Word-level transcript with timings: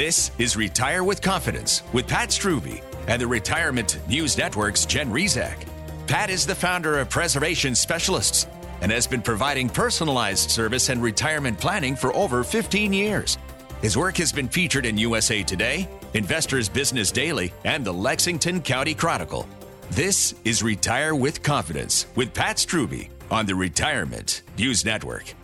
This 0.00 0.30
is 0.38 0.56
Retire 0.56 1.04
with 1.04 1.20
Confidence 1.20 1.82
with 1.92 2.08
Pat 2.08 2.30
Strubbe 2.30 2.82
and 3.06 3.20
the 3.20 3.26
Retirement 3.26 4.00
News 4.08 4.38
Network's 4.38 4.86
Jen 4.86 5.10
Rizak. 5.10 5.58
Pat 6.06 6.30
is 6.30 6.46
the 6.46 6.54
founder 6.54 6.98
of 6.98 7.10
Preservation 7.10 7.74
Specialists 7.74 8.46
and 8.80 8.90
has 8.90 9.06
been 9.06 9.20
providing 9.20 9.68
personalized 9.68 10.50
service 10.50 10.88
and 10.88 11.02
retirement 11.02 11.60
planning 11.60 11.94
for 11.94 12.16
over 12.16 12.42
15 12.42 12.94
years. 12.94 13.36
His 13.82 13.94
work 13.94 14.16
has 14.16 14.32
been 14.32 14.48
featured 14.48 14.86
in 14.86 14.96
USA 14.96 15.42
Today, 15.42 15.86
Investors 16.14 16.70
Business 16.70 17.12
Daily, 17.12 17.52
and 17.66 17.84
the 17.84 17.92
Lexington 17.92 18.62
County 18.62 18.94
Chronicle. 18.94 19.46
This 19.90 20.34
is 20.46 20.62
Retire 20.62 21.14
with 21.14 21.42
Confidence 21.42 22.06
with 22.16 22.32
Pat 22.32 22.56
Strubbe 22.56 23.10
on 23.30 23.44
the 23.44 23.54
Retirement 23.54 24.40
News 24.56 24.82
Network. 24.82 25.34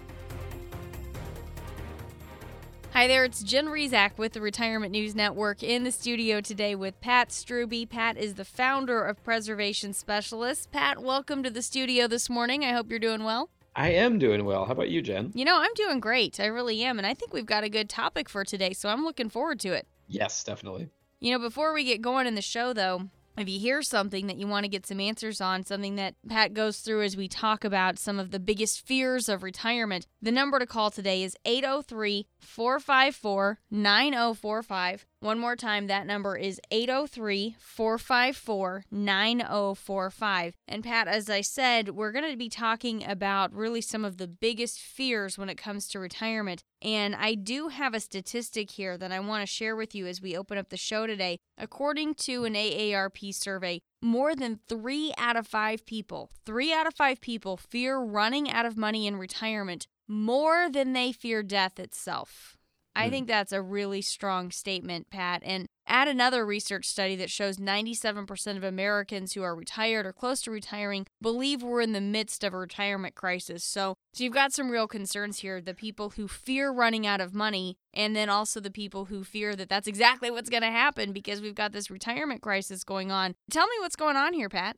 Hi 2.97 3.07
there, 3.07 3.25
it's 3.25 3.43
Jen 3.43 3.67
Rizak 3.67 4.17
with 4.17 4.33
the 4.33 4.41
Retirement 4.41 4.91
News 4.91 5.15
Network 5.15 5.63
in 5.63 5.85
the 5.85 5.93
studio 5.93 6.41
today 6.41 6.75
with 6.75 6.99
Pat 7.03 7.29
Strubbe. 7.29 7.91
Pat 7.91 8.17
is 8.17 8.37
the 8.37 8.45
founder 8.47 9.05
of 9.05 9.23
Preservation 9.23 9.93
Specialists. 9.93 10.67
Pat, 10.73 11.03
welcome 11.03 11.43
to 11.43 11.51
the 11.51 11.61
studio 11.61 12.09
this 12.09 12.31
morning. 12.31 12.65
I 12.65 12.73
hope 12.73 12.89
you're 12.89 12.99
doing 12.99 13.23
well. 13.23 13.51
I 13.75 13.91
am 13.91 14.19
doing 14.19 14.47
well. 14.47 14.65
How 14.65 14.73
about 14.73 14.89
you, 14.89 15.03
Jen? 15.03 15.31
You 15.35 15.45
know, 15.45 15.59
I'm 15.59 15.75
doing 15.75 16.01
great. 16.01 16.41
I 16.41 16.47
really 16.47 16.83
am. 16.85 16.97
And 16.97 17.07
I 17.07 17.13
think 17.13 17.35
we've 17.35 17.45
got 17.45 17.65
a 17.65 17.69
good 17.69 17.91
topic 17.91 18.31
for 18.31 18.47
today, 18.47 18.73
so 18.73 18.89
I'm 18.89 19.05
looking 19.05 19.29
forward 19.29 19.61
to 19.61 19.75
it. 19.75 19.87
Yes, 20.09 20.43
definitely. 20.43 20.89
You 21.21 21.33
know, 21.33 21.39
before 21.39 21.75
we 21.75 21.85
get 21.85 22.01
going 22.01 22.27
in 22.27 22.35
the 22.35 22.41
show, 22.41 22.73
though, 22.73 23.11
if 23.37 23.49
you 23.49 23.59
hear 23.59 23.83
something 23.83 24.27
that 24.27 24.39
you 24.39 24.47
want 24.47 24.65
to 24.65 24.71
get 24.71 24.87
some 24.87 25.01
answers 25.01 25.41
on, 25.41 25.65
something 25.65 25.97
that 25.97 26.15
Pat 26.29 26.55
goes 26.55 26.79
through 26.81 27.03
as 27.03 27.17
we 27.17 27.29
talk 27.29 27.65
about 27.65 27.99
some 27.99 28.19
of 28.19 28.31
the 28.31 28.41
biggest 28.41 28.87
fears 28.87 29.29
of 29.29 29.43
retirement, 29.43 30.07
the 30.23 30.33
number 30.33 30.59
to 30.59 30.67
call 30.67 30.91
today 30.91 31.23
is 31.23 31.37
803 31.45 32.27
454 32.39 33.59
9045. 33.71 35.07
One 35.21 35.39
more 35.39 35.57
time, 35.57 35.87
that 35.87 36.07
number 36.07 36.37
is 36.37 36.61
803 36.71 37.57
454 37.59 38.85
9045. 38.91 40.55
And 40.69 40.85
Pat, 40.85 41.09
as 41.09 41.29
I 41.31 41.41
said, 41.41 41.91
we're 41.91 42.13
going 42.13 42.31
to 42.31 42.37
be 42.37 42.49
talking 42.49 43.05
about 43.05 43.53
really 43.53 43.81
some 43.81 44.05
of 44.05 44.19
the 44.19 44.29
biggest 44.29 44.79
fears 44.81 45.39
when 45.39 45.49
it 45.49 45.57
comes 45.57 45.89
to 45.89 45.99
retirement. 45.99 46.63
And 46.83 47.15
I 47.17 47.35
do 47.35 47.69
have 47.69 47.95
a 47.95 48.01
statistic 48.01 48.71
here 48.73 48.99
that 48.99 49.13
I 49.13 49.21
want 49.21 49.43
to 49.43 49.47
share 49.47 49.75
with 49.75 49.95
you 49.95 50.07
as 50.07 50.21
we 50.21 50.37
open 50.37 50.59
up 50.59 50.69
the 50.69 50.77
show 50.77 51.07
today. 51.07 51.39
According 51.59 52.15
to 52.17 52.45
an 52.45 52.55
AARP 52.55 53.35
survey, 53.35 53.81
more 54.03 54.35
than 54.35 54.61
three 54.69 55.13
out 55.17 55.37
of 55.37 55.47
five 55.47 55.87
people, 55.87 56.31
three 56.45 56.73
out 56.73 56.87
of 56.87 56.95
five 56.95 57.21
people 57.21 57.57
fear 57.57 57.99
running 57.99 58.51
out 58.51 58.67
of 58.67 58.77
money 58.77 59.07
in 59.07 59.17
retirement 59.17 59.87
more 60.09 60.69
than 60.71 60.93
they 60.93 61.13
fear 61.13 61.43
death 61.43 61.81
itself. 61.81 62.57
I 62.97 63.05
hmm. 63.05 63.11
think 63.11 63.29
that's 63.29 63.53
a 63.53 63.61
really 63.61 64.01
strong 64.01 64.51
statement, 64.51 65.11
Pat. 65.11 65.43
And 65.45 65.67
add 65.87 66.09
another 66.09 66.45
research 66.45 66.87
study 66.87 67.15
that 67.17 67.31
shows 67.31 67.59
97% 67.59 68.57
of 68.57 68.65
Americans 68.65 69.35
who 69.35 69.43
are 69.43 69.55
retired 69.55 70.07
or 70.07 70.13
close 70.13 70.41
to 70.43 70.51
retiring 70.51 71.07
believe 71.21 71.63
we're 71.63 71.83
in 71.83 71.93
the 71.93 72.01
midst 72.01 72.43
of 72.43 72.55
a 72.55 72.59
retirement 72.59 73.15
crisis. 73.15 73.63
So, 73.63 73.97
so 74.15 74.25
you've 74.25 74.33
got 74.33 74.53
some 74.53 74.71
real 74.71 74.89
concerns 74.89 75.41
here 75.41 75.61
the 75.61 75.75
people 75.75 76.11
who 76.11 76.27
fear 76.27 76.71
running 76.71 77.07
out 77.07 77.21
of 77.21 77.35
money, 77.35 77.77
and 77.93 78.17
then 78.17 78.29
also 78.29 78.61
the 78.61 78.71
people 78.71 79.07
who 79.07 79.23
fear 79.23 79.55
that 79.55 79.69
that's 79.69 79.87
exactly 79.87 80.31
what's 80.31 80.51
going 80.51 80.63
to 80.63 80.71
happen 80.71 81.13
because 81.13 81.41
we've 81.41 81.55
got 81.55 81.73
this 81.73 81.91
retirement 81.91 82.41
crisis 82.41 82.83
going 82.83 83.13
on. 83.13 83.35
Tell 83.51 83.67
me 83.67 83.77
what's 83.81 83.97
going 83.97 84.17
on 84.17 84.33
here, 84.33 84.49
Pat. 84.49 84.77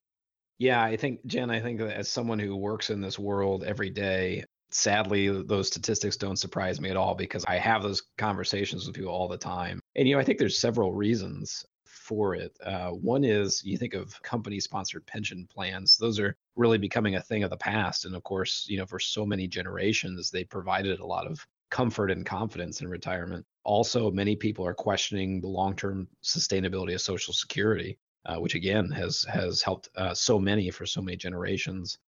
Yeah, 0.59 0.83
I 0.83 0.97
think, 0.97 1.25
Jen, 1.25 1.51
I 1.51 1.61
think 1.61 1.79
that 1.79 1.97
as 1.97 2.09
someone 2.09 2.41
who 2.41 2.57
works 2.57 2.91
in 2.91 3.01
this 3.01 3.17
world 3.17 3.63
every 3.63 3.91
day, 3.91 4.45
sadly 4.71 5.29
those 5.43 5.69
statistics 5.69 6.17
don't 6.17 6.39
surprise 6.39 6.81
me 6.81 6.91
at 6.91 6.97
all 6.97 7.15
because 7.15 7.45
i 7.47 7.57
have 7.57 7.83
those 7.83 8.03
conversations 8.17 8.87
with 8.87 8.95
people 8.95 9.13
all 9.13 9.29
the 9.29 9.37
time. 9.37 9.81
And 9.97 10.07
you 10.07 10.15
know 10.15 10.21
i 10.21 10.25
think 10.25 10.39
there's 10.39 10.59
several 10.59 10.93
reasons 10.93 11.65
for 11.85 12.35
it. 12.35 12.57
Uh, 12.65 12.89
one 12.89 13.23
is 13.23 13.63
you 13.63 13.77
think 13.77 13.93
of 13.93 14.21
company 14.23 14.59
sponsored 14.61 15.07
pension 15.07 15.47
plans. 15.51 15.99
Those 15.99 16.19
are 16.19 16.37
really 16.57 16.79
becoming 16.79 17.17
a 17.17 17.23
thing 17.23 17.43
of 17.43 17.51
the 17.51 17.57
past. 17.59 18.07
And 18.07 18.15
of 18.17 18.23
course 18.23 18.67
you 18.69 18.79
know 18.79 18.87
for 18.87 18.99
so 18.99 19.27
many 19.27 19.47
generations 19.47 20.31
they 20.31 20.45
provided 20.45 21.01
a 21.01 21.07
lot 21.07 21.27
of 21.27 21.47
comfort 21.71 22.11
and 22.11 22.25
confidence 22.25 22.81
in 22.81 22.89
retirement. 22.89 23.45
Also 23.65 24.11
many 24.11 24.37
people 24.37 24.67
are 24.67 24.75
questioning 24.75 25.41
the 25.41 25.49
long-term 25.49 26.09
sustainability 26.23 26.95
of 26.95 27.01
social 27.03 27.35
security 27.35 27.99
uh, 28.27 28.37
which 28.37 28.55
again 28.55 28.91
has 28.91 29.25
has 29.25 29.63
helped 29.63 29.89
uh, 29.97 30.15
so 30.15 30.39
many 30.39 30.71
for 30.71 30.87
so 30.87 31.01
many 31.01 31.17
generations 31.17 31.99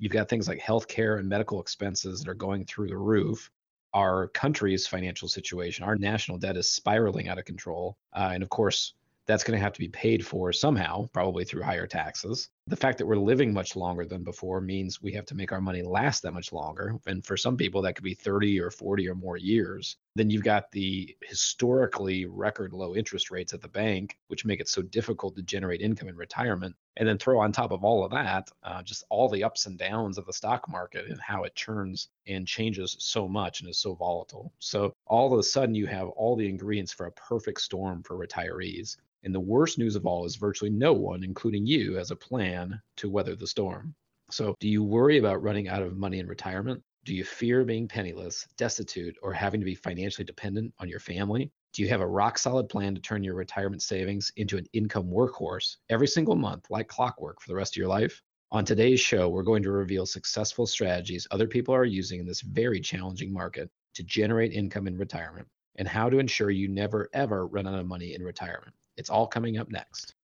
You've 0.00 0.12
got 0.12 0.30
things 0.30 0.48
like 0.48 0.58
healthcare 0.58 1.18
and 1.18 1.28
medical 1.28 1.60
expenses 1.60 2.20
that 2.20 2.30
are 2.30 2.34
going 2.34 2.64
through 2.64 2.88
the 2.88 2.96
roof. 2.96 3.50
Our 3.92 4.28
country's 4.28 4.86
financial 4.86 5.28
situation, 5.28 5.84
our 5.84 5.94
national 5.94 6.38
debt 6.38 6.56
is 6.56 6.72
spiraling 6.72 7.28
out 7.28 7.38
of 7.38 7.44
control. 7.44 7.98
Uh, 8.16 8.30
and 8.32 8.42
of 8.42 8.48
course, 8.48 8.94
that's 9.26 9.44
going 9.44 9.58
to 9.58 9.62
have 9.62 9.74
to 9.74 9.78
be 9.78 9.88
paid 9.88 10.26
for 10.26 10.54
somehow, 10.54 11.06
probably 11.12 11.44
through 11.44 11.64
higher 11.64 11.86
taxes. 11.86 12.48
The 12.66 12.76
fact 12.76 12.98
that 12.98 13.06
we're 13.06 13.16
living 13.16 13.52
much 13.52 13.74
longer 13.74 14.04
than 14.04 14.22
before 14.22 14.60
means 14.60 15.02
we 15.02 15.12
have 15.12 15.26
to 15.26 15.34
make 15.34 15.50
our 15.50 15.60
money 15.60 15.82
last 15.82 16.22
that 16.22 16.34
much 16.34 16.52
longer. 16.52 16.94
And 17.06 17.24
for 17.24 17.36
some 17.36 17.56
people, 17.56 17.82
that 17.82 17.94
could 17.94 18.04
be 18.04 18.14
30 18.14 18.60
or 18.60 18.70
40 18.70 19.08
or 19.08 19.14
more 19.16 19.36
years. 19.36 19.96
Then 20.14 20.30
you've 20.30 20.44
got 20.44 20.70
the 20.70 21.16
historically 21.22 22.26
record 22.26 22.72
low 22.72 22.94
interest 22.94 23.30
rates 23.30 23.52
at 23.52 23.60
the 23.60 23.68
bank, 23.68 24.18
which 24.28 24.44
make 24.44 24.60
it 24.60 24.68
so 24.68 24.82
difficult 24.82 25.34
to 25.36 25.42
generate 25.42 25.80
income 25.80 26.08
in 26.08 26.16
retirement. 26.16 26.76
And 26.96 27.08
then 27.08 27.18
throw 27.18 27.40
on 27.40 27.50
top 27.50 27.72
of 27.72 27.82
all 27.82 28.04
of 28.04 28.12
that, 28.12 28.50
uh, 28.62 28.82
just 28.82 29.04
all 29.08 29.28
the 29.28 29.42
ups 29.42 29.66
and 29.66 29.78
downs 29.78 30.18
of 30.18 30.26
the 30.26 30.32
stock 30.32 30.68
market 30.68 31.06
and 31.06 31.20
how 31.20 31.44
it 31.44 31.54
churns 31.54 32.08
and 32.26 32.46
changes 32.46 32.94
so 33.00 33.26
much 33.26 33.60
and 33.60 33.70
is 33.70 33.78
so 33.78 33.94
volatile. 33.94 34.52
So 34.58 34.94
all 35.06 35.32
of 35.32 35.38
a 35.38 35.42
sudden, 35.42 35.74
you 35.74 35.86
have 35.86 36.08
all 36.10 36.36
the 36.36 36.48
ingredients 36.48 36.92
for 36.92 37.06
a 37.06 37.12
perfect 37.12 37.62
storm 37.62 38.02
for 38.02 38.16
retirees. 38.16 38.96
And 39.22 39.34
the 39.34 39.40
worst 39.40 39.78
news 39.78 39.96
of 39.96 40.06
all 40.06 40.24
is 40.24 40.36
virtually 40.36 40.70
no 40.70 40.92
one, 40.94 41.22
including 41.22 41.66
you, 41.66 41.94
has 41.94 42.10
a 42.10 42.16
plan 42.16 42.59
to 42.96 43.10
weather 43.10 43.36
the 43.36 43.46
storm. 43.46 43.94
So, 44.30 44.54
do 44.60 44.68
you 44.68 44.84
worry 44.84 45.18
about 45.18 45.42
running 45.42 45.68
out 45.68 45.82
of 45.82 45.96
money 45.96 46.18
in 46.18 46.26
retirement? 46.26 46.82
Do 47.04 47.14
you 47.14 47.24
fear 47.24 47.64
being 47.64 47.88
penniless, 47.88 48.46
destitute, 48.56 49.16
or 49.22 49.32
having 49.32 49.60
to 49.60 49.64
be 49.64 49.74
financially 49.74 50.24
dependent 50.24 50.74
on 50.78 50.88
your 50.88 51.00
family? 51.00 51.50
Do 51.72 51.82
you 51.82 51.88
have 51.88 52.00
a 52.00 52.06
rock 52.06 52.36
solid 52.36 52.68
plan 52.68 52.94
to 52.94 53.00
turn 53.00 53.24
your 53.24 53.34
retirement 53.34 53.82
savings 53.82 54.30
into 54.36 54.58
an 54.58 54.66
income 54.72 55.08
workhorse 55.08 55.76
every 55.88 56.08
single 56.08 56.36
month, 56.36 56.66
like 56.68 56.88
clockwork, 56.88 57.40
for 57.40 57.48
the 57.48 57.54
rest 57.54 57.72
of 57.74 57.78
your 57.78 57.88
life? 57.88 58.22
On 58.52 58.64
today's 58.64 59.00
show, 59.00 59.28
we're 59.28 59.44
going 59.44 59.62
to 59.62 59.70
reveal 59.70 60.04
successful 60.04 60.66
strategies 60.66 61.26
other 61.30 61.46
people 61.46 61.74
are 61.74 61.84
using 61.84 62.20
in 62.20 62.26
this 62.26 62.40
very 62.40 62.80
challenging 62.80 63.32
market 63.32 63.70
to 63.94 64.02
generate 64.02 64.52
income 64.52 64.86
in 64.86 64.96
retirement 64.96 65.46
and 65.76 65.86
how 65.86 66.10
to 66.10 66.18
ensure 66.18 66.50
you 66.50 66.68
never 66.68 67.08
ever 67.12 67.46
run 67.46 67.66
out 67.66 67.78
of 67.78 67.86
money 67.86 68.14
in 68.14 68.22
retirement. 68.22 68.74
It's 68.96 69.08
all 69.08 69.26
coming 69.26 69.56
up 69.56 69.70
next. 69.70 70.14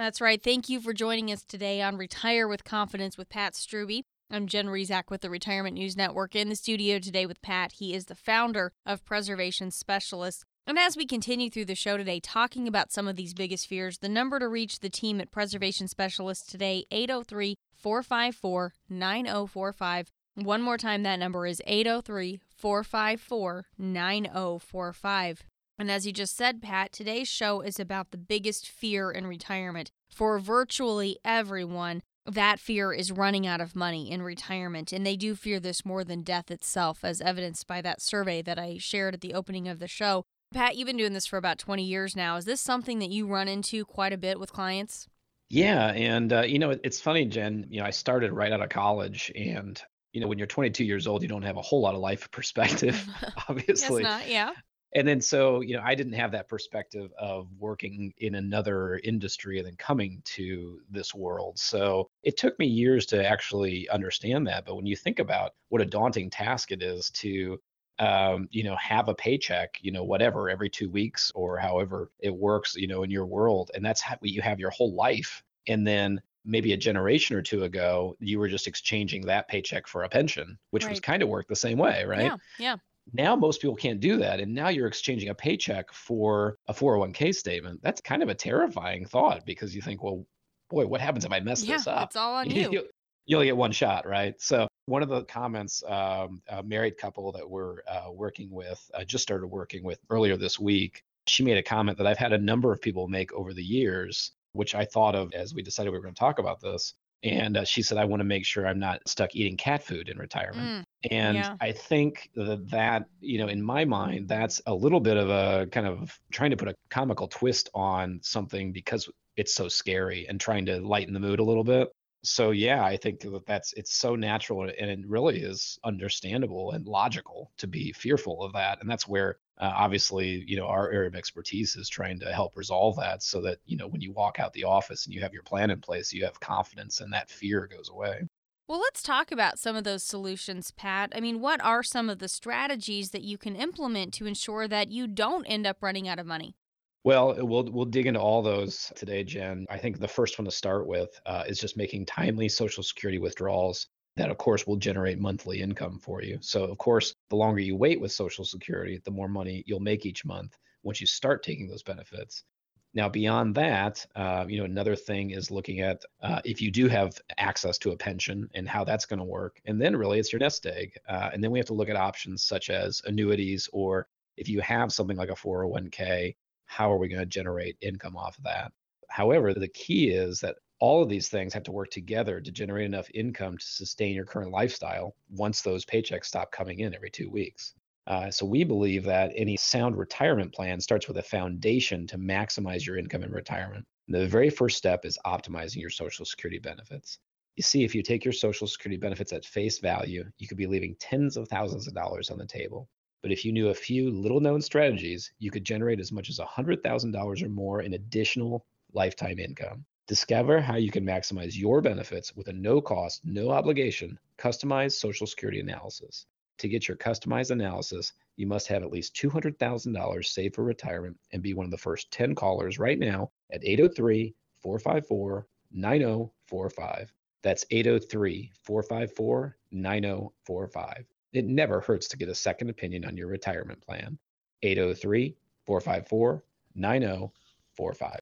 That's 0.00 0.22
right. 0.22 0.42
Thank 0.42 0.70
you 0.70 0.80
for 0.80 0.94
joining 0.94 1.30
us 1.30 1.42
today 1.42 1.82
on 1.82 1.98
Retire 1.98 2.48
with 2.48 2.64
Confidence 2.64 3.18
with 3.18 3.28
Pat 3.28 3.52
Strubbe. 3.52 4.00
I'm 4.30 4.46
Jen 4.46 4.68
Rizak 4.68 5.10
with 5.10 5.20
the 5.20 5.28
Retirement 5.28 5.74
News 5.74 5.94
Network 5.94 6.34
in 6.34 6.48
the 6.48 6.56
studio 6.56 6.98
today 6.98 7.26
with 7.26 7.42
Pat. 7.42 7.72
He 7.72 7.92
is 7.92 8.06
the 8.06 8.14
founder 8.14 8.72
of 8.86 9.04
Preservation 9.04 9.70
Specialists. 9.70 10.42
And 10.66 10.78
as 10.78 10.96
we 10.96 11.04
continue 11.04 11.50
through 11.50 11.66
the 11.66 11.74
show 11.74 11.98
today, 11.98 12.18
talking 12.18 12.66
about 12.66 12.90
some 12.90 13.08
of 13.08 13.16
these 13.16 13.34
biggest 13.34 13.66
fears, 13.66 13.98
the 13.98 14.08
number 14.08 14.38
to 14.38 14.48
reach 14.48 14.80
the 14.80 14.88
team 14.88 15.20
at 15.20 15.30
Preservation 15.30 15.86
Specialists 15.86 16.50
today, 16.50 16.86
803 16.90 17.56
454 17.74 18.72
9045. 18.88 20.08
One 20.36 20.62
more 20.62 20.78
time, 20.78 21.02
that 21.02 21.18
number 21.18 21.46
is 21.46 21.60
803 21.66 22.40
454 22.56 23.66
9045. 23.76 25.44
And 25.80 25.90
as 25.90 26.06
you 26.06 26.12
just 26.12 26.36
said, 26.36 26.60
Pat, 26.60 26.92
today's 26.92 27.26
show 27.26 27.62
is 27.62 27.80
about 27.80 28.10
the 28.10 28.18
biggest 28.18 28.68
fear 28.68 29.10
in 29.10 29.26
retirement. 29.26 29.90
For 30.10 30.38
virtually 30.38 31.16
everyone, 31.24 32.02
that 32.26 32.60
fear 32.60 32.92
is 32.92 33.10
running 33.10 33.46
out 33.46 33.62
of 33.62 33.74
money 33.74 34.10
in 34.10 34.20
retirement. 34.20 34.92
And 34.92 35.06
they 35.06 35.16
do 35.16 35.34
fear 35.34 35.58
this 35.58 35.82
more 35.82 36.04
than 36.04 36.20
death 36.20 36.50
itself, 36.50 37.02
as 37.02 37.22
evidenced 37.22 37.66
by 37.66 37.80
that 37.80 38.02
survey 38.02 38.42
that 38.42 38.58
I 38.58 38.76
shared 38.76 39.14
at 39.14 39.22
the 39.22 39.32
opening 39.32 39.68
of 39.68 39.78
the 39.78 39.88
show. 39.88 40.22
Pat, 40.52 40.76
you've 40.76 40.84
been 40.84 40.98
doing 40.98 41.14
this 41.14 41.24
for 41.24 41.38
about 41.38 41.56
20 41.56 41.82
years 41.82 42.14
now. 42.14 42.36
Is 42.36 42.44
this 42.44 42.60
something 42.60 42.98
that 42.98 43.08
you 43.08 43.26
run 43.26 43.48
into 43.48 43.86
quite 43.86 44.12
a 44.12 44.18
bit 44.18 44.38
with 44.38 44.52
clients? 44.52 45.08
Yeah. 45.48 45.92
And, 45.92 46.30
uh, 46.30 46.42
you 46.42 46.58
know, 46.58 46.76
it's 46.84 47.00
funny, 47.00 47.24
Jen. 47.24 47.64
You 47.70 47.80
know, 47.80 47.86
I 47.86 47.90
started 47.90 48.34
right 48.34 48.52
out 48.52 48.60
of 48.60 48.68
college 48.68 49.32
and 49.34 49.80
you 50.12 50.20
know, 50.20 50.26
when 50.26 50.38
you're 50.38 50.46
22 50.48 50.84
years 50.84 51.06
old, 51.06 51.22
you 51.22 51.28
don't 51.28 51.42
have 51.42 51.56
a 51.56 51.62
whole 51.62 51.80
lot 51.80 51.94
of 51.94 52.00
life 52.00 52.28
perspective, 52.32 53.06
obviously. 53.48 54.02
not, 54.02 54.28
yeah 54.28 54.50
and 54.94 55.06
then 55.06 55.20
so 55.20 55.60
you 55.60 55.76
know 55.76 55.82
i 55.84 55.94
didn't 55.94 56.12
have 56.12 56.32
that 56.32 56.48
perspective 56.48 57.10
of 57.18 57.48
working 57.58 58.12
in 58.18 58.34
another 58.34 59.00
industry 59.04 59.58
and 59.58 59.66
then 59.66 59.76
coming 59.76 60.20
to 60.24 60.80
this 60.90 61.14
world. 61.14 61.58
So 61.58 62.08
it 62.22 62.36
took 62.36 62.58
me 62.58 62.66
years 62.66 63.06
to 63.06 63.26
actually 63.26 63.88
understand 63.88 64.46
that 64.46 64.64
but 64.66 64.76
when 64.76 64.86
you 64.86 64.96
think 64.96 65.18
about 65.18 65.54
what 65.68 65.82
a 65.82 65.86
daunting 65.86 66.30
task 66.30 66.72
it 66.72 66.82
is 66.82 67.10
to 67.10 67.60
um, 67.98 68.48
you 68.50 68.64
know 68.64 68.76
have 68.76 69.08
a 69.08 69.14
paycheck 69.14 69.78
you 69.82 69.92
know 69.92 70.04
whatever 70.04 70.48
every 70.48 70.70
two 70.70 70.88
weeks 70.88 71.30
or 71.34 71.58
however 71.58 72.10
it 72.18 72.34
works 72.34 72.74
you 72.74 72.86
know 72.86 73.02
in 73.02 73.10
your 73.10 73.26
world 73.26 73.70
and 73.74 73.84
that's 73.84 74.00
how 74.00 74.16
you 74.22 74.40
have 74.40 74.58
your 74.58 74.70
whole 74.70 74.94
life 74.94 75.42
and 75.68 75.86
then 75.86 76.20
maybe 76.46 76.72
a 76.72 76.76
generation 76.76 77.36
or 77.36 77.42
two 77.42 77.64
ago 77.64 78.16
you 78.18 78.38
were 78.38 78.48
just 78.48 78.66
exchanging 78.66 79.26
that 79.26 79.48
paycheck 79.48 79.86
for 79.86 80.04
a 80.04 80.08
pension 80.08 80.58
which 80.70 80.84
right. 80.84 80.90
was 80.90 81.00
kind 81.00 81.22
of 81.22 81.28
worked 81.28 81.50
the 81.50 81.56
same 81.56 81.76
way 81.76 82.04
right? 82.06 82.22
Yeah 82.22 82.36
yeah 82.58 82.76
Now 83.12 83.36
most 83.36 83.60
people 83.60 83.76
can't 83.76 84.00
do 84.00 84.16
that. 84.18 84.40
And 84.40 84.54
now 84.54 84.68
you're 84.68 84.86
exchanging 84.86 85.28
a 85.28 85.34
paycheck 85.34 85.92
for 85.92 86.56
a 86.68 86.74
401k 86.74 87.34
statement. 87.34 87.80
That's 87.82 88.00
kind 88.00 88.22
of 88.22 88.28
a 88.28 88.34
terrifying 88.34 89.06
thought 89.06 89.44
because 89.46 89.74
you 89.74 89.82
think, 89.82 90.02
well, 90.02 90.26
boy, 90.68 90.86
what 90.86 91.00
happens 91.00 91.24
if 91.24 91.32
I 91.32 91.40
mess 91.40 91.64
yeah, 91.64 91.76
this 91.76 91.86
up? 91.86 92.08
It's 92.08 92.16
all 92.16 92.34
on 92.34 92.50
you. 92.50 92.88
you 93.26 93.36
only 93.36 93.46
get 93.46 93.56
one 93.56 93.72
shot, 93.72 94.06
right? 94.06 94.34
So 94.40 94.68
one 94.86 95.02
of 95.02 95.08
the 95.08 95.24
comments, 95.24 95.82
um, 95.86 96.42
a 96.48 96.62
married 96.62 96.96
couple 96.98 97.30
that 97.32 97.48
we're 97.48 97.78
uh, 97.88 98.10
working 98.12 98.50
with, 98.50 98.80
uh, 98.94 99.04
just 99.04 99.22
started 99.22 99.46
working 99.46 99.84
with 99.84 99.98
earlier 100.10 100.36
this 100.36 100.58
week, 100.58 101.02
she 101.26 101.44
made 101.44 101.56
a 101.56 101.62
comment 101.62 101.98
that 101.98 102.06
I've 102.06 102.18
had 102.18 102.32
a 102.32 102.38
number 102.38 102.72
of 102.72 102.80
people 102.80 103.06
make 103.08 103.32
over 103.32 103.52
the 103.52 103.62
years, 103.62 104.32
which 104.52 104.74
I 104.74 104.84
thought 104.84 105.14
of 105.14 105.32
as 105.32 105.54
we 105.54 105.62
decided 105.62 105.90
we 105.90 105.98
were 105.98 106.02
going 106.02 106.14
to 106.14 106.18
talk 106.18 106.38
about 106.38 106.60
this. 106.60 106.94
And 107.22 107.58
uh, 107.58 107.64
she 107.64 107.82
said, 107.82 107.98
I 107.98 108.04
want 108.06 108.20
to 108.20 108.24
make 108.24 108.46
sure 108.46 108.66
I'm 108.66 108.78
not 108.78 109.06
stuck 109.06 109.34
eating 109.34 109.56
cat 109.56 109.82
food 109.82 110.08
in 110.08 110.16
retirement. 110.16 110.86
Mm, 111.04 111.10
and 111.10 111.36
yeah. 111.36 111.56
I 111.60 111.72
think 111.72 112.30
that 112.34 112.70
that, 112.70 113.06
you 113.20 113.38
know, 113.38 113.48
in 113.48 113.62
my 113.62 113.84
mind, 113.84 114.28
that's 114.28 114.62
a 114.66 114.74
little 114.74 115.00
bit 115.00 115.16
of 115.16 115.28
a 115.28 115.66
kind 115.66 115.86
of 115.86 116.18
trying 116.32 116.50
to 116.50 116.56
put 116.56 116.68
a 116.68 116.74
comical 116.88 117.28
twist 117.28 117.68
on 117.74 118.20
something 118.22 118.72
because 118.72 119.08
it's 119.36 119.54
so 119.54 119.68
scary 119.68 120.26
and 120.28 120.40
trying 120.40 120.64
to 120.66 120.80
lighten 120.80 121.12
the 121.12 121.20
mood 121.20 121.40
a 121.40 121.44
little 121.44 121.64
bit. 121.64 121.88
So 122.22 122.50
yeah, 122.50 122.84
I 122.84 122.96
think 122.96 123.20
that 123.20 123.46
that's 123.46 123.72
it's 123.74 123.94
so 123.94 124.14
natural 124.14 124.62
and 124.62 124.90
it 124.90 125.00
really 125.06 125.40
is 125.40 125.78
understandable 125.84 126.72
and 126.72 126.86
logical 126.86 127.50
to 127.58 127.66
be 127.66 127.92
fearful 127.92 128.42
of 128.42 128.52
that. 128.52 128.80
And 128.80 128.90
that's 128.90 129.08
where 129.08 129.38
uh, 129.60 129.72
obviously, 129.76 130.42
you 130.46 130.56
know, 130.56 130.66
our 130.66 130.90
area 130.90 131.08
of 131.08 131.14
expertise 131.14 131.76
is 131.76 131.88
trying 131.88 132.18
to 132.18 132.32
help 132.32 132.56
resolve 132.56 132.96
that 132.96 133.22
so 133.22 133.42
that, 133.42 133.58
you 133.66 133.76
know, 133.76 133.86
when 133.86 134.00
you 134.00 134.10
walk 134.12 134.40
out 134.40 134.52
the 134.54 134.64
office 134.64 135.04
and 135.04 135.14
you 135.14 135.20
have 135.20 135.34
your 135.34 135.42
plan 135.42 135.70
in 135.70 135.80
place, 135.80 136.12
you 136.12 136.24
have 136.24 136.40
confidence 136.40 137.00
and 137.00 137.12
that 137.12 137.30
fear 137.30 137.66
goes 137.66 137.90
away. 137.90 138.22
Well, 138.68 138.80
let's 138.80 139.02
talk 139.02 139.32
about 139.32 139.58
some 139.58 139.76
of 139.76 139.84
those 139.84 140.02
solutions, 140.02 140.70
Pat. 140.70 141.12
I 141.14 141.20
mean, 141.20 141.40
what 141.40 141.62
are 141.62 141.82
some 141.82 142.08
of 142.08 142.20
the 142.20 142.28
strategies 142.28 143.10
that 143.10 143.22
you 143.22 143.36
can 143.36 143.54
implement 143.54 144.14
to 144.14 144.26
ensure 144.26 144.66
that 144.68 144.90
you 144.90 145.06
don't 145.06 145.44
end 145.44 145.66
up 145.66 145.78
running 145.82 146.08
out 146.08 146.18
of 146.18 146.26
money? 146.26 146.54
Well, 147.02 147.34
we'll 147.38 147.64
we'll 147.64 147.86
dig 147.86 148.06
into 148.06 148.20
all 148.20 148.42
those 148.42 148.92
today, 148.94 149.24
Jen. 149.24 149.66
I 149.70 149.78
think 149.78 149.98
the 149.98 150.06
first 150.06 150.38
one 150.38 150.44
to 150.44 150.50
start 150.50 150.86
with 150.86 151.08
uh, 151.26 151.44
is 151.48 151.58
just 151.58 151.76
making 151.76 152.06
timely 152.06 152.48
Social 152.48 152.82
Security 152.82 153.18
withdrawals 153.18 153.88
that 154.16 154.30
of 154.30 154.38
course 154.38 154.66
will 154.66 154.76
generate 154.76 155.18
monthly 155.18 155.60
income 155.60 155.98
for 155.98 156.22
you. 156.22 156.38
So 156.40 156.64
of 156.64 156.78
course, 156.78 157.14
the 157.28 157.36
longer 157.36 157.60
you 157.60 157.76
wait 157.76 158.00
with 158.00 158.12
Social 158.12 158.44
Security, 158.44 159.00
the 159.04 159.10
more 159.10 159.28
money 159.28 159.62
you'll 159.66 159.80
make 159.80 160.06
each 160.06 160.24
month 160.24 160.58
once 160.82 161.00
you 161.00 161.06
start 161.06 161.42
taking 161.42 161.68
those 161.68 161.82
benefits. 161.82 162.44
Now, 162.92 163.08
beyond 163.08 163.54
that, 163.54 164.04
uh, 164.16 164.46
you 164.48 164.58
know, 164.58 164.64
another 164.64 164.96
thing 164.96 165.30
is 165.30 165.50
looking 165.50 165.80
at 165.80 166.02
uh, 166.22 166.40
if 166.44 166.60
you 166.60 166.72
do 166.72 166.88
have 166.88 167.20
access 167.38 167.78
to 167.78 167.92
a 167.92 167.96
pension 167.96 168.48
and 168.54 168.68
how 168.68 168.82
that's 168.82 169.06
going 169.06 169.20
to 169.20 169.24
work, 169.24 169.60
and 169.64 169.80
then 169.80 169.96
really 169.96 170.18
it's 170.18 170.32
your 170.32 170.40
nest 170.40 170.66
egg. 170.66 170.98
Uh, 171.08 171.30
and 171.32 171.42
then 171.42 171.52
we 171.52 171.58
have 171.60 171.66
to 171.66 171.74
look 171.74 171.88
at 171.88 171.94
options 171.94 172.42
such 172.42 172.68
as 172.68 173.00
annuities, 173.06 173.68
or 173.72 174.08
if 174.36 174.48
you 174.48 174.60
have 174.60 174.92
something 174.92 175.16
like 175.16 175.30
a 175.30 175.34
401k, 175.34 176.34
how 176.66 176.90
are 176.90 176.98
we 176.98 177.08
going 177.08 177.20
to 177.20 177.26
generate 177.26 177.76
income 177.80 178.16
off 178.16 178.36
of 178.38 178.44
that? 178.44 178.72
However, 179.08 179.54
the 179.54 179.68
key 179.68 180.10
is 180.10 180.40
that 180.40 180.56
all 180.80 181.02
of 181.02 181.08
these 181.08 181.28
things 181.28 181.52
have 181.52 181.62
to 181.62 181.72
work 181.72 181.90
together 181.90 182.40
to 182.40 182.50
generate 182.50 182.86
enough 182.86 183.10
income 183.14 183.58
to 183.58 183.64
sustain 183.64 184.14
your 184.14 184.24
current 184.24 184.50
lifestyle 184.50 185.14
once 185.30 185.60
those 185.60 185.84
paychecks 185.84 186.24
stop 186.24 186.50
coming 186.50 186.80
in 186.80 186.94
every 186.94 187.10
two 187.10 187.30
weeks. 187.30 187.74
Uh, 188.06 188.30
so 188.30 188.46
we 188.46 188.64
believe 188.64 189.04
that 189.04 189.30
any 189.36 189.56
sound 189.56 189.96
retirement 189.96 190.52
plan 190.52 190.80
starts 190.80 191.06
with 191.06 191.18
a 191.18 191.22
foundation 191.22 192.06
to 192.06 192.18
maximize 192.18 192.84
your 192.84 192.96
income 192.96 193.22
in 193.22 193.30
retirement. 193.30 193.84
The 194.08 194.26
very 194.26 194.50
first 194.50 194.78
step 194.78 195.04
is 195.04 195.18
optimizing 195.26 195.76
your 195.76 195.90
Social 195.90 196.24
Security 196.24 196.58
benefits. 196.58 197.18
You 197.56 197.62
see, 197.62 197.84
if 197.84 197.94
you 197.94 198.02
take 198.02 198.24
your 198.24 198.32
Social 198.32 198.66
Security 198.66 198.98
benefits 198.98 199.32
at 199.32 199.44
face 199.44 199.78
value, 199.78 200.24
you 200.38 200.48
could 200.48 200.56
be 200.56 200.66
leaving 200.66 200.96
tens 200.98 201.36
of 201.36 201.46
thousands 201.48 201.86
of 201.86 201.94
dollars 201.94 202.30
on 202.30 202.38
the 202.38 202.46
table. 202.46 202.88
But 203.22 203.32
if 203.32 203.44
you 203.44 203.52
knew 203.52 203.68
a 203.68 203.74
few 203.74 204.10
little 204.10 204.40
known 204.40 204.62
strategies, 204.62 205.30
you 205.38 205.50
could 205.50 205.64
generate 205.64 206.00
as 206.00 206.10
much 206.10 206.30
as 206.30 206.38
$100,000 206.38 207.42
or 207.42 207.48
more 207.50 207.82
in 207.82 207.94
additional 207.94 208.64
lifetime 208.94 209.38
income. 209.38 209.84
Discover 210.10 210.60
how 210.60 210.74
you 210.74 210.90
can 210.90 211.06
maximize 211.06 211.56
your 211.56 211.80
benefits 211.80 212.34
with 212.34 212.48
a 212.48 212.52
no 212.52 212.80
cost, 212.80 213.24
no 213.24 213.50
obligation, 213.50 214.18
customized 214.38 214.98
Social 214.98 215.24
Security 215.24 215.60
analysis. 215.60 216.26
To 216.58 216.68
get 216.68 216.88
your 216.88 216.96
customized 216.96 217.52
analysis, 217.52 218.12
you 218.34 218.48
must 218.48 218.66
have 218.66 218.82
at 218.82 218.90
least 218.90 219.14
$200,000 219.14 220.24
saved 220.24 220.56
for 220.56 220.64
retirement 220.64 221.16
and 221.30 221.44
be 221.44 221.54
one 221.54 221.64
of 221.64 221.70
the 221.70 221.78
first 221.78 222.10
10 222.10 222.34
callers 222.34 222.76
right 222.76 222.98
now 222.98 223.30
at 223.52 223.64
803 223.64 224.34
454 224.58 225.46
9045. 225.70 227.12
That's 227.44 227.64
803 227.70 228.50
454 228.64 229.56
9045. 229.70 231.04
It 231.34 231.44
never 231.44 231.78
hurts 231.78 232.08
to 232.08 232.16
get 232.16 232.28
a 232.28 232.34
second 232.34 232.68
opinion 232.68 233.04
on 233.04 233.16
your 233.16 233.28
retirement 233.28 233.80
plan. 233.80 234.18
803 234.64 235.36
454 235.66 236.42
9045. 236.74 238.19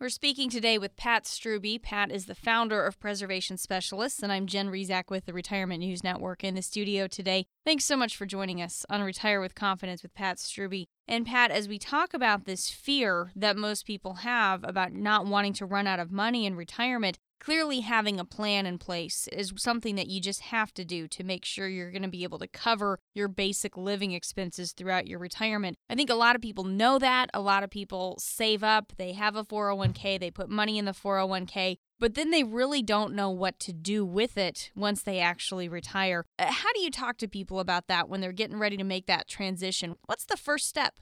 We're 0.00 0.08
speaking 0.08 0.48
today 0.48 0.78
with 0.78 0.96
Pat 0.96 1.24
Strubbe. 1.24 1.82
Pat 1.82 2.10
is 2.10 2.24
the 2.24 2.34
founder 2.34 2.86
of 2.86 2.98
Preservation 2.98 3.58
Specialists, 3.58 4.22
and 4.22 4.32
I'm 4.32 4.46
Jen 4.46 4.68
Rizak 4.68 5.10
with 5.10 5.26
the 5.26 5.34
Retirement 5.34 5.80
News 5.80 6.02
Network 6.02 6.42
in 6.42 6.54
the 6.54 6.62
studio 6.62 7.06
today. 7.06 7.44
Thanks 7.66 7.84
so 7.84 7.98
much 7.98 8.16
for 8.16 8.24
joining 8.24 8.62
us 8.62 8.86
on 8.88 9.02
Retire 9.02 9.42
with 9.42 9.54
Confidence 9.54 10.02
with 10.02 10.14
Pat 10.14 10.38
Strubbe. 10.38 10.86
And 11.06 11.26
Pat, 11.26 11.50
as 11.50 11.68
we 11.68 11.78
talk 11.78 12.14
about 12.14 12.46
this 12.46 12.70
fear 12.70 13.30
that 13.36 13.58
most 13.58 13.84
people 13.84 14.14
have 14.14 14.64
about 14.64 14.94
not 14.94 15.26
wanting 15.26 15.52
to 15.52 15.66
run 15.66 15.86
out 15.86 16.00
of 16.00 16.10
money 16.10 16.46
in 16.46 16.56
retirement, 16.56 17.18
clearly 17.40 17.80
having 17.80 18.20
a 18.20 18.24
plan 18.24 18.66
in 18.66 18.78
place 18.78 19.28
is 19.32 19.52
something 19.56 19.96
that 19.96 20.06
you 20.06 20.20
just 20.20 20.42
have 20.42 20.72
to 20.74 20.84
do 20.84 21.08
to 21.08 21.24
make 21.24 21.44
sure 21.44 21.66
you're 21.66 21.90
going 21.90 22.02
to 22.02 22.08
be 22.08 22.22
able 22.22 22.38
to 22.38 22.46
cover 22.46 22.98
your 23.14 23.28
basic 23.28 23.76
living 23.76 24.12
expenses 24.12 24.72
throughout 24.72 25.08
your 25.08 25.18
retirement. 25.18 25.76
I 25.88 25.94
think 25.94 26.10
a 26.10 26.14
lot 26.14 26.36
of 26.36 26.42
people 26.42 26.64
know 26.64 26.98
that. 26.98 27.30
A 27.34 27.40
lot 27.40 27.62
of 27.62 27.70
people 27.70 28.16
save 28.20 28.62
up, 28.62 28.92
they 28.98 29.12
have 29.14 29.34
a 29.34 29.44
401k, 29.44 30.20
they 30.20 30.30
put 30.30 30.48
money 30.48 30.78
in 30.78 30.84
the 30.84 30.92
401k, 30.92 31.78
but 31.98 32.14
then 32.14 32.30
they 32.30 32.44
really 32.44 32.82
don't 32.82 33.14
know 33.14 33.30
what 33.30 33.58
to 33.60 33.72
do 33.72 34.04
with 34.04 34.38
it 34.38 34.70
once 34.74 35.02
they 35.02 35.18
actually 35.18 35.68
retire. 35.68 36.24
Uh, 36.38 36.50
how 36.50 36.72
do 36.72 36.80
you 36.80 36.90
talk 36.90 37.16
to 37.18 37.28
people 37.28 37.60
about 37.60 37.88
that 37.88 38.08
when 38.08 38.20
they're 38.20 38.32
getting 38.32 38.58
ready 38.58 38.76
to 38.76 38.84
make 38.84 39.06
that 39.06 39.28
transition? 39.28 39.96
What's 40.06 40.24
the 40.24 40.36
first 40.36 40.68
step? 40.68 40.94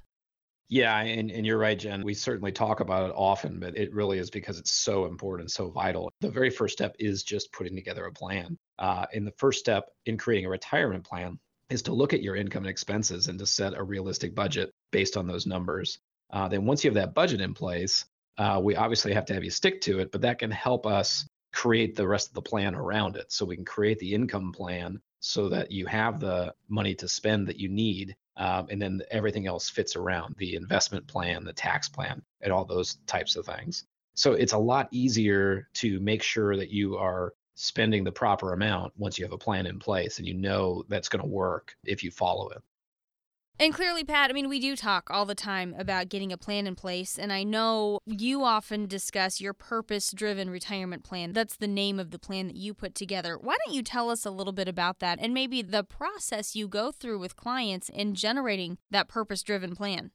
Yeah, 0.68 0.98
and, 1.00 1.30
and 1.30 1.46
you're 1.46 1.58
right, 1.58 1.78
Jen. 1.78 2.04
We 2.04 2.12
certainly 2.12 2.52
talk 2.52 2.80
about 2.80 3.08
it 3.08 3.14
often, 3.16 3.58
but 3.58 3.76
it 3.76 3.92
really 3.94 4.18
is 4.18 4.28
because 4.28 4.58
it's 4.58 4.70
so 4.72 5.06
important, 5.06 5.50
so 5.50 5.70
vital. 5.70 6.10
The 6.20 6.30
very 6.30 6.50
first 6.50 6.74
step 6.74 6.94
is 6.98 7.22
just 7.22 7.52
putting 7.52 7.74
together 7.74 8.04
a 8.04 8.12
plan. 8.12 8.58
Uh, 8.78 9.06
and 9.14 9.26
the 9.26 9.32
first 9.38 9.60
step 9.60 9.86
in 10.04 10.18
creating 10.18 10.44
a 10.44 10.50
retirement 10.50 11.04
plan 11.04 11.38
is 11.70 11.82
to 11.82 11.94
look 11.94 12.12
at 12.12 12.22
your 12.22 12.36
income 12.36 12.64
and 12.64 12.70
expenses 12.70 13.28
and 13.28 13.38
to 13.38 13.46
set 13.46 13.74
a 13.74 13.82
realistic 13.82 14.34
budget 14.34 14.70
based 14.90 15.16
on 15.16 15.26
those 15.26 15.46
numbers. 15.46 15.98
Uh, 16.30 16.48
then 16.48 16.66
once 16.66 16.84
you 16.84 16.90
have 16.90 16.96
that 16.96 17.14
budget 17.14 17.40
in 17.40 17.54
place, 17.54 18.04
uh, 18.36 18.60
we 18.62 18.76
obviously 18.76 19.14
have 19.14 19.24
to 19.26 19.34
have 19.34 19.44
you 19.44 19.50
stick 19.50 19.80
to 19.80 20.00
it, 20.00 20.12
but 20.12 20.20
that 20.20 20.38
can 20.38 20.50
help 20.50 20.86
us 20.86 21.26
create 21.52 21.96
the 21.96 22.06
rest 22.06 22.28
of 22.28 22.34
the 22.34 22.42
plan 22.42 22.74
around 22.74 23.16
it. 23.16 23.32
So 23.32 23.46
we 23.46 23.56
can 23.56 23.64
create 23.64 23.98
the 24.00 24.14
income 24.14 24.52
plan 24.52 25.00
so 25.20 25.48
that 25.48 25.72
you 25.72 25.86
have 25.86 26.20
the 26.20 26.54
money 26.68 26.94
to 26.96 27.08
spend 27.08 27.48
that 27.48 27.58
you 27.58 27.68
need 27.68 28.14
um, 28.38 28.68
and 28.70 28.80
then 28.80 29.02
everything 29.10 29.46
else 29.46 29.68
fits 29.68 29.96
around 29.96 30.34
the 30.38 30.54
investment 30.54 31.06
plan, 31.06 31.44
the 31.44 31.52
tax 31.52 31.88
plan, 31.88 32.22
and 32.40 32.52
all 32.52 32.64
those 32.64 32.96
types 33.06 33.36
of 33.36 33.44
things. 33.44 33.84
So 34.14 34.32
it's 34.32 34.52
a 34.52 34.58
lot 34.58 34.88
easier 34.90 35.68
to 35.74 36.00
make 36.00 36.22
sure 36.22 36.56
that 36.56 36.70
you 36.70 36.96
are 36.96 37.34
spending 37.54 38.04
the 38.04 38.12
proper 38.12 38.52
amount 38.52 38.92
once 38.96 39.18
you 39.18 39.24
have 39.24 39.32
a 39.32 39.38
plan 39.38 39.66
in 39.66 39.80
place 39.80 40.18
and 40.18 40.26
you 40.26 40.34
know 40.34 40.84
that's 40.88 41.08
going 41.08 41.22
to 41.22 41.28
work 41.28 41.74
if 41.84 42.04
you 42.04 42.10
follow 42.10 42.48
it. 42.50 42.62
And 43.60 43.74
clearly, 43.74 44.04
Pat, 44.04 44.30
I 44.30 44.34
mean, 44.34 44.48
we 44.48 44.60
do 44.60 44.76
talk 44.76 45.10
all 45.10 45.24
the 45.24 45.34
time 45.34 45.74
about 45.76 46.08
getting 46.08 46.32
a 46.32 46.36
plan 46.36 46.68
in 46.68 46.76
place. 46.76 47.18
And 47.18 47.32
I 47.32 47.42
know 47.42 47.98
you 48.06 48.44
often 48.44 48.86
discuss 48.86 49.40
your 49.40 49.52
purpose 49.52 50.12
driven 50.12 50.48
retirement 50.48 51.02
plan. 51.02 51.32
That's 51.32 51.56
the 51.56 51.66
name 51.66 51.98
of 51.98 52.12
the 52.12 52.20
plan 52.20 52.46
that 52.46 52.56
you 52.56 52.72
put 52.72 52.94
together. 52.94 53.36
Why 53.36 53.56
don't 53.64 53.74
you 53.74 53.82
tell 53.82 54.10
us 54.10 54.24
a 54.24 54.30
little 54.30 54.52
bit 54.52 54.68
about 54.68 55.00
that 55.00 55.18
and 55.20 55.34
maybe 55.34 55.62
the 55.62 55.82
process 55.82 56.54
you 56.54 56.68
go 56.68 56.92
through 56.92 57.18
with 57.18 57.34
clients 57.34 57.88
in 57.88 58.14
generating 58.14 58.78
that 58.92 59.08
purpose 59.08 59.42
driven 59.42 59.74
plan? 59.74 60.12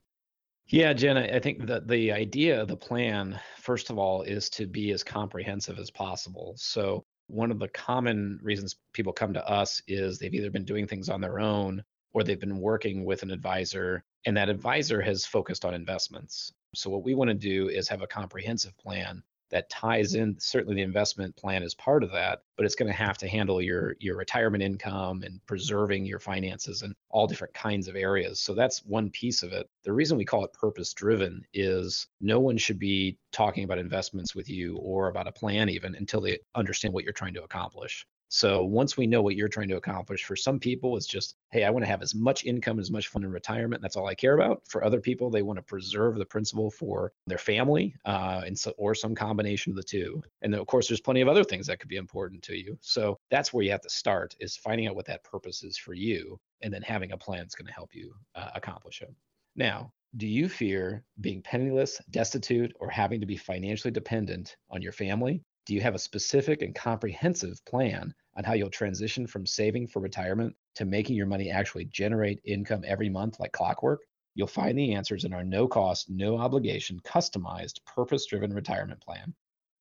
Yeah, 0.67 0.93
Jen, 0.93 1.17
I 1.17 1.39
think 1.39 1.67
that 1.67 1.89
the 1.89 2.13
idea 2.13 2.61
of 2.61 2.69
the 2.69 2.77
plan, 2.77 3.37
first 3.57 3.89
of 3.89 3.97
all, 3.97 4.21
is 4.21 4.49
to 4.51 4.65
be 4.65 4.91
as 4.91 5.03
comprehensive 5.03 5.77
as 5.77 5.91
possible. 5.91 6.53
So, 6.55 7.03
one 7.27 7.51
of 7.51 7.59
the 7.59 7.67
common 7.67 8.39
reasons 8.41 8.77
people 8.93 9.11
come 9.11 9.33
to 9.33 9.45
us 9.45 9.81
is 9.87 10.19
they've 10.19 10.33
either 10.33 10.51
been 10.51 10.65
doing 10.65 10.87
things 10.87 11.09
on 11.09 11.19
their 11.19 11.39
own 11.39 11.83
or 12.13 12.23
they've 12.23 12.39
been 12.39 12.59
working 12.59 13.05
with 13.05 13.23
an 13.23 13.31
advisor 13.31 14.03
and 14.25 14.37
that 14.37 14.49
advisor 14.49 15.01
has 15.01 15.25
focused 15.25 15.65
on 15.65 15.73
investments. 15.73 16.53
So, 16.75 16.89
what 16.89 17.03
we 17.03 17.15
want 17.15 17.29
to 17.29 17.33
do 17.33 17.69
is 17.69 17.87
have 17.89 18.01
a 18.01 18.07
comprehensive 18.07 18.77
plan 18.77 19.23
that 19.51 19.69
ties 19.69 20.15
in 20.15 20.35
certainly 20.39 20.75
the 20.75 20.81
investment 20.81 21.35
plan 21.35 21.61
is 21.61 21.75
part 21.75 22.03
of 22.03 22.11
that 22.11 22.39
but 22.57 22.65
it's 22.65 22.75
going 22.75 22.91
to 22.91 22.97
have 22.97 23.17
to 23.17 23.27
handle 23.27 23.61
your 23.61 23.95
your 23.99 24.17
retirement 24.17 24.63
income 24.63 25.23
and 25.23 25.39
preserving 25.45 26.05
your 26.05 26.19
finances 26.19 26.81
in 26.81 26.93
all 27.09 27.27
different 27.27 27.53
kinds 27.53 27.87
of 27.87 27.95
areas. 27.95 28.39
So 28.39 28.53
that's 28.53 28.85
one 28.85 29.09
piece 29.09 29.43
of 29.43 29.53
it. 29.53 29.67
The 29.83 29.93
reason 29.93 30.17
we 30.17 30.25
call 30.25 30.45
it 30.45 30.53
purpose 30.53 30.93
driven 30.93 31.43
is 31.53 32.07
no 32.21 32.39
one 32.39 32.57
should 32.57 32.79
be 32.79 33.17
talking 33.31 33.63
about 33.63 33.79
investments 33.79 34.35
with 34.35 34.49
you 34.49 34.77
or 34.77 35.07
about 35.07 35.27
a 35.27 35.31
plan 35.31 35.69
even 35.69 35.95
until 35.95 36.21
they 36.21 36.39
understand 36.55 36.93
what 36.93 37.03
you're 37.03 37.13
trying 37.13 37.33
to 37.35 37.43
accomplish 37.43 38.05
So 38.35 38.63
once 38.63 38.97
we 38.97 39.05
know 39.05 39.21
what 39.21 39.35
you're 39.35 39.47
trying 39.47 39.67
to 39.67 39.77
accomplish, 39.77 40.23
for 40.23 40.35
some 40.35 40.59
people, 40.59 40.97
it's 40.97 41.05
just, 41.05 41.35
hey, 41.51 41.65
I 41.65 41.69
want 41.69 41.85
to 41.85 41.87
have 41.87 42.01
as 42.01 42.15
much 42.15 42.45
income, 42.45 42.79
as 42.79 42.89
much 42.89 43.09
fun 43.09 43.23
in 43.23 43.29
retirement. 43.29 43.79
That's 43.79 43.95
all 43.95 44.07
I 44.07 44.15
care 44.15 44.33
about. 44.33 44.63
For 44.67 44.83
other 44.83 44.99
people, 44.99 45.29
they 45.29 45.43
want 45.43 45.57
to 45.57 45.61
preserve 45.61 46.17
the 46.17 46.25
principal 46.25 46.71
for 46.71 47.13
their 47.27 47.37
family, 47.37 47.93
uh, 48.05 48.41
and 48.43 48.57
so, 48.57 48.73
or 48.75 48.95
some 48.95 49.13
combination 49.13 49.71
of 49.71 49.75
the 49.75 49.83
two. 49.83 50.23
And 50.41 50.55
of 50.55 50.65
course, 50.65 50.87
there's 50.87 50.99
plenty 50.99 51.21
of 51.21 51.27
other 51.27 51.43
things 51.43 51.67
that 51.67 51.79
could 51.79 51.89
be 51.89 51.97
important 51.97 52.41
to 52.45 52.57
you. 52.57 52.75
So 52.81 53.19
that's 53.29 53.53
where 53.53 53.63
you 53.63 53.69
have 53.69 53.81
to 53.81 53.89
start 53.91 54.35
is 54.39 54.57
finding 54.57 54.87
out 54.87 54.95
what 54.95 55.05
that 55.05 55.23
purpose 55.23 55.63
is 55.63 55.77
for 55.77 55.93
you, 55.93 56.39
and 56.63 56.73
then 56.73 56.81
having 56.81 57.11
a 57.11 57.17
plan 57.17 57.41
that's 57.41 57.53
going 57.53 57.67
to 57.67 57.73
help 57.73 57.93
you 57.93 58.15
uh, 58.33 58.49
accomplish 58.55 59.03
it. 59.03 59.13
Now, 59.55 59.91
do 60.17 60.25
you 60.25 60.49
fear 60.49 61.03
being 61.21 61.43
penniless, 61.43 62.01
destitute, 62.09 62.73
or 62.79 62.89
having 62.89 63.19
to 63.19 63.27
be 63.27 63.37
financially 63.37 63.91
dependent 63.91 64.57
on 64.71 64.81
your 64.81 64.91
family? 64.91 65.43
Do 65.67 65.75
you 65.75 65.81
have 65.81 65.95
a 65.95 65.99
specific 65.99 66.63
and 66.63 66.73
comprehensive 66.73 67.63
plan 67.65 68.13
on 68.35 68.43
how 68.43 68.53
you'll 68.53 68.69
transition 68.69 69.27
from 69.27 69.45
saving 69.45 69.87
for 69.87 69.99
retirement 69.99 70.55
to 70.75 70.85
making 70.85 71.15
your 71.15 71.27
money 71.27 71.49
actually 71.49 71.85
generate 71.85 72.41
income 72.45 72.83
every 72.85 73.09
month 73.09 73.39
like 73.39 73.51
clockwork? 73.51 74.01
You'll 74.35 74.47
find 74.47 74.77
the 74.77 74.93
answers 74.93 75.25
in 75.25 75.33
our 75.33 75.43
no 75.43 75.67
cost, 75.67 76.09
no 76.09 76.37
obligation, 76.37 76.99
customized, 77.01 77.83
purpose 77.85 78.25
driven 78.25 78.53
retirement 78.53 79.01
plan. 79.01 79.33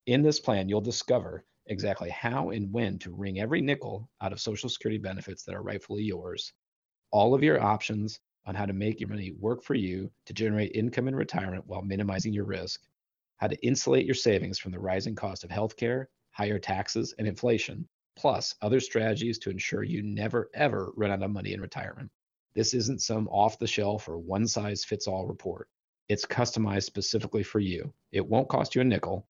In 0.07 0.23
this 0.23 0.41
plan, 0.41 0.69
you'll 0.69 0.81
discover 0.81 1.45
exactly 1.67 2.11
how 2.11 2.51
and 2.51 2.73
when 2.73 2.99
to 2.99 3.15
wring 3.15 3.39
every 3.39 3.61
nickel 3.61 4.11
out 4.21 4.33
of 4.33 4.41
Social 4.41 4.69
Security 4.69 4.99
benefits 4.99 5.45
that 5.45 5.55
are 5.55 5.63
rightfully 5.63 6.03
yours, 6.03 6.53
all 7.11 7.35
of 7.35 7.43
your 7.43 7.63
options 7.63 8.21
on 8.47 8.55
how 8.55 8.67
to 8.67 8.73
make 8.73 9.01
your 9.01 9.09
money 9.09 9.33
work 9.39 9.63
for 9.63 9.75
you 9.75 10.11
to 10.27 10.33
generate 10.33 10.75
income 10.75 11.09
in 11.09 11.15
retirement 11.15 11.65
while 11.67 11.83
minimizing 11.83 12.33
your 12.33 12.45
risk, 12.45 12.83
how 13.37 13.47
to 13.47 13.67
insulate 13.67 14.05
your 14.05 14.15
savings 14.15 14.59
from 14.59 14.73
the 14.73 14.79
rising 14.79 15.15
cost 15.15 15.45
of 15.45 15.51
healthcare, 15.51 16.07
higher 16.33 16.59
taxes, 16.59 17.15
and 17.19 17.29
inflation, 17.29 17.89
plus 18.17 18.55
other 18.63 18.81
strategies 18.81 19.39
to 19.39 19.51
ensure 19.51 19.83
you 19.83 20.03
never 20.03 20.51
ever 20.55 20.93
run 20.97 21.11
out 21.11 21.23
of 21.23 21.31
money 21.31 21.53
in 21.53 21.61
retirement. 21.61 22.11
This 22.55 22.75
isn't 22.75 23.01
some 23.01 23.29
off 23.29 23.59
the 23.59 23.67
shelf 23.67 24.09
or 24.09 24.19
one 24.19 24.47
size 24.47 24.85
fits 24.85 25.07
all 25.07 25.27
report. 25.27 25.69
It's 26.09 26.27
customized 26.27 26.85
specifically 26.85 27.43
for 27.43 27.61
you. 27.61 27.93
It 28.11 28.27
won't 28.27 28.49
cost 28.49 28.75
you 28.75 28.83
a 28.83 28.85
nickel, 28.85 29.27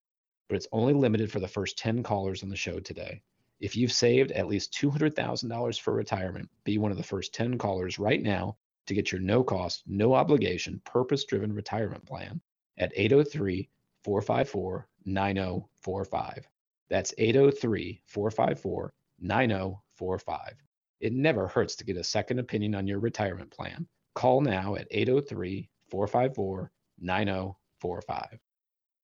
but 0.49 0.57
it's 0.57 0.69
only 0.73 0.93
limited 0.93 1.31
for 1.31 1.39
the 1.39 1.49
first 1.49 1.79
10 1.79 2.03
callers 2.03 2.43
on 2.43 2.49
the 2.49 2.57
show 2.57 2.81
today. 2.81 3.23
If 3.61 3.77
you've 3.77 3.93
saved 3.93 4.33
at 4.33 4.49
least 4.49 4.73
$200,000 4.75 5.81
for 5.81 5.95
retirement, 5.95 6.51
be 6.65 6.79
one 6.79 6.91
of 6.91 6.97
the 6.97 7.03
first 7.05 7.33
10 7.33 7.59
callers 7.59 7.99
right 7.99 8.21
now 8.21 8.57
to 8.87 8.95
get 8.95 9.13
your 9.13 9.21
no 9.21 9.45
cost, 9.45 9.85
no 9.87 10.15
obligation, 10.15 10.81
purpose 10.85 11.25
driven 11.25 11.53
retirement 11.53 12.05
plan 12.05 12.41
at 12.79 12.93
803 12.97 13.69
454 14.03 14.89
9045. 15.05 16.49
That's 16.93 17.15
803 17.17 18.03
454 18.05 18.93
9045. 19.19 20.53
It 21.01 21.15
never 21.15 21.49
hurts 21.49 21.75
to 21.77 21.85
get 21.87 21.97
a 21.97 22.05
second 22.05 22.39
opinion 22.39 22.75
on 22.75 22.87
your 22.87 22.99
retirement 22.99 23.51
plan. 23.51 23.87
Call 24.15 24.43
now 24.43 24.75
at 24.75 24.89
803 24.91 25.71
454 25.89 26.71
9045. 27.01 28.39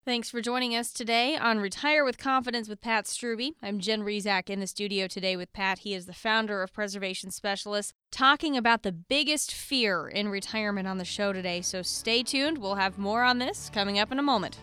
Thanks 0.05 0.31
for 0.31 0.43
joining 0.43 0.77
us 0.77 0.93
today 0.93 1.39
on 1.39 1.61
Retire 1.61 2.05
with 2.05 2.19
Confidence 2.19 2.69
with 2.69 2.83
Pat 2.83 3.07
Strubbe. 3.07 3.55
I'm 3.63 3.79
Jen 3.79 4.03
Rizak 4.03 4.51
in 4.51 4.61
the 4.61 4.67
studio 4.67 5.07
today 5.07 5.35
with 5.35 5.51
Pat. 5.55 5.79
He 5.79 5.95
is 5.95 6.05
the 6.05 6.13
founder 6.13 6.63
of 6.63 6.75
Preservation 6.75 7.31
Specialists, 7.31 7.95
talking 8.11 8.55
about 8.55 8.83
the 8.83 8.93
biggest 8.93 9.55
fear 9.55 10.09
in 10.09 10.29
retirement 10.29 10.87
on 10.87 10.99
the 10.99 11.07
show 11.07 11.33
today. 11.33 11.63
So 11.63 11.81
stay 11.81 12.23
tuned. 12.23 12.59
We'll 12.59 12.75
have 12.75 12.99
more 12.99 13.23
on 13.23 13.39
this 13.39 13.71
coming 13.73 13.99
up 13.99 14.13
in 14.13 14.19
a 14.19 14.23
moment. 14.23 14.59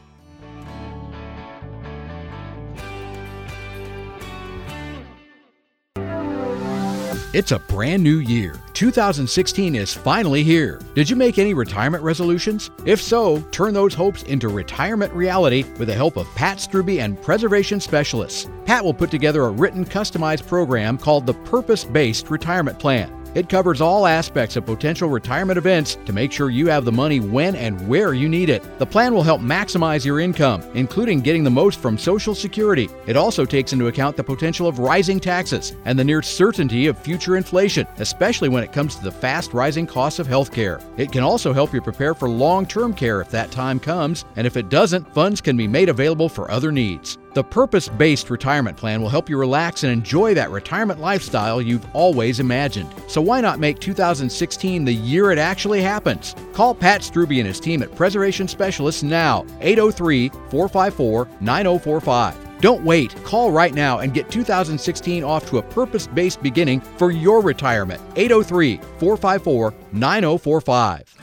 It's 7.35 7.51
a 7.51 7.59
brand 7.59 8.01
new 8.01 8.19
year. 8.19 8.55
2016 8.71 9.75
is 9.75 9.93
finally 9.93 10.41
here. 10.41 10.79
Did 10.93 11.09
you 11.09 11.17
make 11.17 11.37
any 11.37 11.53
retirement 11.53 12.01
resolutions? 12.01 12.71
If 12.85 13.01
so, 13.01 13.41
turn 13.51 13.73
those 13.73 13.93
hopes 13.93 14.23
into 14.23 14.47
retirement 14.47 15.11
reality 15.11 15.65
with 15.77 15.89
the 15.89 15.93
help 15.93 16.15
of 16.15 16.33
Pat 16.35 16.59
Strubbe 16.59 17.01
and 17.01 17.21
Preservation 17.21 17.81
Specialists. 17.81 18.49
Pat 18.63 18.85
will 18.85 18.93
put 18.93 19.11
together 19.11 19.43
a 19.43 19.49
written, 19.49 19.83
customized 19.83 20.47
program 20.47 20.97
called 20.97 21.25
the 21.25 21.33
Purpose 21.33 21.83
Based 21.83 22.29
Retirement 22.29 22.79
Plan. 22.79 23.24
It 23.35 23.49
covers 23.49 23.81
all 23.81 24.07
aspects 24.07 24.55
of 24.55 24.65
potential 24.65 25.09
retirement 25.09 25.57
events 25.57 25.97
to 26.05 26.13
make 26.13 26.31
sure 26.31 26.49
you 26.49 26.67
have 26.67 26.85
the 26.85 26.91
money 26.91 27.19
when 27.19 27.53
and 27.57 27.85
where 27.85 28.13
you 28.13 28.29
need 28.29 28.49
it. 28.49 28.63
The 28.79 28.85
plan 28.85 29.13
will 29.13 29.23
help 29.23 29.41
maximize 29.41 30.05
your 30.05 30.21
income, 30.21 30.63
including 30.73 31.19
getting 31.19 31.43
the 31.43 31.49
most 31.49 31.79
from 31.81 31.97
Social 31.97 32.33
Security. 32.33 32.89
It 33.07 33.17
also 33.17 33.43
takes 33.43 33.73
into 33.73 33.87
account 33.87 34.15
the 34.15 34.23
potential 34.23 34.69
of 34.69 34.79
rising 34.79 35.19
taxes 35.19 35.75
and 35.83 35.99
the 35.99 36.03
near 36.03 36.21
certainty 36.21 36.87
of 36.87 36.97
future 36.97 37.35
inflation, 37.35 37.85
especially 37.97 38.47
when 38.47 38.63
it 38.63 38.71
comes 38.71 38.95
to 38.95 39.03
the 39.03 39.11
fast 39.11 39.53
rising 39.53 39.85
costs 39.85 40.19
of 40.19 40.27
healthcare. 40.27 40.81
It 40.97 41.11
can 41.11 41.23
also 41.23 41.51
help 41.51 41.73
you 41.73 41.81
prepare 41.81 42.13
for 42.13 42.29
long 42.29 42.65
term 42.65 42.93
care 42.93 43.19
if 43.19 43.29
that 43.31 43.51
time 43.51 43.81
comes, 43.81 44.23
and 44.37 44.47
if 44.47 44.55
it 44.55 44.69
doesn't, 44.69 45.13
funds 45.13 45.41
can 45.41 45.57
be 45.57 45.67
made 45.67 45.89
available 45.89 46.29
for 46.29 46.49
other 46.49 46.71
needs. 46.71 47.17
The 47.35 47.43
purpose 47.43 47.89
based 47.89 48.29
retirement 48.29 48.77
plan 48.77 49.01
will 49.01 49.09
help 49.09 49.29
you 49.29 49.37
relax 49.37 49.83
and 49.83 49.91
enjoy 49.91 50.33
that 50.35 50.51
retirement 50.51 51.01
lifestyle 51.01 51.61
you've 51.61 51.85
always 51.93 52.39
imagined. 52.39 52.95
So, 53.09 53.21
why 53.21 53.41
not 53.41 53.59
make 53.59 53.79
2016 53.79 54.85
the 54.85 54.93
year 54.93 55.31
it 55.31 55.37
actually 55.37 55.81
happens? 55.81 56.33
Call 56.53 56.73
Pat 56.73 57.01
Strubbe 57.01 57.37
and 57.37 57.45
his 57.45 57.59
team 57.59 57.83
at 57.83 57.93
Preservation 57.93 58.47
Specialists 58.47 59.03
now, 59.03 59.45
803 59.59 60.29
454 60.49 61.27
9045. 61.41 62.61
Don't 62.61 62.85
wait. 62.85 63.13
Call 63.25 63.51
right 63.51 63.73
now 63.73 63.99
and 63.99 64.13
get 64.13 64.31
2016 64.31 65.21
off 65.25 65.45
to 65.49 65.57
a 65.57 65.61
purpose 65.61 66.07
based 66.07 66.41
beginning 66.41 66.79
for 66.79 67.11
your 67.11 67.41
retirement. 67.41 68.01
803 68.15 68.77
454 68.97 69.73
9045. 69.91 71.14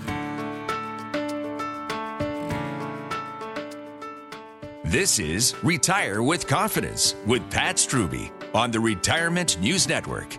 This 4.93 5.19
is 5.19 5.55
Retire 5.63 6.23
with 6.23 6.47
Confidence 6.47 7.15
with 7.27 7.41
Pat 7.51 7.77
Strubbe 7.77 8.31
on 8.53 8.71
the 8.71 8.79
Retirement 8.79 9.59
News 9.59 9.89
Network. 9.89 10.37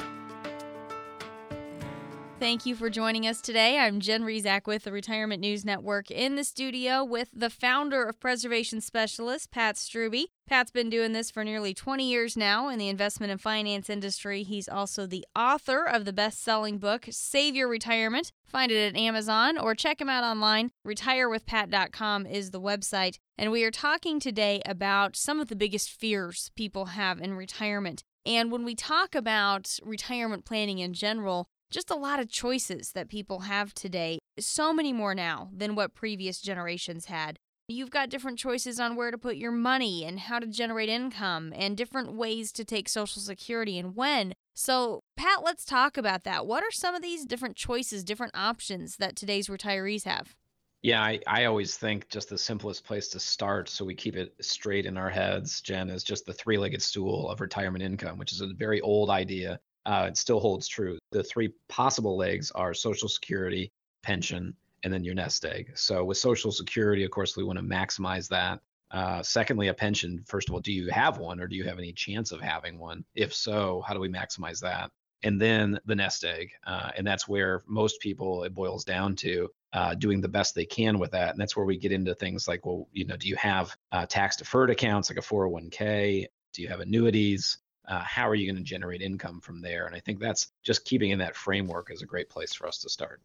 Thank 2.43 2.65
you 2.65 2.75
for 2.75 2.89
joining 2.89 3.25
us 3.25 3.39
today. 3.39 3.79
I'm 3.79 4.01
Jen 4.01 4.23
Rizak 4.23 4.67
with 4.67 4.83
the 4.83 4.91
Retirement 4.91 5.39
News 5.39 5.63
Network 5.63 6.11
in 6.11 6.35
the 6.35 6.43
studio 6.43 7.01
with 7.01 7.29
the 7.31 7.49
founder 7.49 8.03
of 8.03 8.19
Preservation 8.19 8.81
Specialists, 8.81 9.47
Pat 9.47 9.77
Strubbe. 9.77 10.25
Pat's 10.45 10.69
been 10.69 10.89
doing 10.89 11.13
this 11.13 11.31
for 11.31 11.45
nearly 11.45 11.73
20 11.73 12.03
years 12.03 12.35
now 12.35 12.67
in 12.67 12.79
the 12.79 12.89
investment 12.89 13.31
and 13.31 13.39
finance 13.39 13.89
industry. 13.89 14.43
He's 14.43 14.67
also 14.67 15.05
the 15.05 15.25
author 15.33 15.85
of 15.85 16.03
the 16.03 16.11
best 16.11 16.43
selling 16.43 16.79
book, 16.79 17.05
Save 17.11 17.55
Your 17.55 17.69
Retirement. 17.69 18.33
Find 18.45 18.73
it 18.73 18.93
at 18.93 18.99
Amazon 18.99 19.57
or 19.57 19.73
check 19.73 20.01
him 20.01 20.09
out 20.09 20.25
online. 20.25 20.71
RetireWithPat.com 20.85 22.25
is 22.25 22.51
the 22.51 22.59
website. 22.59 23.19
And 23.37 23.53
we 23.53 23.63
are 23.63 23.71
talking 23.71 24.19
today 24.19 24.61
about 24.65 25.15
some 25.15 25.39
of 25.39 25.47
the 25.47 25.55
biggest 25.55 25.89
fears 25.89 26.51
people 26.57 26.87
have 26.87 27.21
in 27.21 27.35
retirement. 27.35 28.03
And 28.25 28.51
when 28.51 28.63
we 28.63 28.75
talk 28.75 29.15
about 29.15 29.77
retirement 29.83 30.45
planning 30.45 30.79
in 30.79 30.93
general, 30.93 31.47
just 31.73 31.89
a 31.89 31.95
lot 31.95 32.19
of 32.19 32.29
choices 32.29 32.91
that 32.91 33.09
people 33.09 33.41
have 33.41 33.73
today. 33.73 34.19
So 34.39 34.73
many 34.73 34.93
more 34.93 35.15
now 35.15 35.49
than 35.51 35.73
what 35.73 35.95
previous 35.95 36.39
generations 36.39 37.05
had. 37.05 37.37
You've 37.67 37.89
got 37.89 38.09
different 38.09 38.37
choices 38.37 38.79
on 38.79 38.95
where 38.95 39.09
to 39.09 39.17
put 39.17 39.37
your 39.37 39.51
money 39.51 40.05
and 40.05 40.19
how 40.19 40.37
to 40.37 40.45
generate 40.45 40.89
income 40.89 41.51
and 41.55 41.75
different 41.75 42.13
ways 42.13 42.51
to 42.53 42.63
take 42.63 42.87
Social 42.87 43.21
Security 43.21 43.79
and 43.79 43.95
when. 43.95 44.33
So, 44.53 44.99
Pat, 45.17 45.43
let's 45.43 45.65
talk 45.65 45.97
about 45.97 46.25
that. 46.25 46.45
What 46.45 46.63
are 46.63 46.71
some 46.71 46.93
of 46.93 47.01
these 47.01 47.25
different 47.25 47.55
choices, 47.55 48.03
different 48.03 48.35
options 48.35 48.97
that 48.97 49.15
today's 49.15 49.47
retirees 49.47 50.03
have? 50.03 50.35
Yeah, 50.83 51.01
I, 51.01 51.21
I 51.25 51.45
always 51.45 51.77
think 51.77 52.09
just 52.09 52.29
the 52.29 52.37
simplest 52.37 52.85
place 52.85 53.07
to 53.09 53.19
start 53.19 53.69
so 53.69 53.85
we 53.85 53.95
keep 53.95 54.17
it 54.17 54.35
straight 54.41 54.85
in 54.85 54.97
our 54.97 55.09
heads, 55.09 55.61
Jen, 55.61 55.89
is 55.89 56.03
just 56.03 56.25
the 56.25 56.33
three 56.33 56.57
legged 56.57 56.81
stool 56.81 57.29
of 57.29 57.39
retirement 57.39 57.83
income, 57.83 58.19
which 58.19 58.33
is 58.33 58.41
a 58.41 58.47
very 58.53 58.81
old 58.81 59.09
idea 59.09 59.59
uh, 59.85 60.05
it 60.09 60.17
still 60.17 60.39
holds 60.39 60.67
true. 60.67 60.97
The 61.11 61.23
three 61.23 61.53
possible 61.67 62.17
legs 62.17 62.51
are 62.51 62.73
Social 62.73 63.09
Security, 63.09 63.71
pension, 64.01 64.55
and 64.83 64.93
then 64.93 65.03
your 65.03 65.15
nest 65.15 65.45
egg. 65.45 65.71
So 65.75 66.03
with 66.03 66.17
Social 66.17 66.51
Security, 66.51 67.03
of 67.03 67.11
course, 67.11 67.35
we 67.35 67.43
want 67.43 67.59
to 67.59 67.65
maximize 67.65 68.27
that. 68.29 68.59
Uh, 68.91 69.23
secondly, 69.23 69.69
a 69.69 69.73
pension. 69.73 70.23
First 70.27 70.49
of 70.49 70.53
all, 70.53 70.61
do 70.61 70.71
you 70.71 70.89
have 70.91 71.17
one, 71.17 71.39
or 71.39 71.47
do 71.47 71.55
you 71.55 71.63
have 71.63 71.79
any 71.79 71.91
chance 71.93 72.31
of 72.31 72.41
having 72.41 72.77
one? 72.77 73.03
If 73.15 73.33
so, 73.33 73.83
how 73.87 73.93
do 73.93 73.99
we 73.99 74.09
maximize 74.09 74.59
that? 74.61 74.91
And 75.23 75.41
then 75.41 75.79
the 75.85 75.95
nest 75.95 76.25
egg, 76.25 76.51
uh, 76.67 76.91
and 76.97 77.07
that's 77.07 77.27
where 77.27 77.63
most 77.65 77.99
people 78.01 78.43
it 78.43 78.53
boils 78.53 78.83
down 78.83 79.15
to 79.17 79.49
uh, 79.71 79.95
doing 79.95 80.21
the 80.21 80.27
best 80.27 80.53
they 80.53 80.65
can 80.65 80.99
with 80.99 81.11
that. 81.11 81.31
And 81.31 81.39
that's 81.39 81.55
where 81.55 81.65
we 81.65 81.77
get 81.77 81.93
into 81.93 82.13
things 82.13 82.47
like, 82.47 82.65
well, 82.65 82.87
you 82.91 83.05
know, 83.05 83.15
do 83.15 83.27
you 83.27 83.35
have 83.37 83.75
uh, 83.93 84.05
tax 84.05 84.35
deferred 84.35 84.69
accounts 84.69 85.09
like 85.09 85.17
a 85.17 85.21
401k? 85.21 86.25
Do 86.53 86.61
you 86.61 86.67
have 86.67 86.81
annuities? 86.81 87.57
Uh, 87.87 87.99
how 87.99 88.27
are 88.29 88.35
you 88.35 88.51
going 88.51 88.63
to 88.63 88.69
generate 88.69 89.01
income 89.01 89.39
from 89.41 89.61
there? 89.61 89.85
And 89.85 89.95
I 89.95 89.99
think 89.99 90.19
that's 90.19 90.51
just 90.63 90.85
keeping 90.85 91.11
in 91.11 91.19
that 91.19 91.35
framework 91.35 91.91
is 91.91 92.01
a 92.01 92.05
great 92.05 92.29
place 92.29 92.53
for 92.53 92.67
us 92.67 92.77
to 92.79 92.89
start. 92.89 93.21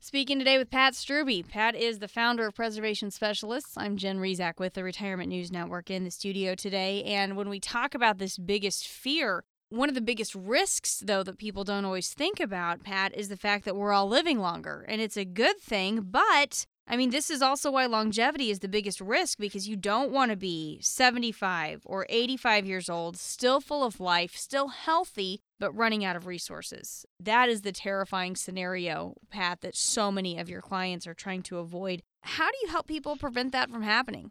Speaking 0.00 0.38
today 0.38 0.58
with 0.58 0.70
Pat 0.70 0.94
Strubbe. 0.94 1.48
Pat 1.48 1.76
is 1.76 2.00
the 2.00 2.08
founder 2.08 2.46
of 2.46 2.54
Preservation 2.56 3.10
Specialists. 3.12 3.74
I'm 3.76 3.96
Jen 3.96 4.18
Rizak 4.18 4.58
with 4.58 4.74
the 4.74 4.82
Retirement 4.82 5.28
News 5.28 5.52
Network 5.52 5.90
in 5.90 6.02
the 6.02 6.10
studio 6.10 6.56
today. 6.56 7.04
And 7.04 7.36
when 7.36 7.48
we 7.48 7.60
talk 7.60 7.94
about 7.94 8.18
this 8.18 8.36
biggest 8.36 8.88
fear, 8.88 9.44
One 9.72 9.88
of 9.88 9.94
the 9.94 10.02
biggest 10.02 10.34
risks, 10.34 11.02
though, 11.02 11.22
that 11.22 11.38
people 11.38 11.64
don't 11.64 11.86
always 11.86 12.12
think 12.12 12.40
about, 12.40 12.82
Pat, 12.84 13.16
is 13.16 13.30
the 13.30 13.38
fact 13.38 13.64
that 13.64 13.74
we're 13.74 13.94
all 13.94 14.06
living 14.06 14.38
longer. 14.38 14.84
And 14.86 15.00
it's 15.00 15.16
a 15.16 15.24
good 15.24 15.58
thing, 15.60 16.02
but 16.10 16.66
I 16.92 16.96
mean, 16.98 17.08
this 17.08 17.30
is 17.30 17.40
also 17.40 17.70
why 17.70 17.86
longevity 17.86 18.50
is 18.50 18.58
the 18.58 18.68
biggest 18.68 19.00
risk 19.00 19.38
because 19.38 19.66
you 19.66 19.76
don't 19.76 20.12
want 20.12 20.30
to 20.30 20.36
be 20.36 20.78
75 20.82 21.80
or 21.86 22.04
85 22.10 22.66
years 22.66 22.90
old, 22.90 23.16
still 23.16 23.62
full 23.62 23.82
of 23.82 23.98
life, 23.98 24.36
still 24.36 24.68
healthy, 24.68 25.40
but 25.58 25.74
running 25.74 26.04
out 26.04 26.16
of 26.16 26.26
resources. 26.26 27.06
That 27.18 27.48
is 27.48 27.62
the 27.62 27.72
terrifying 27.72 28.36
scenario, 28.36 29.14
Pat, 29.30 29.62
that 29.62 29.74
so 29.74 30.12
many 30.12 30.38
of 30.38 30.50
your 30.50 30.60
clients 30.60 31.06
are 31.06 31.14
trying 31.14 31.42
to 31.44 31.60
avoid. 31.60 32.02
How 32.20 32.50
do 32.50 32.58
you 32.62 32.68
help 32.68 32.88
people 32.88 33.16
prevent 33.16 33.52
that 33.52 33.70
from 33.70 33.80
happening? 33.80 34.30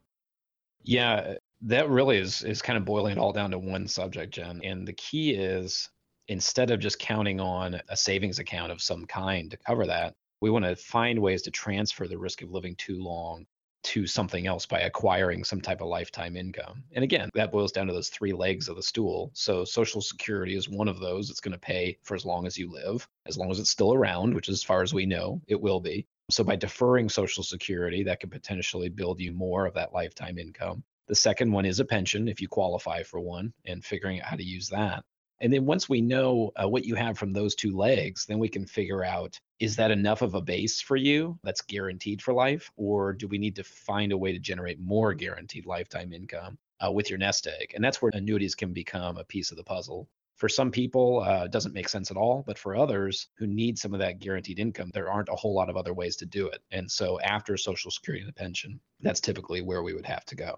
Yeah, 0.84 1.38
that 1.62 1.90
really 1.90 2.20
is 2.20 2.44
is 2.44 2.62
kind 2.62 2.78
of 2.78 2.86
boiling 2.86 3.14
it 3.14 3.18
all 3.18 3.34
down 3.34 3.50
to 3.52 3.58
one 3.58 3.88
subject, 3.88 4.36
Jen. 4.36 4.62
And 4.64 4.88
the 4.88 4.94
key 4.94 5.32
is 5.32 5.90
instead 6.28 6.70
of 6.70 6.80
just 6.80 7.00
counting 7.00 7.40
on 7.40 7.82
a 7.90 7.98
savings 7.98 8.38
account 8.38 8.72
of 8.72 8.84
some 8.84 9.08
kind 9.08 9.50
to 9.50 9.58
cover 9.58 9.88
that, 9.88 10.14
we 10.42 10.50
want 10.50 10.66
to 10.66 10.76
find 10.76 11.20
ways 11.20 11.44
to 11.44 11.52
transfer 11.52 12.08
the 12.08 12.18
risk 12.18 12.42
of 12.42 12.52
living 12.52 12.76
too 12.76 13.02
long 13.02 13.46
to 13.84 14.06
something 14.06 14.46
else 14.46 14.66
by 14.66 14.82
acquiring 14.82 15.44
some 15.44 15.62
type 15.62 15.82
of 15.82 15.88
lifetime 15.88 16.36
income. 16.36 16.84
And 16.94 17.04
again, 17.04 17.30
that 17.34 17.52
boils 17.52 17.72
down 17.72 17.88
to 17.88 17.94
those 17.94 18.10
three 18.10 18.34
legs 18.34 18.68
of 18.68 18.76
the 18.76 18.84
stool. 18.84 19.32
So 19.34 19.66
Social 19.66 20.02
Security 20.02 20.56
is 20.56 20.70
one 20.70 20.88
of 20.88 21.00
those. 21.00 21.30
It's 21.30 21.40
going 21.40 21.54
to 21.54 21.60
pay 21.60 21.98
for 22.04 22.16
as 22.16 22.26
long 22.26 22.46
as 22.46 22.58
you 22.58 22.72
live, 22.72 23.08
as 23.26 23.38
long 23.38 23.50
as 23.50 23.60
it's 23.60 23.72
still 23.72 23.94
around, 23.94 24.34
which 24.34 24.50
as 24.50 24.64
far 24.64 24.84
as 24.84 24.94
we 24.94 25.06
know, 25.06 25.42
it 25.48 25.60
will 25.60 25.80
be. 25.80 26.06
So 26.30 26.44
by 26.44 26.56
deferring 26.56 27.10
Social 27.10 27.44
Security, 27.44 28.04
that 28.04 28.20
could 28.20 28.32
potentially 28.32 28.90
build 28.90 29.20
you 29.20 29.34
more 29.34 29.66
of 29.66 29.74
that 29.74 29.94
lifetime 29.94 30.38
income. 30.38 30.84
The 31.08 31.16
second 31.16 31.52
one 31.52 31.66
is 31.66 31.80
a 31.80 31.86
pension 31.86 32.28
if 32.28 32.40
you 32.40 32.48
qualify 32.48 33.04
for 33.04 33.20
one 33.20 33.52
and 33.66 33.84
figuring 33.84 34.22
out 34.22 34.28
how 34.28 34.36
to 34.36 34.44
use 34.44 34.70
that. 34.70 35.04
And 35.42 35.52
then 35.52 35.66
once 35.66 35.90
we 35.90 36.02
know 36.02 36.52
uh, 36.56 36.70
what 36.70 36.86
you 36.86 36.94
have 36.96 37.18
from 37.18 37.34
those 37.34 37.56
two 37.56 37.76
legs, 37.76 38.26
then 38.28 38.38
we 38.38 38.48
can 38.48 38.68
figure 38.68 39.04
out 39.04 39.40
is 39.62 39.76
that 39.76 39.92
enough 39.92 40.24
of 40.24 40.34
a 40.34 40.42
base 40.42 40.82
for 40.82 40.96
you 40.96 41.38
that's 41.44 41.62
guaranteed 41.62 42.20
for 42.20 42.34
life? 42.34 42.72
Or 42.78 43.14
do 43.14 43.28
we 43.28 43.38
need 43.38 43.56
to 43.58 43.64
find 43.64 44.12
a 44.12 44.18
way 44.18 44.34
to 44.34 44.40
generate 44.40 44.80
more 44.80 45.14
guaranteed 45.14 45.68
lifetime 45.68 46.14
income 46.14 46.58
uh, 46.84 46.92
with 46.92 47.12
your 47.12 47.20
nest 47.20 47.46
egg? 47.46 47.74
And 47.76 47.84
that's 47.84 48.02
where 48.02 48.12
annuities 48.16 48.56
can 48.56 48.74
become 48.74 49.18
a 49.18 49.24
piece 49.24 49.52
of 49.52 49.58
the 49.58 49.64
puzzle. 49.64 50.10
For 50.38 50.50
some 50.50 50.72
people, 50.72 51.22
uh, 51.22 51.44
it 51.46 51.52
doesn't 51.52 51.76
make 51.76 51.90
sense 51.90 52.10
at 52.10 52.18
all. 52.18 52.44
But 52.48 52.58
for 52.58 52.76
others 52.76 53.28
who 53.38 53.46
need 53.46 53.78
some 53.78 53.94
of 53.94 54.00
that 54.00 54.18
guaranteed 54.18 54.58
income, 54.58 54.90
there 54.96 55.12
aren't 55.12 55.30
a 55.30 55.36
whole 55.36 55.54
lot 55.54 55.70
of 55.70 55.78
other 55.78 55.94
ways 55.94 56.16
to 56.18 56.26
do 56.26 56.48
it. 56.48 56.64
And 56.72 56.90
so 56.90 57.20
after 57.22 57.56
Social 57.56 57.92
Security 57.92 58.22
and 58.22 58.32
a 58.32 58.34
pension, 58.34 58.80
that's 59.00 59.22
typically 59.22 59.62
where 59.62 59.84
we 59.84 59.94
would 59.94 60.08
have 60.08 60.26
to 60.26 60.36
go. 60.36 60.58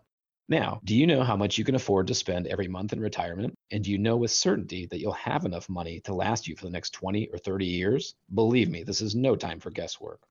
Now, 0.54 0.82
do 0.84 0.96
you 0.96 1.08
know 1.08 1.24
how 1.24 1.36
much 1.36 1.58
you 1.58 1.66
can 1.66 1.74
afford 1.74 2.06
to 2.06 2.14
spend 2.14 2.46
every 2.46 2.68
month 2.68 2.94
in 2.94 3.00
retirement? 3.00 3.56
And 3.72 3.84
do 3.84 3.90
you 3.90 3.98
know 3.98 4.18
with 4.18 4.30
certainty 4.30 4.86
that 4.86 5.00
you'll 5.00 5.14
have 5.14 5.46
enough 5.46 5.68
money 5.68 6.00
to 6.02 6.14
last 6.14 6.48
you 6.48 6.56
for 6.56 6.66
the 6.66 6.72
next 6.72 6.92
20 6.92 7.28
or 7.34 7.40
30 7.40 7.66
years? 7.66 8.14
Believe 8.36 8.70
me, 8.70 8.84
this 8.84 9.02
is 9.02 9.16
no 9.16 9.36
time 9.36 9.60
for 9.60 9.72
guesswork. 9.72 10.22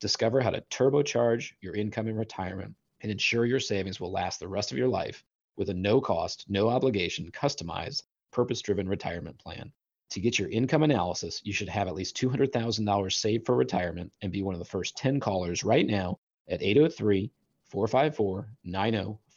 Discover 0.00 0.40
how 0.40 0.50
to 0.50 0.62
turbocharge 0.62 1.52
your 1.60 1.76
income 1.76 2.08
in 2.08 2.16
retirement 2.16 2.74
and 3.02 3.12
ensure 3.12 3.44
your 3.44 3.60
savings 3.60 4.00
will 4.00 4.10
last 4.10 4.40
the 4.40 4.48
rest 4.48 4.72
of 4.72 4.78
your 4.78 4.88
life 4.88 5.22
with 5.56 5.68
a 5.68 5.74
no 5.74 6.00
cost, 6.00 6.44
no 6.48 6.68
obligation, 6.68 7.30
customized, 7.30 8.02
purpose 8.32 8.60
driven 8.60 8.88
retirement 8.88 9.38
plan. 9.38 9.70
To 10.10 10.20
get 10.20 10.40
your 10.40 10.48
income 10.48 10.82
analysis, 10.82 11.40
you 11.44 11.52
should 11.52 11.68
have 11.68 11.86
at 11.86 11.94
least 11.94 12.16
$200,000 12.16 13.12
saved 13.12 13.46
for 13.46 13.54
retirement 13.54 14.10
and 14.22 14.32
be 14.32 14.42
one 14.42 14.56
of 14.56 14.58
the 14.58 14.64
first 14.64 14.96
10 14.96 15.20
callers 15.20 15.62
right 15.62 15.86
now 15.86 16.18
at 16.48 16.64
803 16.64 17.30
454 17.66 18.48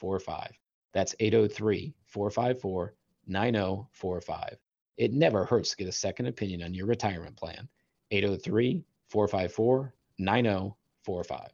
9045. 0.01 0.57
That's 0.93 1.15
803 1.19 1.93
454 2.05 2.95
9045. 3.27 4.57
It 4.97 5.13
never 5.13 5.45
hurts 5.45 5.71
to 5.71 5.77
get 5.77 5.87
a 5.87 5.91
second 5.91 6.27
opinion 6.27 6.63
on 6.63 6.73
your 6.73 6.87
retirement 6.87 7.37
plan. 7.37 7.67
803 8.11 8.83
454 9.09 9.93
9045. 10.19 11.49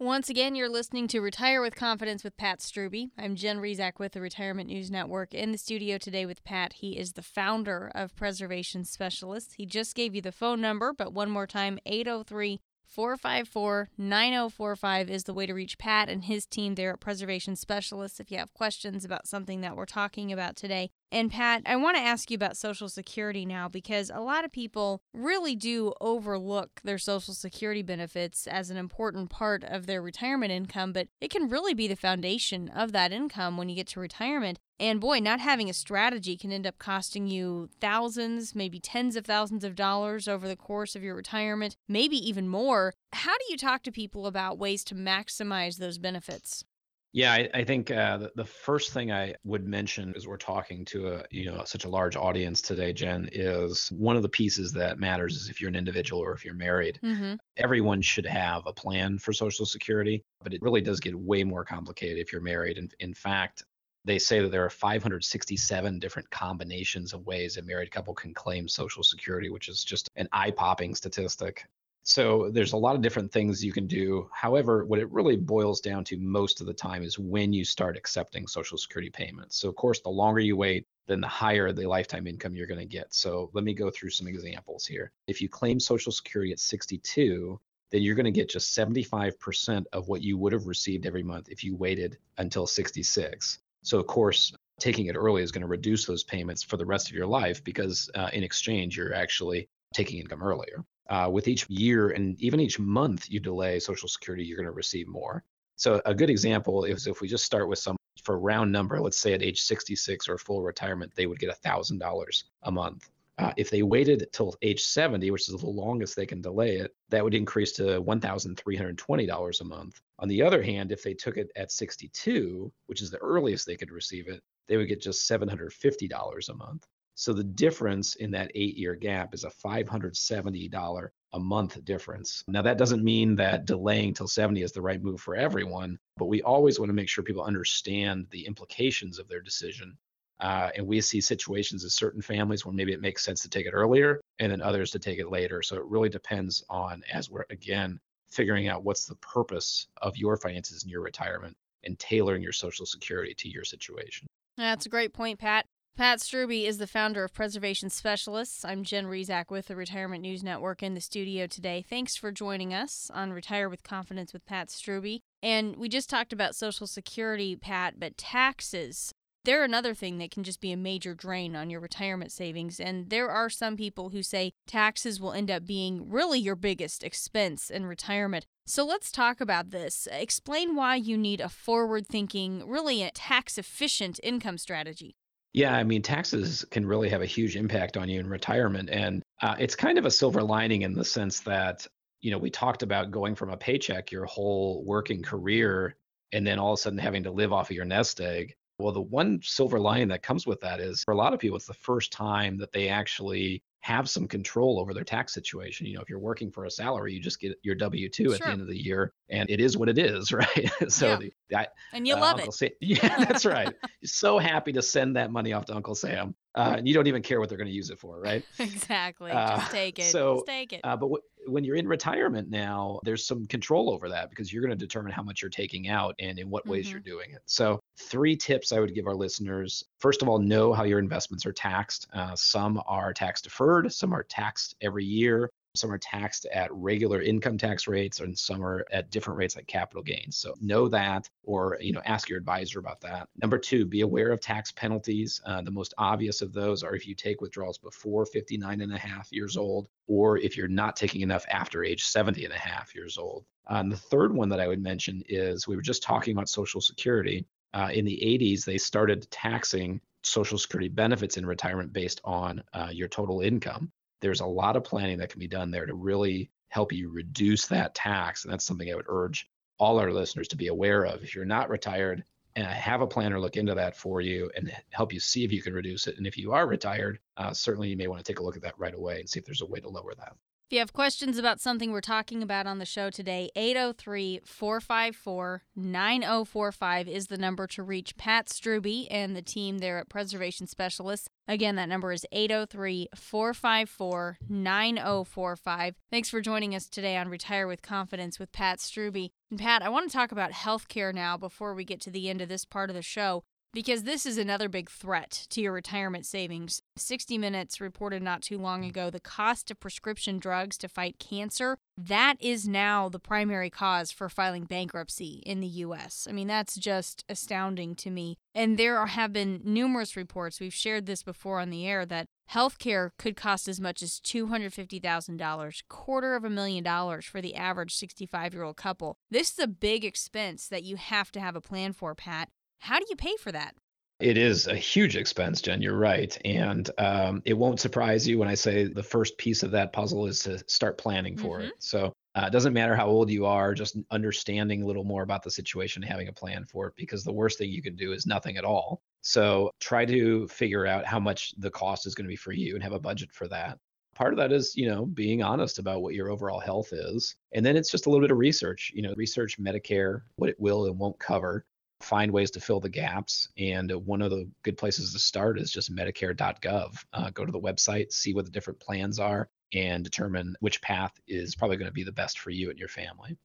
Once 0.00 0.30
again, 0.30 0.54
you're 0.54 0.68
listening 0.68 1.08
to 1.08 1.20
Retire 1.20 1.60
with 1.60 1.74
Confidence 1.74 2.22
with 2.22 2.36
Pat 2.36 2.60
Strubbe. 2.60 3.10
I'm 3.18 3.34
Jen 3.34 3.58
Rizak 3.58 3.98
with 3.98 4.12
the 4.12 4.20
Retirement 4.20 4.68
News 4.68 4.92
Network. 4.92 5.34
In 5.34 5.50
the 5.50 5.58
studio 5.58 5.98
today 5.98 6.24
with 6.24 6.44
Pat, 6.44 6.74
he 6.74 6.96
is 6.96 7.14
the 7.14 7.22
founder 7.22 7.90
of 7.96 8.14
Preservation 8.14 8.84
Specialists. 8.84 9.54
He 9.54 9.66
just 9.66 9.96
gave 9.96 10.14
you 10.14 10.22
the 10.22 10.30
phone 10.30 10.60
number, 10.60 10.92
but 10.92 11.12
one 11.12 11.30
more 11.30 11.48
time 11.48 11.80
803 11.84 12.60
454 12.88 13.90
9045 13.98 15.10
is 15.10 15.24
the 15.24 15.34
way 15.34 15.44
to 15.44 15.52
reach 15.52 15.78
Pat 15.78 16.08
and 16.08 16.24
his 16.24 16.46
team 16.46 16.74
there 16.74 16.94
at 16.94 17.00
Preservation 17.00 17.54
Specialists 17.54 18.18
if 18.18 18.30
you 18.30 18.38
have 18.38 18.54
questions 18.54 19.04
about 19.04 19.28
something 19.28 19.60
that 19.60 19.76
we're 19.76 19.84
talking 19.84 20.32
about 20.32 20.56
today. 20.56 20.90
And 21.10 21.30
Pat, 21.30 21.62
I 21.64 21.76
want 21.76 21.96
to 21.96 22.02
ask 22.02 22.30
you 22.30 22.34
about 22.34 22.58
Social 22.58 22.88
Security 22.88 23.46
now 23.46 23.66
because 23.66 24.10
a 24.10 24.20
lot 24.20 24.44
of 24.44 24.52
people 24.52 25.00
really 25.14 25.56
do 25.56 25.94
overlook 26.02 26.82
their 26.84 26.98
Social 26.98 27.32
Security 27.32 27.82
benefits 27.82 28.46
as 28.46 28.68
an 28.68 28.76
important 28.76 29.30
part 29.30 29.64
of 29.64 29.86
their 29.86 30.02
retirement 30.02 30.52
income, 30.52 30.92
but 30.92 31.08
it 31.18 31.30
can 31.30 31.48
really 31.48 31.72
be 31.72 31.88
the 31.88 31.96
foundation 31.96 32.68
of 32.68 32.92
that 32.92 33.10
income 33.10 33.56
when 33.56 33.70
you 33.70 33.76
get 33.76 33.86
to 33.88 34.00
retirement. 34.00 34.58
And 34.78 35.00
boy, 35.00 35.20
not 35.20 35.40
having 35.40 35.70
a 35.70 35.74
strategy 35.74 36.36
can 36.36 36.52
end 36.52 36.66
up 36.66 36.78
costing 36.78 37.26
you 37.26 37.70
thousands, 37.80 38.54
maybe 38.54 38.78
tens 38.78 39.16
of 39.16 39.24
thousands 39.24 39.64
of 39.64 39.74
dollars 39.74 40.28
over 40.28 40.46
the 40.46 40.56
course 40.56 40.94
of 40.94 41.02
your 41.02 41.14
retirement, 41.14 41.74
maybe 41.88 42.16
even 42.16 42.48
more. 42.48 42.92
How 43.14 43.32
do 43.38 43.44
you 43.48 43.56
talk 43.56 43.82
to 43.84 43.90
people 43.90 44.26
about 44.26 44.58
ways 44.58 44.84
to 44.84 44.94
maximize 44.94 45.78
those 45.78 45.96
benefits? 45.96 46.64
Yeah, 47.12 47.32
I, 47.32 47.48
I 47.54 47.64
think 47.64 47.90
uh, 47.90 48.18
the, 48.18 48.32
the, 48.36 48.44
first 48.44 48.92
thing 48.92 49.10
I 49.10 49.34
would 49.44 49.66
mention 49.66 50.12
as 50.14 50.26
we're 50.26 50.36
talking 50.36 50.84
to 50.86 51.08
a 51.08 51.24
you 51.30 51.46
know 51.46 51.62
such 51.64 51.86
a 51.86 51.88
large 51.88 52.16
audience 52.16 52.60
today, 52.60 52.92
Jen, 52.92 53.30
is 53.32 53.88
one 53.88 54.16
of 54.16 54.22
the 54.22 54.28
pieces 54.28 54.72
that 54.72 54.98
matters 54.98 55.34
is 55.34 55.48
if 55.48 55.60
you're 55.60 55.70
an 55.70 55.76
individual 55.76 56.22
or 56.22 56.32
if 56.32 56.44
you're 56.44 56.54
married. 56.54 56.98
Mm-hmm. 57.02 57.34
Everyone 57.56 58.02
should 58.02 58.26
have 58.26 58.66
a 58.66 58.74
plan 58.74 59.18
for 59.18 59.32
Social 59.32 59.64
Security, 59.64 60.22
but 60.42 60.52
it 60.52 60.60
really 60.60 60.82
does 60.82 61.00
get 61.00 61.18
way 61.18 61.44
more 61.44 61.64
complicated 61.64 62.18
if 62.18 62.30
you're 62.30 62.42
married. 62.42 62.76
And 62.76 62.92
in 63.00 63.14
fact, 63.14 63.64
they 64.04 64.18
say 64.18 64.40
that 64.40 64.50
there 64.50 64.64
are 64.64 64.70
567 64.70 65.98
different 65.98 66.30
combinations 66.30 67.12
of 67.12 67.26
ways 67.26 67.56
a 67.56 67.62
married 67.62 67.90
couple 67.90 68.14
can 68.14 68.34
claim 68.34 68.68
Social 68.68 69.02
Security, 69.02 69.48
which 69.48 69.68
is 69.68 69.82
just 69.82 70.08
an 70.16 70.28
eye-popping 70.32 70.94
statistic. 70.94 71.64
So 72.02 72.50
there's 72.50 72.72
a 72.72 72.78
lot 72.78 72.96
of 72.96 73.02
different 73.02 73.30
things 73.30 73.64
you 73.64 73.72
can 73.72 73.86
do. 73.86 74.30
However, 74.32 74.84
what 74.86 74.98
it 74.98 75.10
really 75.10 75.36
boils 75.36 75.80
down 75.80 76.04
to 76.04 76.16
most 76.16 76.60
of 76.60 76.66
the 76.66 76.72
time 76.72 77.02
is 77.02 77.18
when 77.18 77.52
you 77.52 77.64
start 77.64 77.98
accepting 77.98 78.46
Social 78.46 78.78
Security 78.78 79.10
payments. 79.10 79.58
So, 79.58 79.68
of 79.68 79.76
course, 79.76 80.00
the 80.00 80.08
longer 80.08 80.40
you 80.40 80.56
wait, 80.56 80.86
then 81.06 81.20
the 81.20 81.28
higher 81.28 81.70
the 81.70 81.86
lifetime 81.86 82.26
income 82.26 82.54
you're 82.54 82.66
going 82.66 82.80
to 82.80 82.86
get. 82.86 83.12
So, 83.12 83.50
let 83.52 83.62
me 83.62 83.74
go 83.74 83.90
through 83.90 84.10
some 84.10 84.26
examples 84.26 84.86
here. 84.86 85.12
If 85.26 85.42
you 85.42 85.50
claim 85.50 85.78
Social 85.78 86.10
Security 86.10 86.52
at 86.52 86.60
62, 86.60 87.60
then 87.90 88.02
you're 88.02 88.14
going 88.14 88.24
to 88.24 88.30
get 88.30 88.48
just 88.48 88.76
75% 88.76 89.84
of 89.92 90.08
what 90.08 90.22
you 90.22 90.38
would 90.38 90.52
have 90.52 90.66
received 90.66 91.06
every 91.06 91.22
month 91.22 91.48
if 91.50 91.62
you 91.62 91.76
waited 91.76 92.16
until 92.38 92.66
66. 92.66 93.58
So, 93.82 93.98
of 93.98 94.06
course, 94.06 94.52
taking 94.80 95.06
it 95.06 95.16
early 95.16 95.42
is 95.42 95.52
going 95.52 95.62
to 95.62 95.68
reduce 95.68 96.06
those 96.06 96.24
payments 96.24 96.62
for 96.62 96.76
the 96.76 96.86
rest 96.86 97.08
of 97.08 97.14
your 97.14 97.26
life 97.26 97.62
because 97.64 98.10
uh, 98.14 98.30
in 98.32 98.44
exchange, 98.44 98.96
you're 98.96 99.14
actually 99.14 99.68
taking 99.92 100.20
income 100.20 100.42
earlier 100.42 100.84
uh, 101.08 101.28
with 101.32 101.48
each 101.48 101.68
year 101.68 102.10
and 102.10 102.40
even 102.40 102.60
each 102.60 102.78
month 102.78 103.30
you 103.30 103.40
delay 103.40 103.78
Social 103.78 104.08
Security, 104.08 104.44
you're 104.44 104.56
going 104.56 104.66
to 104.66 104.72
receive 104.72 105.08
more. 105.08 105.44
So 105.76 106.02
a 106.04 106.14
good 106.14 106.30
example 106.30 106.84
is 106.84 107.06
if 107.06 107.20
we 107.20 107.28
just 107.28 107.44
start 107.44 107.68
with 107.68 107.78
some 107.78 107.96
for 108.24 108.38
round 108.38 108.72
number, 108.72 109.00
let's 109.00 109.18
say 109.18 109.32
at 109.32 109.42
age 109.42 109.62
66 109.62 110.28
or 110.28 110.38
full 110.38 110.62
retirement, 110.62 111.12
they 111.14 111.26
would 111.26 111.38
get 111.38 111.56
$1,000 111.62 112.44
a 112.64 112.72
month. 112.72 113.08
Uh, 113.38 113.52
if 113.56 113.70
they 113.70 113.84
waited 113.84 114.26
till 114.32 114.56
age 114.62 114.82
70, 114.82 115.30
which 115.30 115.48
is 115.48 115.60
the 115.60 115.66
longest 115.66 116.16
they 116.16 116.26
can 116.26 116.42
delay 116.42 116.76
it, 116.76 116.92
that 117.08 117.22
would 117.22 117.34
increase 117.34 117.70
to 117.72 118.02
$1,320 118.02 119.60
a 119.60 119.64
month. 119.64 120.00
On 120.18 120.28
the 120.28 120.42
other 120.42 120.60
hand, 120.60 120.90
if 120.90 121.04
they 121.04 121.14
took 121.14 121.36
it 121.36 121.48
at 121.54 121.70
62, 121.70 122.72
which 122.86 123.00
is 123.00 123.12
the 123.12 123.18
earliest 123.18 123.64
they 123.64 123.76
could 123.76 123.92
receive 123.92 124.26
it, 124.26 124.42
they 124.66 124.76
would 124.76 124.88
get 124.88 125.00
just 125.00 125.30
$750 125.30 126.48
a 126.48 126.54
month. 126.54 126.86
So 127.18 127.32
the 127.32 127.42
difference 127.42 128.14
in 128.14 128.30
that 128.30 128.52
eight 128.54 128.76
year 128.76 128.94
gap 128.94 129.34
is 129.34 129.42
a 129.42 129.50
$570 129.50 131.08
a 131.32 131.40
month 131.40 131.84
difference. 131.84 132.44
Now, 132.46 132.62
that 132.62 132.78
doesn't 132.78 133.02
mean 133.02 133.34
that 133.34 133.64
delaying 133.64 134.14
till 134.14 134.28
70 134.28 134.62
is 134.62 134.70
the 134.70 134.82
right 134.82 135.02
move 135.02 135.20
for 135.20 135.34
everyone, 135.34 135.98
but 136.16 136.26
we 136.26 136.42
always 136.42 136.78
want 136.78 136.90
to 136.90 136.94
make 136.94 137.08
sure 137.08 137.24
people 137.24 137.42
understand 137.42 138.28
the 138.30 138.46
implications 138.46 139.18
of 139.18 139.26
their 139.26 139.40
decision. 139.40 139.98
Uh, 140.38 140.70
and 140.76 140.86
we 140.86 141.00
see 141.00 141.20
situations 141.20 141.82
in 141.82 141.90
certain 141.90 142.22
families 142.22 142.64
where 142.64 142.72
maybe 142.72 142.92
it 142.92 143.00
makes 143.00 143.24
sense 143.24 143.42
to 143.42 143.50
take 143.50 143.66
it 143.66 143.72
earlier 143.72 144.20
and 144.38 144.52
then 144.52 144.62
others 144.62 144.92
to 144.92 145.00
take 145.00 145.18
it 145.18 145.28
later. 145.28 145.60
So 145.60 145.74
it 145.74 145.86
really 145.86 146.08
depends 146.08 146.62
on, 146.70 147.02
as 147.12 147.28
we're 147.28 147.46
again 147.50 147.98
figuring 148.30 148.68
out 148.68 148.84
what's 148.84 149.06
the 149.06 149.16
purpose 149.16 149.88
of 150.02 150.16
your 150.16 150.36
finances 150.36 150.84
in 150.84 150.88
your 150.88 151.02
retirement 151.02 151.56
and 151.82 151.98
tailoring 151.98 152.42
your 152.42 152.52
Social 152.52 152.86
Security 152.86 153.34
to 153.34 153.48
your 153.48 153.64
situation. 153.64 154.28
That's 154.56 154.86
a 154.86 154.88
great 154.88 155.12
point, 155.12 155.40
Pat. 155.40 155.66
Pat 155.96 156.20
Strubbe 156.20 156.64
is 156.64 156.78
the 156.78 156.86
founder 156.86 157.24
of 157.24 157.34
Preservation 157.34 157.90
Specialists. 157.90 158.64
I'm 158.64 158.84
Jen 158.84 159.06
Rizak 159.06 159.50
with 159.50 159.66
the 159.66 159.74
Retirement 159.74 160.22
News 160.22 160.44
Network 160.44 160.82
in 160.82 160.94
the 160.94 161.00
studio 161.00 161.46
today. 161.46 161.84
Thanks 161.88 162.16
for 162.16 162.30
joining 162.30 162.72
us 162.72 163.10
on 163.12 163.32
Retire 163.32 163.68
with 163.68 163.82
Confidence 163.82 164.32
with 164.32 164.46
Pat 164.46 164.68
Strubbe. 164.68 165.20
And 165.42 165.76
we 165.76 165.88
just 165.88 166.08
talked 166.08 166.32
about 166.32 166.54
Social 166.54 166.86
Security, 166.86 167.56
Pat, 167.56 167.98
but 167.98 168.16
taxes 168.16 169.12
they're 169.48 169.64
another 169.64 169.94
thing 169.94 170.18
that 170.18 170.30
can 170.30 170.44
just 170.44 170.60
be 170.60 170.72
a 170.72 170.76
major 170.76 171.14
drain 171.14 171.56
on 171.56 171.70
your 171.70 171.80
retirement 171.80 172.30
savings. 172.30 172.78
And 172.78 173.08
there 173.08 173.30
are 173.30 173.48
some 173.48 173.78
people 173.78 174.10
who 174.10 174.22
say 174.22 174.52
taxes 174.66 175.22
will 175.22 175.32
end 175.32 175.50
up 175.50 175.64
being 175.64 176.10
really 176.10 176.38
your 176.38 176.54
biggest 176.54 177.02
expense 177.02 177.70
in 177.70 177.86
retirement. 177.86 178.44
So 178.66 178.84
let's 178.84 179.10
talk 179.10 179.40
about 179.40 179.70
this. 179.70 180.06
Explain 180.12 180.76
why 180.76 180.96
you 180.96 181.16
need 181.16 181.40
a 181.40 181.48
forward 181.48 182.06
thinking, 182.06 182.68
really 182.68 183.02
a 183.02 183.10
tax 183.10 183.56
efficient 183.56 184.20
income 184.22 184.58
strategy. 184.58 185.16
Yeah, 185.52 185.74
I 185.74 185.82
mean, 185.82 186.02
taxes 186.02 186.64
can 186.70 186.86
really 186.86 187.08
have 187.08 187.22
a 187.22 187.26
huge 187.26 187.56
impact 187.56 187.96
on 187.96 188.08
you 188.08 188.20
in 188.20 188.28
retirement. 188.28 188.90
And 188.90 189.22
uh, 189.42 189.56
it's 189.58 189.74
kind 189.74 189.98
of 189.98 190.04
a 190.04 190.10
silver 190.10 190.42
lining 190.42 190.82
in 190.82 190.92
the 190.92 191.04
sense 191.04 191.40
that, 191.40 191.86
you 192.20 192.30
know, 192.30 192.38
we 192.38 192.50
talked 192.50 192.82
about 192.82 193.10
going 193.10 193.34
from 193.34 193.50
a 193.50 193.56
paycheck 193.56 194.10
your 194.12 194.26
whole 194.26 194.84
working 194.84 195.22
career 195.22 195.96
and 196.32 196.46
then 196.46 196.58
all 196.58 196.74
of 196.74 196.78
a 196.78 196.82
sudden 196.82 196.98
having 196.98 197.22
to 197.24 197.30
live 197.30 197.52
off 197.52 197.70
of 197.70 197.76
your 197.76 197.86
nest 197.86 198.20
egg. 198.20 198.54
Well, 198.78 198.92
the 198.92 199.00
one 199.00 199.40
silver 199.42 199.80
lining 199.80 200.08
that 200.08 200.22
comes 200.22 200.46
with 200.46 200.60
that 200.60 200.78
is 200.78 201.02
for 201.02 201.12
a 201.12 201.16
lot 201.16 201.34
of 201.34 201.40
people, 201.40 201.56
it's 201.56 201.66
the 201.66 201.74
first 201.74 202.12
time 202.12 202.56
that 202.58 202.72
they 202.72 202.88
actually 202.88 203.62
have 203.80 204.08
some 204.08 204.26
control 204.28 204.78
over 204.78 204.92
their 204.92 205.04
tax 205.04 205.32
situation. 205.32 205.86
You 205.86 205.96
know, 205.96 206.00
if 206.00 206.08
you're 206.08 206.18
working 206.18 206.50
for 206.50 206.64
a 206.64 206.70
salary, 206.70 207.12
you 207.12 207.20
just 207.20 207.40
get 207.40 207.58
your 207.62 207.74
W 207.74 208.08
two 208.08 208.32
at 208.32 208.40
the 208.40 208.48
end 208.48 208.60
of 208.60 208.68
the 208.68 208.76
year, 208.76 209.12
and 209.30 209.48
it 209.50 209.60
is 209.60 209.76
what 209.76 209.88
it 209.88 209.98
is, 209.98 210.32
right? 210.32 210.70
so 210.88 211.18
yeah. 211.20 211.30
the, 211.50 211.68
and 211.92 212.06
you 212.06 212.14
uh, 212.14 212.20
love 212.20 212.34
Uncle 212.34 212.50
it. 212.50 212.54
Sam, 212.54 212.70
yeah, 212.80 213.24
that's 213.24 213.46
right. 213.46 213.74
so 214.04 214.38
happy 214.38 214.72
to 214.72 214.82
send 214.82 215.16
that 215.16 215.30
money 215.30 215.52
off 215.52 215.64
to 215.66 215.74
Uncle 215.74 215.94
Sam, 215.94 216.34
uh, 216.58 216.74
and 216.76 216.88
you 216.88 216.92
don't 216.92 217.06
even 217.06 217.22
care 217.22 217.38
what 217.38 217.48
they're 217.48 217.58
going 217.58 217.68
to 217.68 217.74
use 217.74 217.90
it 217.90 218.00
for, 218.00 218.20
right? 218.20 218.44
exactly. 218.58 219.30
Uh, 219.30 219.58
just 219.58 219.70
take 219.70 219.98
it. 219.98 220.10
So, 220.10 220.36
just 220.36 220.46
take 220.46 220.72
it. 220.72 220.80
Uh, 220.82 220.96
but 220.96 221.06
w- 221.06 221.22
when 221.46 221.62
you're 221.62 221.76
in 221.76 221.86
retirement 221.86 222.50
now, 222.50 222.98
there's 223.04 223.26
some 223.26 223.46
control 223.46 223.90
over 223.90 224.08
that 224.08 224.28
because 224.28 224.52
you're 224.52 224.62
going 224.62 224.76
to 224.76 224.84
determine 224.86 225.12
how 225.12 225.22
much 225.22 225.40
you're 225.40 225.50
taking 225.50 225.88
out 225.88 226.16
and 226.18 226.38
in 226.38 226.50
what 226.50 226.66
ways 226.66 226.86
mm-hmm. 226.86 226.94
you're 226.94 227.00
doing 227.00 227.30
it. 227.30 227.42
So, 227.46 227.78
three 228.00 228.36
tips 228.36 228.72
I 228.72 228.80
would 228.80 228.94
give 228.94 229.06
our 229.06 229.14
listeners. 229.14 229.84
First 230.00 230.20
of 230.20 230.28
all, 230.28 230.40
know 230.40 230.72
how 230.72 230.82
your 230.82 230.98
investments 230.98 231.46
are 231.46 231.52
taxed. 231.52 232.08
Uh, 232.12 232.34
some 232.34 232.82
are 232.86 233.14
tax 233.14 233.40
deferred, 233.40 233.92
some 233.92 234.12
are 234.12 234.24
taxed 234.24 234.74
every 234.80 235.04
year. 235.04 235.50
Some 235.78 235.92
are 235.92 235.98
taxed 235.98 236.46
at 236.52 236.72
regular 236.72 237.22
income 237.22 237.58
tax 237.58 237.86
rates, 237.86 238.20
and 238.20 238.36
some 238.36 238.64
are 238.64 238.84
at 238.90 239.10
different 239.10 239.38
rates 239.38 239.56
like 239.56 239.66
capital 239.66 240.02
gains. 240.02 240.36
So 240.36 240.54
know 240.60 240.88
that, 240.88 241.28
or 241.42 241.78
you 241.80 241.92
know, 241.92 242.02
ask 242.04 242.28
your 242.28 242.38
advisor 242.38 242.78
about 242.78 243.00
that. 243.02 243.28
Number 243.40 243.58
two, 243.58 243.84
be 243.86 244.00
aware 244.00 244.30
of 244.30 244.40
tax 244.40 244.72
penalties. 244.72 245.40
Uh, 245.44 245.62
the 245.62 245.70
most 245.70 245.94
obvious 245.98 246.42
of 246.42 246.52
those 246.52 246.82
are 246.82 246.94
if 246.94 247.06
you 247.06 247.14
take 247.14 247.40
withdrawals 247.40 247.78
before 247.78 248.26
59 248.26 248.80
and 248.80 248.92
a 248.92 248.98
half 248.98 249.32
years 249.32 249.56
old, 249.56 249.88
or 250.06 250.38
if 250.38 250.56
you're 250.56 250.68
not 250.68 250.96
taking 250.96 251.20
enough 251.20 251.44
after 251.50 251.84
age 251.84 252.04
70 252.04 252.44
and 252.44 252.54
a 252.54 252.58
half 252.58 252.94
years 252.94 253.18
old. 253.18 253.44
Uh, 253.70 253.76
and 253.76 253.92
the 253.92 253.96
third 253.96 254.34
one 254.34 254.48
that 254.48 254.60
I 254.60 254.68
would 254.68 254.82
mention 254.82 255.22
is 255.28 255.68
we 255.68 255.76
were 255.76 255.82
just 255.82 256.02
talking 256.02 256.32
about 256.32 256.48
Social 256.48 256.80
Security. 256.80 257.46
Uh, 257.74 257.90
in 257.92 258.04
the 258.04 258.18
80s, 258.22 258.64
they 258.64 258.78
started 258.78 259.30
taxing 259.30 260.00
Social 260.22 260.58
Security 260.58 260.88
benefits 260.88 261.36
in 261.36 261.46
retirement 261.46 261.92
based 261.92 262.20
on 262.24 262.62
uh, 262.72 262.88
your 262.90 263.08
total 263.08 263.40
income 263.40 263.92
there's 264.20 264.40
a 264.40 264.46
lot 264.46 264.76
of 264.76 264.84
planning 264.84 265.18
that 265.18 265.30
can 265.30 265.40
be 265.40 265.48
done 265.48 265.70
there 265.70 265.86
to 265.86 265.94
really 265.94 266.50
help 266.68 266.92
you 266.92 267.10
reduce 267.10 267.66
that 267.66 267.94
tax. 267.94 268.44
And 268.44 268.52
that's 268.52 268.64
something 268.64 268.90
I 268.90 268.94
would 268.94 269.06
urge 269.08 269.48
all 269.78 269.98
our 269.98 270.12
listeners 270.12 270.48
to 270.48 270.56
be 270.56 270.66
aware 270.68 271.04
of. 271.04 271.22
If 271.22 271.34
you're 271.34 271.44
not 271.44 271.70
retired, 271.70 272.24
and 272.58 272.66
have 272.66 273.02
a 273.02 273.06
planner 273.06 273.38
look 273.38 273.56
into 273.56 273.74
that 273.74 273.96
for 273.96 274.20
you 274.20 274.50
and 274.56 274.72
help 274.90 275.12
you 275.12 275.20
see 275.20 275.44
if 275.44 275.52
you 275.52 275.62
can 275.62 275.72
reduce 275.72 276.08
it. 276.08 276.16
And 276.16 276.26
if 276.26 276.36
you 276.36 276.52
are 276.52 276.66
retired, 276.66 277.20
uh, 277.36 277.52
certainly 277.52 277.88
you 277.88 277.96
may 277.96 278.08
want 278.08 278.24
to 278.24 278.24
take 278.24 278.40
a 278.40 278.42
look 278.42 278.56
at 278.56 278.62
that 278.62 278.78
right 278.78 278.94
away 278.94 279.20
and 279.20 279.30
see 279.30 279.38
if 279.38 279.46
there's 279.46 279.60
a 279.60 279.66
way 279.66 279.78
to 279.78 279.88
lower 279.88 280.12
that. 280.16 280.34
If 280.68 280.74
you 280.74 280.80
have 280.80 280.92
questions 280.92 281.38
about 281.38 281.62
something 281.62 281.92
we're 281.92 282.02
talking 282.02 282.42
about 282.42 282.66
on 282.66 282.78
the 282.78 282.84
show 282.84 283.08
today, 283.08 283.48
803 283.56 284.42
454 284.44 285.62
9045 285.74 287.08
is 287.08 287.28
the 287.28 287.38
number 287.38 287.66
to 287.68 287.82
reach 287.82 288.18
Pat 288.18 288.50
Strubbe 288.50 289.06
and 289.10 289.34
the 289.34 289.40
team 289.40 289.78
there 289.78 289.96
at 289.96 290.10
Preservation 290.10 290.66
Specialists. 290.66 291.30
Again, 291.48 291.76
that 291.76 291.88
number 291.88 292.12
is 292.12 292.26
803 292.32 293.08
454 293.16 294.36
9045. 294.46 295.94
Thanks 296.10 296.28
for 296.28 296.42
joining 296.42 296.74
us 296.74 296.86
today 296.86 297.16
on 297.16 297.30
Retire 297.30 297.66
with 297.66 297.80
Confidence 297.80 298.38
with 298.38 298.52
Pat 298.52 298.78
Strubbe. 298.78 299.30
And 299.50 299.58
Pat, 299.58 299.80
I 299.80 299.88
want 299.88 300.10
to 300.10 300.14
talk 300.14 300.32
about 300.32 300.52
healthcare 300.52 301.14
now 301.14 301.38
before 301.38 301.72
we 301.72 301.86
get 301.86 302.02
to 302.02 302.10
the 302.10 302.28
end 302.28 302.42
of 302.42 302.50
this 302.50 302.66
part 302.66 302.90
of 302.90 302.94
the 302.94 303.00
show 303.00 303.42
because 303.78 304.02
this 304.02 304.26
is 304.26 304.38
another 304.38 304.68
big 304.68 304.90
threat 304.90 305.46
to 305.48 305.60
your 305.60 305.70
retirement 305.70 306.26
savings. 306.26 306.82
60 306.96 307.38
Minutes 307.38 307.80
reported 307.80 308.20
not 308.20 308.42
too 308.42 308.58
long 308.58 308.84
ago 308.84 309.08
the 309.08 309.20
cost 309.20 309.70
of 309.70 309.78
prescription 309.78 310.40
drugs 310.40 310.76
to 310.78 310.88
fight 310.88 311.20
cancer. 311.20 311.78
That 311.96 312.34
is 312.40 312.66
now 312.66 313.08
the 313.08 313.20
primary 313.20 313.70
cause 313.70 314.10
for 314.10 314.28
filing 314.28 314.64
bankruptcy 314.64 315.44
in 315.46 315.60
the 315.60 315.68
US. 315.68 316.26
I 316.28 316.32
mean, 316.32 316.48
that's 316.48 316.74
just 316.74 317.24
astounding 317.28 317.94
to 317.96 318.10
me. 318.10 318.36
And 318.52 318.78
there 318.78 319.06
have 319.06 319.32
been 319.32 319.60
numerous 319.62 320.16
reports, 320.16 320.58
we've 320.58 320.74
shared 320.74 321.06
this 321.06 321.22
before 321.22 321.60
on 321.60 321.70
the 321.70 321.86
air, 321.86 322.04
that 322.06 322.26
healthcare 322.50 323.10
could 323.16 323.36
cost 323.36 323.68
as 323.68 323.80
much 323.80 324.02
as 324.02 324.20
$250,000, 324.24 325.82
quarter 325.88 326.34
of 326.34 326.42
a 326.42 326.50
million 326.50 326.82
dollars 326.82 327.26
for 327.26 327.40
the 327.40 327.54
average 327.54 327.94
65 327.94 328.54
year 328.54 328.64
old 328.64 328.76
couple. 328.76 329.18
This 329.30 329.52
is 329.52 329.60
a 329.60 329.68
big 329.68 330.04
expense 330.04 330.66
that 330.66 330.82
you 330.82 330.96
have 330.96 331.30
to 331.30 331.40
have 331.40 331.54
a 331.54 331.60
plan 331.60 331.92
for, 331.92 332.16
Pat. 332.16 332.48
How 332.78 332.98
do 332.98 333.06
you 333.10 333.16
pay 333.16 333.36
for 333.36 333.52
that? 333.52 333.74
It 334.20 334.36
is 334.36 334.66
a 334.66 334.74
huge 334.74 335.16
expense, 335.16 335.62
Jen. 335.62 335.80
You're 335.80 335.96
right. 335.96 336.36
And 336.44 336.90
um, 336.98 337.40
it 337.44 337.54
won't 337.54 337.78
surprise 337.78 338.26
you 338.26 338.38
when 338.38 338.48
I 338.48 338.54
say 338.54 338.84
the 338.86 339.02
first 339.02 339.38
piece 339.38 339.62
of 339.62 339.70
that 339.70 339.92
puzzle 339.92 340.26
is 340.26 340.40
to 340.40 340.58
start 340.66 340.98
planning 340.98 341.36
for 341.36 341.58
mm-hmm. 341.58 341.68
it. 341.68 341.74
So 341.78 342.12
uh, 342.34 342.46
it 342.46 342.52
doesn't 342.52 342.72
matter 342.72 342.96
how 342.96 343.06
old 343.06 343.30
you 343.30 343.46
are, 343.46 343.74
just 343.74 343.96
understanding 344.10 344.82
a 344.82 344.86
little 344.86 345.04
more 345.04 345.22
about 345.22 345.44
the 345.44 345.50
situation, 345.52 346.02
having 346.02 346.26
a 346.26 346.32
plan 346.32 346.64
for 346.64 346.88
it, 346.88 346.94
because 346.96 347.22
the 347.22 347.32
worst 347.32 347.58
thing 347.58 347.70
you 347.70 347.82
can 347.82 347.94
do 347.94 348.12
is 348.12 348.26
nothing 348.26 348.56
at 348.56 348.64
all. 348.64 349.00
So 349.20 349.70
try 349.80 350.04
to 350.06 350.48
figure 350.48 350.86
out 350.86 351.06
how 351.06 351.20
much 351.20 351.54
the 351.58 351.70
cost 351.70 352.04
is 352.04 352.14
going 352.16 352.24
to 352.24 352.28
be 352.28 352.36
for 352.36 352.52
you 352.52 352.74
and 352.74 352.82
have 352.82 352.92
a 352.92 353.00
budget 353.00 353.30
for 353.32 353.46
that. 353.48 353.78
Part 354.16 354.32
of 354.32 354.38
that 354.38 354.50
is, 354.50 354.74
you 354.74 354.88
know, 354.88 355.06
being 355.06 355.44
honest 355.44 355.78
about 355.78 356.02
what 356.02 356.14
your 356.14 356.28
overall 356.28 356.58
health 356.58 356.88
is. 356.92 357.36
And 357.52 357.64
then 357.64 357.76
it's 357.76 357.90
just 357.90 358.06
a 358.06 358.10
little 358.10 358.24
bit 358.24 358.32
of 358.32 358.38
research, 358.38 358.90
you 358.92 359.02
know, 359.02 359.14
research 359.16 359.60
Medicare, 359.60 360.22
what 360.36 360.50
it 360.50 360.58
will 360.58 360.86
and 360.86 360.98
won't 360.98 361.20
cover 361.20 361.64
find 362.00 362.32
ways 362.32 362.50
to 362.52 362.60
fill 362.60 362.80
the 362.80 362.88
gaps. 362.88 363.48
And 363.58 363.90
one 364.06 364.22
of 364.22 364.30
the 364.30 364.48
good 364.62 364.76
places 364.76 365.12
to 365.12 365.18
start 365.18 365.58
is 365.58 365.70
just 365.70 365.94
Medicare.gov. 365.94 367.04
Uh, 367.12 367.30
go 367.30 367.44
to 367.44 367.52
the 367.52 367.60
website, 367.60 368.12
see 368.12 368.34
what 368.34 368.44
the 368.44 368.50
different 368.50 368.80
plans 368.80 369.18
are, 369.18 369.48
and 369.74 370.04
determine 370.04 370.56
which 370.60 370.80
path 370.80 371.12
is 371.26 371.54
probably 371.54 371.76
going 371.76 371.90
to 371.90 371.94
be 371.94 372.04
the 372.04 372.12
best 372.12 372.38
for 372.38 372.50
you 372.50 372.70
and 372.70 372.78
your 372.78 372.88
family. 372.88 373.36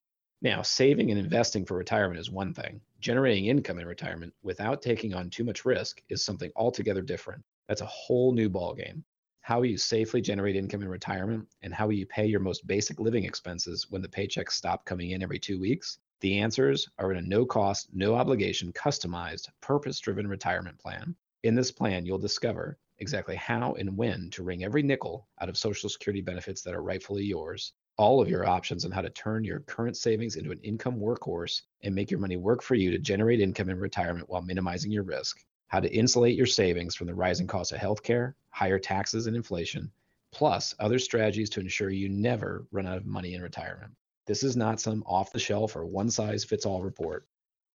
Now, 0.41 0.61
saving 0.61 1.09
and 1.09 1.19
investing 1.19 1.65
for 1.65 1.77
retirement 1.77 2.19
is 2.19 2.29
one 2.29 2.53
thing. 2.53 2.81
Generating 2.99 3.45
income 3.45 3.79
in 3.79 3.87
retirement 3.87 4.33
without 4.43 4.81
taking 4.81 5.13
on 5.13 5.29
too 5.29 5.45
much 5.45 5.63
risk 5.63 6.01
is 6.09 6.23
something 6.23 6.51
altogether 6.55 7.01
different. 7.01 7.43
That's 7.67 7.81
a 7.81 7.85
whole 7.85 8.33
new 8.33 8.49
ballgame. 8.49 9.03
How 9.39 9.61
you 9.61 9.77
safely 9.77 10.21
generate 10.21 10.55
income 10.55 10.81
in 10.81 10.89
retirement, 10.89 11.47
and 11.61 11.73
how 11.73 11.89
you 11.89 12.05
pay 12.05 12.25
your 12.25 12.39
most 12.39 12.67
basic 12.67 12.99
living 12.99 13.25
expenses 13.25 13.89
when 13.89 14.01
the 14.01 14.07
paychecks 14.07 14.51
stop 14.51 14.85
coming 14.85 15.11
in 15.11 15.23
every 15.23 15.39
two 15.39 15.59
weeks? 15.59 15.99
The 16.23 16.39
answers 16.39 16.88
are 16.99 17.12
in 17.12 17.17
a 17.17 17.21
no 17.21 17.45
cost, 17.45 17.89
no 17.91 18.15
obligation, 18.15 18.71
customized, 18.71 19.49
purpose 19.59 19.99
driven 19.99 20.25
retirement 20.25 20.79
plan. 20.79 21.17
In 21.43 21.53
this 21.53 21.69
plan, 21.69 22.05
you'll 22.05 22.17
discover 22.17 22.77
exactly 22.99 23.36
how 23.36 23.73
and 23.73 23.97
when 23.97 24.29
to 24.29 24.41
wring 24.41 24.63
every 24.63 24.83
nickel 24.83 25.27
out 25.41 25.49
of 25.49 25.57
Social 25.57 25.89
Security 25.89 26.21
benefits 26.21 26.62
that 26.62 26.73
are 26.73 26.81
rightfully 26.81 27.25
yours, 27.25 27.73
all 27.97 28.21
of 28.21 28.29
your 28.29 28.47
options 28.47 28.86
on 28.86 28.91
how 28.91 29.01
to 29.01 29.09
turn 29.09 29.43
your 29.43 29.59
current 29.59 29.97
savings 29.97 30.38
into 30.38 30.51
an 30.51 30.62
income 30.63 30.97
workhorse 30.97 31.63
and 31.81 31.93
make 31.93 32.09
your 32.09 32.21
money 32.21 32.38
work 32.38 32.62
for 32.62 32.75
you 32.75 32.89
to 32.91 32.99
generate 32.99 33.41
income 33.41 33.67
in 33.67 33.77
retirement 33.77 34.29
while 34.29 34.41
minimizing 34.41 34.93
your 34.93 35.03
risk, 35.03 35.43
how 35.67 35.81
to 35.81 35.93
insulate 35.93 36.38
your 36.38 36.45
savings 36.45 36.95
from 36.95 37.07
the 37.07 37.13
rising 37.13 37.47
cost 37.47 37.73
of 37.73 37.79
healthcare, 37.79 38.33
higher 38.49 38.79
taxes, 38.79 39.27
and 39.27 39.36
inflation, 39.36 39.91
plus 40.31 40.73
other 40.79 40.99
strategies 40.99 41.49
to 41.49 41.59
ensure 41.59 41.89
you 41.89 42.07
never 42.07 42.65
run 42.71 42.88
out 42.88 42.95
of 42.95 43.05
money 43.05 43.33
in 43.33 43.41
retirement. 43.41 43.93
This 44.25 44.43
is 44.43 44.55
not 44.55 44.79
some 44.79 45.03
off 45.05 45.33
the 45.33 45.39
shelf 45.39 45.75
or 45.75 45.86
one 45.86 46.09
size 46.09 46.45
fits 46.45 46.65
all 46.65 46.81
report. 46.81 47.27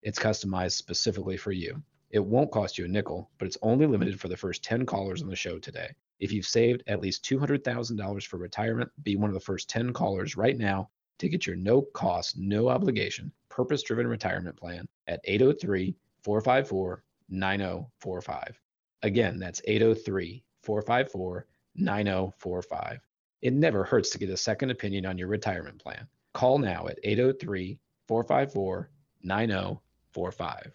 It's 0.02 0.18
customized 0.18 0.72
specifically 0.72 1.36
for 1.36 1.52
you. 1.52 1.82
It 2.10 2.24
won't 2.24 2.50
cost 2.50 2.78
you 2.78 2.86
a 2.86 2.88
nickel, 2.88 3.30
but 3.38 3.46
it's 3.46 3.58
only 3.60 3.84
mm-hmm. 3.84 3.92
limited 3.92 4.20
for 4.20 4.28
the 4.28 4.36
first 4.36 4.64
10 4.64 4.86
callers 4.86 5.20
on 5.20 5.28
the 5.28 5.36
show 5.36 5.58
today. 5.58 5.94
If 6.20 6.32
you've 6.32 6.46
saved 6.46 6.82
at 6.86 7.02
least 7.02 7.22
$200,000 7.24 8.26
for 8.26 8.38
retirement, 8.38 8.90
be 9.02 9.16
one 9.16 9.28
of 9.28 9.34
the 9.34 9.40
first 9.40 9.68
10 9.68 9.92
callers 9.92 10.36
right 10.36 10.56
now 10.56 10.88
to 11.18 11.28
get 11.28 11.46
your 11.46 11.56
no 11.56 11.82
cost, 11.82 12.38
no 12.38 12.68
obligation, 12.68 13.30
purpose 13.50 13.82
driven 13.82 14.06
retirement 14.06 14.56
plan 14.56 14.88
at 15.06 15.20
803 15.24 15.94
454 16.22 17.04
9045. 17.28 18.60
Again, 19.02 19.38
that's 19.38 19.60
803 19.66 20.42
454 20.62 21.46
9045. 21.74 23.00
It 23.42 23.52
never 23.52 23.84
hurts 23.84 24.10
to 24.10 24.18
get 24.18 24.30
a 24.30 24.36
second 24.36 24.70
opinion 24.70 25.06
on 25.06 25.18
your 25.18 25.28
retirement 25.28 25.78
plan. 25.78 26.08
Call 26.38 26.58
now 26.58 26.86
at 26.86 27.00
803 27.02 27.80
454 28.06 28.90
9045. 29.24 30.72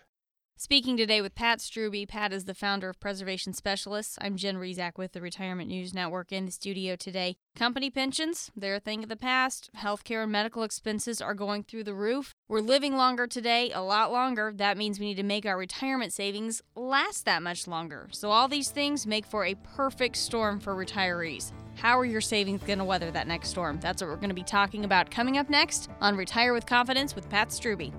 Speaking 0.57 0.97
today 0.97 1.21
with 1.21 1.35
Pat 1.35 1.59
Strubbe. 1.59 2.05
Pat 2.05 2.33
is 2.33 2.43
the 2.43 2.53
founder 2.53 2.89
of 2.89 2.99
Preservation 2.99 3.53
Specialists. 3.53 4.17
I'm 4.19 4.35
Jen 4.35 4.57
Rizak 4.57 4.97
with 4.97 5.13
the 5.13 5.21
Retirement 5.21 5.69
News 5.69 5.93
Network 5.93 6.33
in 6.33 6.45
the 6.45 6.51
studio 6.51 6.97
today. 6.97 7.37
Company 7.55 7.89
pensions, 7.89 8.51
they're 8.57 8.75
a 8.75 8.81
thing 8.81 9.03
of 9.03 9.09
the 9.09 9.15
past. 9.15 9.69
Healthcare 9.77 10.23
and 10.23 10.33
medical 10.33 10.63
expenses 10.63 11.21
are 11.21 11.33
going 11.33 11.63
through 11.63 11.85
the 11.85 11.95
roof. 11.95 12.32
We're 12.49 12.59
living 12.59 12.97
longer 12.97 13.25
today, 13.25 13.71
a 13.71 13.81
lot 13.81 14.11
longer. 14.11 14.51
That 14.53 14.77
means 14.77 14.99
we 14.99 15.05
need 15.05 15.15
to 15.15 15.23
make 15.23 15.45
our 15.45 15.57
retirement 15.57 16.11
savings 16.11 16.61
last 16.75 17.23
that 17.23 17.41
much 17.41 17.67
longer. 17.67 18.09
So, 18.11 18.31
all 18.31 18.49
these 18.49 18.69
things 18.69 19.07
make 19.07 19.25
for 19.25 19.45
a 19.45 19.55
perfect 19.55 20.17
storm 20.17 20.59
for 20.59 20.75
retirees. 20.75 21.53
How 21.75 21.97
are 21.97 22.05
your 22.05 22.21
savings 22.21 22.61
going 22.63 22.79
to 22.79 22.85
weather 22.85 23.11
that 23.11 23.27
next 23.27 23.49
storm? 23.49 23.79
That's 23.79 24.01
what 24.01 24.09
we're 24.09 24.17
going 24.17 24.27
to 24.27 24.35
be 24.35 24.43
talking 24.43 24.83
about 24.83 25.09
coming 25.09 25.37
up 25.37 25.49
next 25.49 25.89
on 26.01 26.17
Retire 26.17 26.53
with 26.53 26.65
Confidence 26.65 27.15
with 27.15 27.29
Pat 27.29 27.47
Strubbe. 27.47 27.93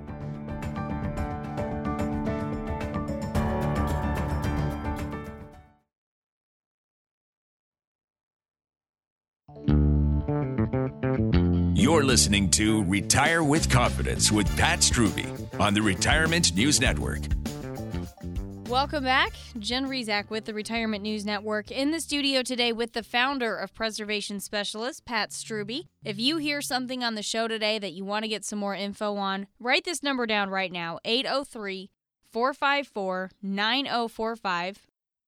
You're 11.95 12.03
listening 12.03 12.51
to 12.51 12.83
Retire 12.83 13.45
with 13.45 13.71
Confidence 13.71 14.33
with 14.33 14.49
Pat 14.57 14.81
Strubbe 14.81 15.25
on 15.61 15.75
the 15.75 15.81
Retirement 15.81 16.53
News 16.53 16.81
Network. 16.81 17.21
Welcome 18.69 19.05
back. 19.05 19.33
Jen 19.61 19.87
Rizak 19.87 20.29
with 20.29 20.45
the 20.45 20.55
Retirement 20.55 21.05
News 21.05 21.25
Network 21.25 21.71
in 21.71 21.93
the 21.93 22.01
studio 22.01 22.43
today 22.43 22.73
with 22.73 22.95
the 22.95 23.05
founder 23.05 23.55
of 23.55 23.73
Preservation 23.75 24.41
Specialist, 24.41 25.05
Pat 25.05 25.31
Strubbe. 25.31 25.87
If 26.05 26.19
you 26.19 26.39
hear 26.39 26.61
something 26.61 27.05
on 27.05 27.15
the 27.15 27.23
show 27.23 27.47
today 27.47 27.79
that 27.79 27.93
you 27.93 28.05
want 28.05 28.25
to 28.25 28.29
get 28.29 28.45
some 28.45 28.59
more 28.59 28.75
info 28.75 29.15
on, 29.15 29.47
write 29.61 29.85
this 29.85 30.03
number 30.03 30.27
down 30.27 30.51
right 30.51 30.73
now 30.73 30.99
803 31.05 31.93
454 32.33 33.31
9045. 33.41 34.87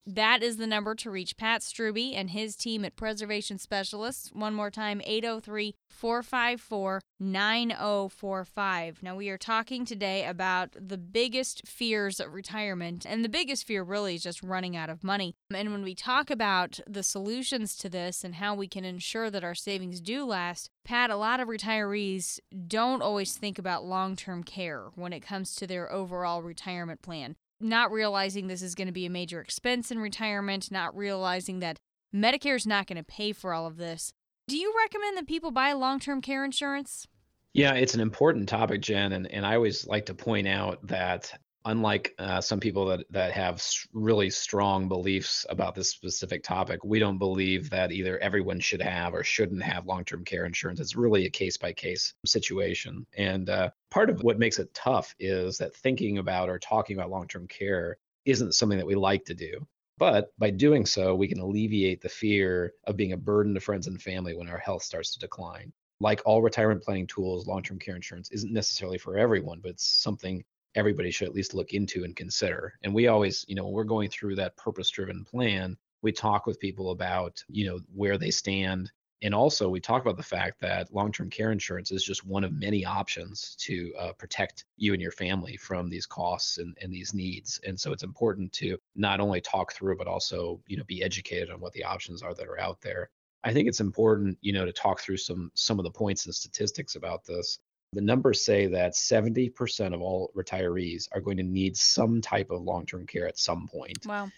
That 0.08 0.44
is 0.44 0.56
the 0.56 0.68
number 0.68 0.94
to 0.94 1.10
reach 1.10 1.36
Pat 1.36 1.62
Strubbe 1.62 2.14
and 2.14 2.30
his 2.30 2.54
team 2.54 2.84
at 2.84 2.94
Preservation 2.94 3.58
Specialists. 3.58 4.30
One 4.32 4.54
more 4.54 4.70
time, 4.70 5.02
803 5.04 5.74
454 5.88 7.00
9045. 7.18 9.02
Now, 9.02 9.16
we 9.16 9.28
are 9.30 9.38
talking 9.38 9.84
today 9.84 10.24
about 10.24 10.76
the 10.78 10.96
biggest 10.96 11.66
fears 11.66 12.20
of 12.20 12.34
retirement, 12.34 13.04
and 13.04 13.24
the 13.24 13.28
biggest 13.28 13.66
fear 13.66 13.82
really 13.82 14.14
is 14.14 14.22
just 14.22 14.44
running 14.44 14.76
out 14.76 14.90
of 14.90 15.02
money. 15.02 15.34
And 15.52 15.72
when 15.72 15.82
we 15.82 15.96
talk 15.96 16.30
about 16.30 16.78
the 16.86 17.02
solutions 17.02 17.76
to 17.78 17.88
this 17.88 18.22
and 18.22 18.36
how 18.36 18.54
we 18.54 18.68
can 18.68 18.84
ensure 18.84 19.28
that 19.30 19.42
our 19.42 19.56
savings 19.56 20.00
do 20.00 20.24
last, 20.24 20.70
Pat, 20.84 21.10
a 21.10 21.16
lot 21.16 21.40
of 21.40 21.48
retirees 21.48 22.38
don't 22.68 23.02
always 23.02 23.36
think 23.36 23.58
about 23.58 23.84
long 23.84 24.14
term 24.14 24.44
care 24.44 24.84
when 24.94 25.12
it 25.12 25.20
comes 25.20 25.56
to 25.56 25.66
their 25.66 25.90
overall 25.92 26.42
retirement 26.42 27.02
plan 27.02 27.34
not 27.60 27.92
realizing 27.92 28.46
this 28.46 28.62
is 28.62 28.74
going 28.74 28.86
to 28.86 28.92
be 28.92 29.06
a 29.06 29.10
major 29.10 29.40
expense 29.40 29.90
in 29.90 29.98
retirement, 29.98 30.70
not 30.70 30.96
realizing 30.96 31.60
that 31.60 31.78
Medicare 32.14 32.56
is 32.56 32.66
not 32.66 32.86
going 32.86 32.96
to 32.96 33.04
pay 33.04 33.32
for 33.32 33.52
all 33.52 33.66
of 33.66 33.76
this. 33.76 34.12
Do 34.48 34.56
you 34.56 34.72
recommend 34.78 35.16
that 35.16 35.26
people 35.26 35.50
buy 35.50 35.72
long 35.72 35.98
term 35.98 36.20
care 36.20 36.44
insurance? 36.44 37.06
Yeah, 37.52 37.72
it's 37.72 37.94
an 37.94 38.00
important 38.00 38.48
topic, 38.48 38.82
Jen. 38.82 39.12
And, 39.12 39.26
and 39.28 39.46
I 39.46 39.54
always 39.54 39.86
like 39.86 40.06
to 40.06 40.14
point 40.14 40.46
out 40.46 40.86
that 40.86 41.32
unlike 41.66 42.14
uh, 42.18 42.40
some 42.40 42.58
people 42.58 42.86
that 42.86 43.04
that 43.10 43.32
have 43.32 43.62
really 43.92 44.30
strong 44.30 44.88
beliefs 44.88 45.44
about 45.50 45.74
this 45.74 45.90
specific 45.90 46.42
topic, 46.42 46.82
we 46.84 46.98
don't 46.98 47.18
believe 47.18 47.68
that 47.70 47.92
either 47.92 48.18
everyone 48.18 48.58
should 48.60 48.80
have 48.80 49.14
or 49.14 49.22
shouldn't 49.22 49.62
have 49.62 49.86
long-term 49.86 50.24
care 50.24 50.46
insurance. 50.46 50.80
It's 50.80 50.96
really 50.96 51.26
a 51.26 51.30
case-by-case 51.30 52.14
situation, 52.24 53.06
and 53.16 53.50
uh, 53.50 53.70
part 53.90 54.10
of 54.10 54.22
what 54.22 54.38
makes 54.38 54.58
it 54.58 54.72
tough 54.72 55.14
is 55.18 55.58
that 55.58 55.76
thinking 55.76 56.18
about 56.18 56.48
or 56.48 56.58
talking 56.58 56.96
about 56.96 57.10
long-term 57.10 57.46
care 57.48 57.98
isn't 58.24 58.54
something 58.54 58.78
that 58.78 58.86
we 58.86 58.94
like 58.94 59.24
to 59.26 59.34
do. 59.34 59.66
But 59.98 60.32
by 60.38 60.50
doing 60.50 60.84
so, 60.84 61.14
we 61.14 61.28
can 61.28 61.40
alleviate 61.40 62.02
the 62.02 62.08
fear 62.08 62.74
of 62.84 62.96
being 62.96 63.12
a 63.12 63.16
burden 63.16 63.54
to 63.54 63.60
friends 63.60 63.86
and 63.86 64.00
family 64.00 64.34
when 64.34 64.48
our 64.48 64.58
health 64.58 64.82
starts 64.82 65.12
to 65.14 65.20
decline. 65.20 65.72
Like 66.00 66.20
all 66.26 66.42
retirement 66.42 66.82
planning 66.82 67.06
tools, 67.06 67.46
long 67.46 67.62
term 67.62 67.78
care 67.78 67.96
insurance 67.96 68.30
isn't 68.30 68.52
necessarily 68.52 68.98
for 68.98 69.16
everyone, 69.16 69.60
but 69.62 69.70
it's 69.70 69.88
something 69.88 70.44
everybody 70.76 71.10
should 71.10 71.28
at 71.28 71.34
least 71.34 71.54
look 71.54 71.72
into 71.72 72.04
and 72.04 72.14
consider. 72.14 72.74
And 72.84 72.94
we 72.94 73.08
always, 73.08 73.44
you 73.48 73.54
know, 73.54 73.64
when 73.64 73.72
we're 73.72 73.84
going 73.84 74.10
through 74.10 74.36
that 74.36 74.56
purpose 74.56 74.90
driven 74.90 75.24
plan, 75.24 75.76
we 76.02 76.12
talk 76.12 76.46
with 76.46 76.60
people 76.60 76.90
about, 76.90 77.42
you 77.48 77.66
know, 77.66 77.80
where 77.94 78.18
they 78.18 78.30
stand. 78.30 78.92
And 79.22 79.34
also, 79.34 79.70
we 79.70 79.80
talk 79.80 80.02
about 80.02 80.18
the 80.18 80.22
fact 80.22 80.60
that 80.60 80.92
long 80.92 81.10
term 81.10 81.30
care 81.30 81.50
insurance 81.50 81.90
is 81.90 82.04
just 82.04 82.26
one 82.26 82.44
of 82.44 82.52
many 82.52 82.84
options 82.84 83.56
to 83.60 83.92
uh, 83.98 84.12
protect 84.12 84.66
you 84.76 84.92
and 84.92 85.00
your 85.00 85.10
family 85.10 85.56
from 85.56 85.88
these 85.88 86.04
costs 86.04 86.58
and, 86.58 86.76
and 86.82 86.92
these 86.92 87.14
needs. 87.14 87.58
And 87.66 87.80
so, 87.80 87.92
it's 87.92 88.02
important 88.02 88.52
to 88.52 88.76
not 88.94 89.18
only 89.18 89.40
talk 89.40 89.72
through, 89.72 89.96
but 89.96 90.06
also, 90.06 90.60
you 90.66 90.76
know, 90.76 90.84
be 90.84 91.02
educated 91.02 91.50
on 91.50 91.60
what 91.60 91.72
the 91.72 91.82
options 91.82 92.22
are 92.22 92.34
that 92.34 92.46
are 92.46 92.60
out 92.60 92.82
there. 92.82 93.08
I 93.42 93.54
think 93.54 93.68
it's 93.68 93.80
important, 93.80 94.36
you 94.42 94.52
know, 94.52 94.66
to 94.66 94.72
talk 94.72 95.00
through 95.00 95.16
some 95.16 95.50
some 95.54 95.78
of 95.78 95.84
the 95.84 95.90
points 95.90 96.26
and 96.26 96.34
statistics 96.34 96.94
about 96.94 97.24
this. 97.24 97.58
The 97.96 98.02
numbers 98.02 98.44
say 98.44 98.66
that 98.66 98.92
70% 98.92 99.94
of 99.94 100.02
all 100.02 100.30
retirees 100.36 101.08
are 101.12 101.20
going 101.22 101.38
to 101.38 101.42
need 101.42 101.78
some 101.78 102.20
type 102.20 102.50
of 102.50 102.60
long 102.60 102.84
term 102.84 103.06
care 103.06 103.26
at 103.26 103.38
some 103.38 103.66
point. 103.66 104.04
Wow. 104.04 104.30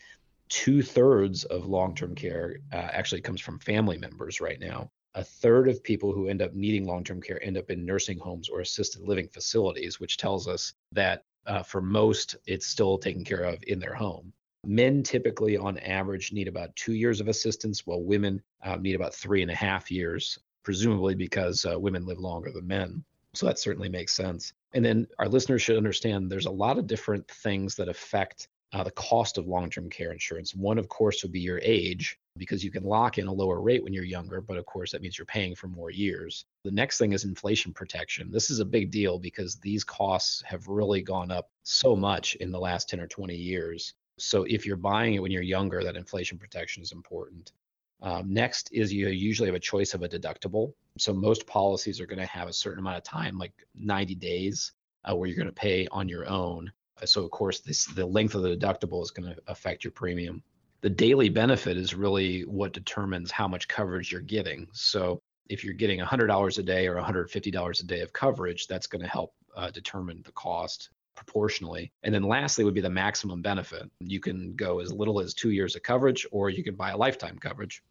Two 0.48 0.80
thirds 0.80 1.42
of 1.42 1.66
long 1.66 1.92
term 1.96 2.14
care 2.14 2.58
uh, 2.72 2.76
actually 2.76 3.20
comes 3.20 3.40
from 3.40 3.58
family 3.58 3.98
members 3.98 4.40
right 4.40 4.60
now. 4.60 4.92
A 5.16 5.24
third 5.24 5.68
of 5.68 5.82
people 5.82 6.12
who 6.12 6.28
end 6.28 6.40
up 6.40 6.54
needing 6.54 6.86
long 6.86 7.02
term 7.02 7.20
care 7.20 7.42
end 7.42 7.58
up 7.58 7.68
in 7.68 7.84
nursing 7.84 8.16
homes 8.16 8.48
or 8.48 8.60
assisted 8.60 9.02
living 9.02 9.26
facilities, 9.26 9.98
which 9.98 10.18
tells 10.18 10.46
us 10.46 10.72
that 10.92 11.24
uh, 11.48 11.64
for 11.64 11.82
most, 11.82 12.36
it's 12.46 12.68
still 12.68 12.96
taken 12.96 13.24
care 13.24 13.42
of 13.42 13.58
in 13.66 13.80
their 13.80 13.94
home. 13.94 14.32
Men 14.64 15.02
typically, 15.02 15.56
on 15.56 15.78
average, 15.78 16.32
need 16.32 16.46
about 16.46 16.76
two 16.76 16.94
years 16.94 17.20
of 17.20 17.26
assistance, 17.26 17.84
while 17.84 18.04
women 18.04 18.40
uh, 18.62 18.76
need 18.76 18.94
about 18.94 19.16
three 19.16 19.42
and 19.42 19.50
a 19.50 19.56
half 19.56 19.90
years, 19.90 20.38
presumably 20.62 21.16
because 21.16 21.66
uh, 21.66 21.76
women 21.76 22.06
live 22.06 22.20
longer 22.20 22.52
than 22.52 22.64
men. 22.64 23.04
So 23.38 23.46
that 23.46 23.60
certainly 23.60 23.88
makes 23.88 24.16
sense. 24.16 24.52
And 24.72 24.84
then 24.84 25.06
our 25.20 25.28
listeners 25.28 25.62
should 25.62 25.76
understand 25.76 26.28
there's 26.28 26.46
a 26.46 26.50
lot 26.50 26.76
of 26.76 26.88
different 26.88 27.28
things 27.28 27.76
that 27.76 27.88
affect 27.88 28.48
uh, 28.72 28.82
the 28.82 28.90
cost 28.90 29.38
of 29.38 29.46
long 29.46 29.70
term 29.70 29.88
care 29.88 30.10
insurance. 30.10 30.56
One, 30.56 30.76
of 30.76 30.88
course, 30.88 31.22
would 31.22 31.30
be 31.30 31.38
your 31.38 31.60
age, 31.62 32.18
because 32.36 32.64
you 32.64 32.72
can 32.72 32.82
lock 32.82 33.16
in 33.16 33.28
a 33.28 33.32
lower 33.32 33.60
rate 33.60 33.84
when 33.84 33.92
you're 33.92 34.02
younger, 34.02 34.40
but 34.40 34.56
of 34.56 34.66
course, 34.66 34.90
that 34.90 35.02
means 35.02 35.16
you're 35.16 35.24
paying 35.24 35.54
for 35.54 35.68
more 35.68 35.92
years. 35.92 36.46
The 36.64 36.72
next 36.72 36.98
thing 36.98 37.12
is 37.12 37.22
inflation 37.22 37.72
protection. 37.72 38.28
This 38.32 38.50
is 38.50 38.58
a 38.58 38.64
big 38.64 38.90
deal 38.90 39.20
because 39.20 39.54
these 39.60 39.84
costs 39.84 40.42
have 40.44 40.66
really 40.66 41.00
gone 41.00 41.30
up 41.30 41.48
so 41.62 41.94
much 41.94 42.34
in 42.40 42.50
the 42.50 42.58
last 42.58 42.88
10 42.88 42.98
or 42.98 43.06
20 43.06 43.36
years. 43.36 43.94
So 44.18 44.42
if 44.48 44.66
you're 44.66 44.76
buying 44.76 45.14
it 45.14 45.20
when 45.20 45.30
you're 45.30 45.42
younger, 45.42 45.84
that 45.84 45.96
inflation 45.96 46.38
protection 46.38 46.82
is 46.82 46.90
important. 46.90 47.52
Um, 48.00 48.32
next 48.32 48.70
is 48.72 48.92
you 48.92 49.08
usually 49.08 49.48
have 49.48 49.56
a 49.56 49.60
choice 49.60 49.94
of 49.94 50.02
a 50.02 50.08
deductible. 50.08 50.72
So 50.98 51.12
most 51.12 51.46
policies 51.46 52.00
are 52.00 52.06
going 52.06 52.20
to 52.20 52.26
have 52.26 52.48
a 52.48 52.52
certain 52.52 52.78
amount 52.78 52.98
of 52.98 53.02
time, 53.02 53.38
like 53.38 53.52
90 53.74 54.14
days, 54.14 54.72
uh, 55.04 55.16
where 55.16 55.28
you're 55.28 55.36
going 55.36 55.46
to 55.46 55.52
pay 55.52 55.86
on 55.90 56.08
your 56.08 56.28
own. 56.28 56.70
Uh, 57.00 57.06
so 57.06 57.24
of 57.24 57.30
course, 57.30 57.60
this 57.60 57.86
the 57.86 58.06
length 58.06 58.34
of 58.34 58.42
the 58.42 58.56
deductible 58.56 59.02
is 59.02 59.10
going 59.10 59.28
to 59.28 59.40
affect 59.46 59.84
your 59.84 59.92
premium. 59.92 60.42
The 60.80 60.90
daily 60.90 61.28
benefit 61.28 61.76
is 61.76 61.94
really 61.94 62.42
what 62.42 62.72
determines 62.72 63.32
how 63.32 63.48
much 63.48 63.66
coverage 63.66 64.12
you're 64.12 64.20
getting. 64.20 64.68
So 64.72 65.20
if 65.48 65.64
you're 65.64 65.74
getting 65.74 65.98
$100 65.98 66.58
a 66.58 66.62
day 66.62 66.86
or 66.86 66.96
$150 66.96 67.80
a 67.80 67.86
day 67.86 68.00
of 68.00 68.12
coverage, 68.12 68.66
that's 68.68 68.86
going 68.86 69.02
to 69.02 69.08
help 69.08 69.34
uh, 69.56 69.70
determine 69.70 70.22
the 70.24 70.32
cost 70.32 70.90
proportionally. 71.18 71.90
And 72.04 72.14
then 72.14 72.22
lastly 72.22 72.64
would 72.64 72.74
be 72.74 72.80
the 72.80 72.88
maximum 72.88 73.42
benefit. 73.42 73.90
You 74.00 74.20
can 74.20 74.54
go 74.54 74.78
as 74.78 74.92
little 74.92 75.20
as 75.20 75.34
two 75.34 75.50
years 75.50 75.74
of 75.74 75.82
coverage, 75.82 76.24
or 76.30 76.48
you 76.48 76.62
can 76.62 76.76
buy 76.76 76.90
a 76.90 76.96
lifetime 76.96 77.38
coverage. 77.38 77.82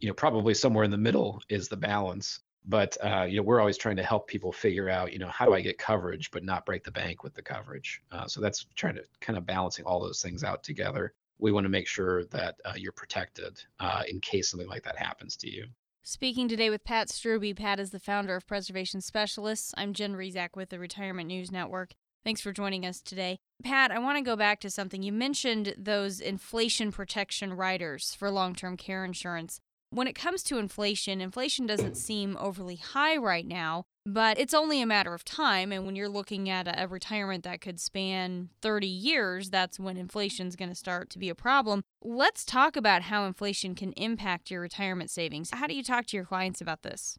You 0.00 0.08
know, 0.08 0.14
probably 0.14 0.54
somewhere 0.54 0.84
in 0.84 0.90
the 0.90 0.96
middle 0.96 1.42
is 1.50 1.68
the 1.68 1.76
balance. 1.76 2.40
But 2.66 2.96
uh, 3.04 3.26
you 3.28 3.36
know, 3.36 3.42
we're 3.42 3.60
always 3.60 3.76
trying 3.76 3.96
to 3.96 4.02
help 4.02 4.26
people 4.26 4.50
figure 4.50 4.88
out, 4.88 5.12
you 5.12 5.18
know, 5.18 5.28
how 5.28 5.44
do 5.44 5.54
I 5.54 5.60
get 5.60 5.78
coverage 5.78 6.30
but 6.30 6.42
not 6.42 6.66
break 6.66 6.84
the 6.84 6.90
bank 6.90 7.22
with 7.22 7.34
the 7.34 7.42
coverage. 7.42 8.02
Uh, 8.10 8.26
so 8.26 8.40
that's 8.40 8.66
trying 8.74 8.94
to 8.94 9.04
kind 9.20 9.36
of 9.36 9.46
balancing 9.46 9.84
all 9.84 10.00
those 10.00 10.22
things 10.22 10.42
out 10.42 10.62
together. 10.62 11.12
We 11.38 11.52
want 11.52 11.64
to 11.64 11.70
make 11.70 11.86
sure 11.86 12.24
that 12.26 12.56
uh, 12.64 12.74
you're 12.76 12.92
protected 12.92 13.62
uh, 13.78 14.02
in 14.08 14.20
case 14.20 14.50
something 14.50 14.68
like 14.68 14.84
that 14.84 14.96
happens 14.96 15.36
to 15.36 15.50
you. 15.50 15.66
Speaking 16.02 16.48
today 16.48 16.70
with 16.70 16.82
Pat 16.82 17.08
Strubbe. 17.08 17.54
Pat 17.54 17.78
is 17.78 17.90
the 17.90 17.98
founder 17.98 18.34
of 18.34 18.46
Preservation 18.46 19.02
Specialists. 19.02 19.74
I'm 19.76 19.92
Jen 19.92 20.14
Rizak 20.14 20.56
with 20.56 20.70
the 20.70 20.78
Retirement 20.78 21.28
News 21.28 21.52
Network. 21.52 21.92
Thanks 22.24 22.40
for 22.40 22.52
joining 22.52 22.84
us 22.84 23.00
today. 23.00 23.38
Pat, 23.64 23.90
I 23.90 23.98
want 23.98 24.18
to 24.18 24.22
go 24.22 24.36
back 24.36 24.60
to 24.60 24.70
something. 24.70 25.02
You 25.02 25.12
mentioned 25.12 25.74
those 25.78 26.20
inflation 26.20 26.92
protection 26.92 27.54
riders 27.54 28.14
for 28.14 28.30
long 28.30 28.54
term 28.54 28.76
care 28.76 29.04
insurance. 29.04 29.60
When 29.92 30.06
it 30.06 30.14
comes 30.14 30.44
to 30.44 30.58
inflation, 30.58 31.20
inflation 31.20 31.66
doesn't 31.66 31.96
seem 31.96 32.36
overly 32.38 32.76
high 32.76 33.16
right 33.16 33.44
now, 33.44 33.86
but 34.06 34.38
it's 34.38 34.54
only 34.54 34.80
a 34.80 34.86
matter 34.86 35.14
of 35.14 35.24
time. 35.24 35.72
And 35.72 35.84
when 35.84 35.96
you're 35.96 36.08
looking 36.08 36.48
at 36.48 36.68
a, 36.68 36.86
retirement 36.86 37.42
that 37.42 37.60
could 37.60 37.80
span 37.80 38.50
30 38.62 38.86
years, 38.86 39.50
that's 39.50 39.80
when 39.80 39.96
inflation 39.96 40.46
is 40.46 40.54
going 40.54 40.68
to 40.68 40.76
start 40.76 41.10
to 41.10 41.18
be 41.18 41.28
a 41.28 41.34
problem. 41.34 41.82
Let's 42.02 42.44
talk 42.44 42.76
about 42.76 43.02
how 43.02 43.24
inflation 43.24 43.74
can 43.74 43.92
impact 43.94 44.48
your 44.48 44.60
retirement 44.60 45.10
savings. 45.10 45.50
How 45.52 45.66
do 45.66 45.74
you 45.74 45.82
talk 45.82 46.06
to 46.06 46.16
your 46.16 46.26
clients 46.26 46.60
about 46.60 46.82
this? 46.82 47.18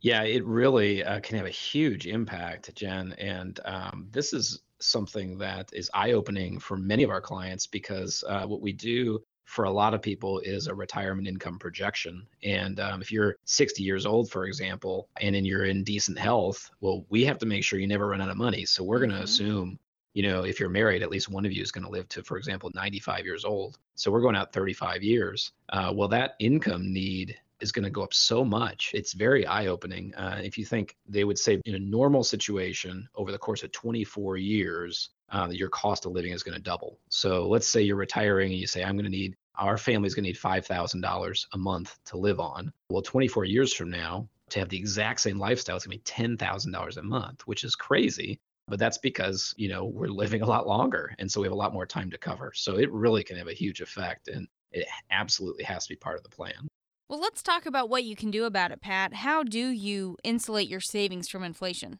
Yeah, 0.00 0.22
it 0.22 0.44
really 0.44 1.04
uh, 1.04 1.20
can 1.20 1.36
have 1.36 1.46
a 1.46 1.50
huge 1.50 2.06
impact, 2.06 2.74
Jen. 2.74 3.14
And 3.18 3.60
um, 3.64 4.08
this 4.10 4.32
is 4.32 4.62
something 4.78 5.36
that 5.38 5.70
is 5.72 5.90
eye 5.92 6.12
opening 6.12 6.58
for 6.58 6.76
many 6.76 7.02
of 7.02 7.10
our 7.10 7.20
clients 7.20 7.66
because 7.66 8.24
uh, 8.26 8.46
what 8.46 8.62
we 8.62 8.72
do 8.72 9.22
for 9.44 9.64
a 9.64 9.70
lot 9.70 9.94
of 9.94 10.00
people 10.00 10.38
is 10.40 10.68
a 10.68 10.74
retirement 10.74 11.26
income 11.26 11.58
projection. 11.58 12.24
And 12.44 12.78
um, 12.78 13.02
if 13.02 13.10
you're 13.10 13.36
60 13.44 13.82
years 13.82 14.06
old, 14.06 14.30
for 14.30 14.46
example, 14.46 15.08
and 15.20 15.34
then 15.34 15.44
you're 15.44 15.64
in 15.64 15.82
decent 15.82 16.18
health, 16.18 16.70
well, 16.80 17.04
we 17.10 17.24
have 17.24 17.38
to 17.38 17.46
make 17.46 17.64
sure 17.64 17.78
you 17.78 17.88
never 17.88 18.06
run 18.06 18.20
out 18.20 18.30
of 18.30 18.36
money. 18.36 18.64
So 18.64 18.84
we're 18.84 19.00
going 19.00 19.10
to 19.10 19.16
mm-hmm. 19.16 19.24
assume, 19.24 19.78
you 20.14 20.22
know, 20.22 20.44
if 20.44 20.60
you're 20.60 20.68
married, 20.68 21.02
at 21.02 21.10
least 21.10 21.28
one 21.28 21.44
of 21.44 21.52
you 21.52 21.62
is 21.62 21.72
going 21.72 21.84
to 21.84 21.90
live 21.90 22.08
to, 22.10 22.22
for 22.22 22.38
example, 22.38 22.70
95 22.74 23.24
years 23.24 23.44
old. 23.44 23.78
So 23.96 24.10
we're 24.10 24.20
going 24.20 24.36
out 24.36 24.52
35 24.52 25.02
years. 25.02 25.50
Uh, 25.68 25.92
well, 25.94 26.08
that 26.08 26.36
income 26.38 26.92
need 26.92 27.36
is 27.60 27.72
going 27.72 27.84
to 27.84 27.90
go 27.90 28.02
up 28.02 28.14
so 28.14 28.44
much. 28.44 28.90
It's 28.94 29.12
very 29.12 29.46
eye 29.46 29.66
opening. 29.66 30.14
Uh, 30.14 30.40
if 30.42 30.58
you 30.58 30.64
think 30.64 30.96
they 31.08 31.24
would 31.24 31.38
say 31.38 31.60
in 31.64 31.74
a 31.74 31.78
normal 31.78 32.24
situation 32.24 33.08
over 33.14 33.32
the 33.32 33.38
course 33.38 33.62
of 33.62 33.72
24 33.72 34.36
years, 34.36 35.10
uh, 35.30 35.48
your 35.50 35.68
cost 35.68 36.06
of 36.06 36.12
living 36.12 36.32
is 36.32 36.42
going 36.42 36.56
to 36.56 36.62
double. 36.62 36.98
So 37.08 37.48
let's 37.48 37.66
say 37.66 37.82
you're 37.82 37.96
retiring 37.96 38.50
and 38.50 38.60
you 38.60 38.66
say, 38.66 38.82
I'm 38.82 38.96
going 38.96 39.04
to 39.04 39.10
need, 39.10 39.34
our 39.56 39.78
family's 39.78 40.14
going 40.14 40.24
to 40.24 40.30
need 40.30 40.38
$5,000 40.38 41.46
a 41.52 41.58
month 41.58 41.98
to 42.06 42.16
live 42.16 42.40
on. 42.40 42.72
Well, 42.90 43.02
24 43.02 43.44
years 43.44 43.72
from 43.72 43.90
now, 43.90 44.28
to 44.50 44.58
have 44.58 44.68
the 44.68 44.76
exact 44.76 45.20
same 45.20 45.38
lifestyle, 45.38 45.76
it's 45.76 45.86
going 45.86 45.98
to 45.98 46.04
be 46.04 46.36
$10,000 46.36 46.96
a 46.96 47.02
month, 47.02 47.42
which 47.46 47.64
is 47.64 47.76
crazy. 47.76 48.40
But 48.66 48.78
that's 48.78 48.98
because, 48.98 49.54
you 49.56 49.68
know, 49.68 49.84
we're 49.84 50.08
living 50.08 50.42
a 50.42 50.46
lot 50.46 50.66
longer. 50.66 51.12
And 51.18 51.30
so 51.30 51.40
we 51.40 51.46
have 51.46 51.52
a 51.52 51.56
lot 51.56 51.72
more 51.72 51.86
time 51.86 52.10
to 52.10 52.18
cover. 52.18 52.52
So 52.54 52.76
it 52.76 52.90
really 52.92 53.24
can 53.24 53.36
have 53.36 53.48
a 53.48 53.52
huge 53.52 53.80
effect. 53.80 54.28
And 54.28 54.46
it 54.72 54.86
absolutely 55.10 55.64
has 55.64 55.84
to 55.86 55.94
be 55.94 55.96
part 55.96 56.16
of 56.16 56.22
the 56.22 56.28
plan. 56.28 56.68
Well, 57.10 57.18
let's 57.18 57.42
talk 57.42 57.66
about 57.66 57.88
what 57.90 58.04
you 58.04 58.14
can 58.14 58.30
do 58.30 58.44
about 58.44 58.70
it, 58.70 58.80
Pat. 58.80 59.12
How 59.12 59.42
do 59.42 59.58
you 59.58 60.16
insulate 60.22 60.68
your 60.68 60.78
savings 60.78 61.28
from 61.28 61.42
inflation? 61.42 61.98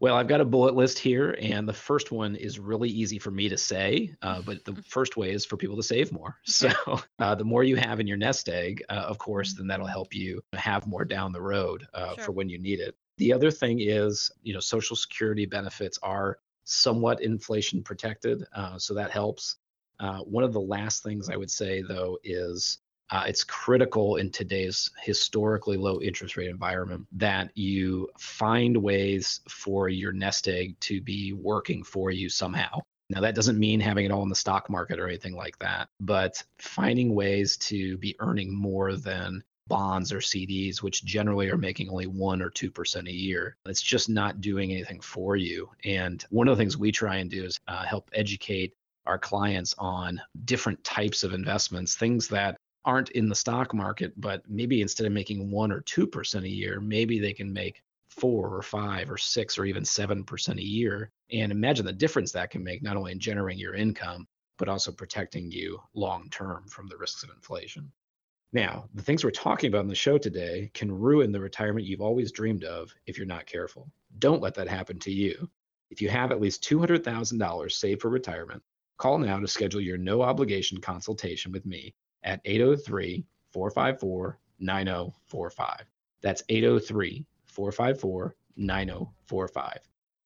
Well, 0.00 0.16
I've 0.16 0.28
got 0.28 0.42
a 0.42 0.44
bullet 0.44 0.74
list 0.74 0.98
here, 0.98 1.34
and 1.40 1.66
the 1.66 1.72
first 1.72 2.12
one 2.12 2.36
is 2.36 2.58
really 2.58 2.90
easy 2.90 3.18
for 3.18 3.30
me 3.30 3.48
to 3.48 3.56
say, 3.56 4.14
uh, 4.20 4.42
but 4.42 4.62
the 4.66 4.74
first 4.86 5.16
way 5.16 5.30
is 5.30 5.46
for 5.46 5.56
people 5.56 5.76
to 5.76 5.82
save 5.82 6.12
more. 6.12 6.36
So, 6.44 6.68
uh, 7.20 7.34
the 7.34 7.44
more 7.44 7.64
you 7.64 7.76
have 7.76 8.00
in 8.00 8.06
your 8.06 8.18
nest 8.18 8.50
egg, 8.50 8.82
uh, 8.90 9.06
of 9.08 9.16
course, 9.16 9.54
then 9.54 9.66
that'll 9.66 9.86
help 9.86 10.14
you 10.14 10.42
have 10.52 10.86
more 10.86 11.06
down 11.06 11.32
the 11.32 11.40
road 11.40 11.86
uh, 11.94 12.14
sure. 12.16 12.24
for 12.24 12.32
when 12.32 12.50
you 12.50 12.58
need 12.58 12.80
it. 12.80 12.94
The 13.16 13.32
other 13.32 13.50
thing 13.50 13.80
is, 13.80 14.30
you 14.42 14.52
know, 14.52 14.60
Social 14.60 14.94
Security 14.94 15.46
benefits 15.46 15.98
are 16.02 16.36
somewhat 16.64 17.22
inflation 17.22 17.82
protected, 17.82 18.44
uh, 18.54 18.78
so 18.78 18.92
that 18.92 19.10
helps. 19.10 19.56
Uh, 20.00 20.18
one 20.18 20.44
of 20.44 20.52
the 20.52 20.60
last 20.60 21.02
things 21.02 21.30
I 21.30 21.36
would 21.36 21.50
say, 21.50 21.80
though, 21.80 22.18
is 22.24 22.80
uh, 23.10 23.24
it's 23.26 23.44
critical 23.44 24.16
in 24.16 24.30
today's 24.30 24.90
historically 25.02 25.76
low 25.76 26.00
interest 26.00 26.36
rate 26.36 26.48
environment 26.48 27.06
that 27.12 27.50
you 27.56 28.08
find 28.18 28.76
ways 28.76 29.40
for 29.48 29.88
your 29.88 30.12
nest 30.12 30.48
egg 30.48 30.78
to 30.80 31.00
be 31.00 31.32
working 31.32 31.82
for 31.84 32.10
you 32.10 32.28
somehow. 32.28 32.80
Now, 33.10 33.20
that 33.20 33.34
doesn't 33.34 33.58
mean 33.58 33.80
having 33.80 34.06
it 34.06 34.10
all 34.10 34.22
in 34.22 34.30
the 34.30 34.34
stock 34.34 34.70
market 34.70 34.98
or 34.98 35.06
anything 35.06 35.34
like 35.34 35.58
that, 35.58 35.88
but 36.00 36.42
finding 36.58 37.14
ways 37.14 37.58
to 37.58 37.98
be 37.98 38.16
earning 38.18 38.54
more 38.54 38.96
than 38.96 39.44
bonds 39.66 40.12
or 40.12 40.18
CDs, 40.18 40.82
which 40.82 41.04
generally 41.04 41.50
are 41.50 41.58
making 41.58 41.90
only 41.90 42.06
1 42.06 42.42
or 42.42 42.50
2% 42.50 43.08
a 43.08 43.12
year. 43.12 43.56
It's 43.66 43.82
just 43.82 44.08
not 44.08 44.40
doing 44.40 44.72
anything 44.72 45.00
for 45.00 45.36
you. 45.36 45.70
And 45.84 46.24
one 46.30 46.48
of 46.48 46.56
the 46.56 46.60
things 46.60 46.76
we 46.76 46.92
try 46.92 47.16
and 47.16 47.30
do 47.30 47.44
is 47.44 47.58
uh, 47.68 47.84
help 47.84 48.10
educate 48.14 48.74
our 49.06 49.18
clients 49.18 49.74
on 49.78 50.20
different 50.44 50.82
types 50.82 51.24
of 51.24 51.34
investments, 51.34 51.94
things 51.94 52.28
that 52.28 52.56
aren't 52.84 53.10
in 53.10 53.28
the 53.28 53.34
stock 53.34 53.72
market, 53.74 54.12
but 54.16 54.42
maybe 54.48 54.82
instead 54.82 55.06
of 55.06 55.12
making 55.12 55.50
one 55.50 55.72
or 55.72 55.80
two 55.80 56.06
percent 56.06 56.44
a 56.44 56.48
year, 56.48 56.80
maybe 56.80 57.18
they 57.18 57.32
can 57.32 57.52
make 57.52 57.82
four 58.08 58.54
or 58.54 58.62
five 58.62 59.10
or 59.10 59.18
six 59.18 59.58
or 59.58 59.64
even 59.64 59.84
seven 59.84 60.24
percent 60.24 60.58
a 60.58 60.64
year. 60.64 61.10
And 61.32 61.50
imagine 61.50 61.86
the 61.86 61.92
difference 61.92 62.32
that 62.32 62.50
can 62.50 62.62
make 62.62 62.82
not 62.82 62.96
only 62.96 63.12
in 63.12 63.18
generating 63.18 63.60
your 63.60 63.74
income, 63.74 64.26
but 64.58 64.68
also 64.68 64.92
protecting 64.92 65.50
you 65.50 65.80
long 65.94 66.28
term 66.30 66.68
from 66.68 66.86
the 66.88 66.96
risks 66.96 67.22
of 67.22 67.30
inflation. 67.30 67.90
Now, 68.52 68.88
the 68.94 69.02
things 69.02 69.24
we're 69.24 69.32
talking 69.32 69.68
about 69.68 69.82
in 69.82 69.88
the 69.88 69.96
show 69.96 70.16
today 70.16 70.70
can 70.74 70.92
ruin 70.92 71.32
the 71.32 71.40
retirement 71.40 71.86
you've 71.86 72.00
always 72.00 72.30
dreamed 72.30 72.62
of 72.62 72.94
if 73.06 73.18
you're 73.18 73.26
not 73.26 73.46
careful. 73.46 73.90
Don't 74.20 74.42
let 74.42 74.54
that 74.54 74.68
happen 74.68 75.00
to 75.00 75.10
you. 75.10 75.50
If 75.90 76.00
you 76.00 76.08
have 76.08 76.30
at 76.30 76.40
least 76.40 76.62
$200,000 76.62 77.72
saved 77.72 78.00
for 78.00 78.10
retirement, 78.10 78.62
call 78.96 79.18
now 79.18 79.40
to 79.40 79.48
schedule 79.48 79.80
your 79.80 79.98
no 79.98 80.22
obligation 80.22 80.80
consultation 80.80 81.50
with 81.50 81.66
me 81.66 81.94
at 82.24 82.40
803 82.44 83.24
454 83.52 84.38
9045. 84.58 85.84
That's 86.22 86.42
803 86.48 87.24
454 87.44 88.34
9045. 88.56 89.78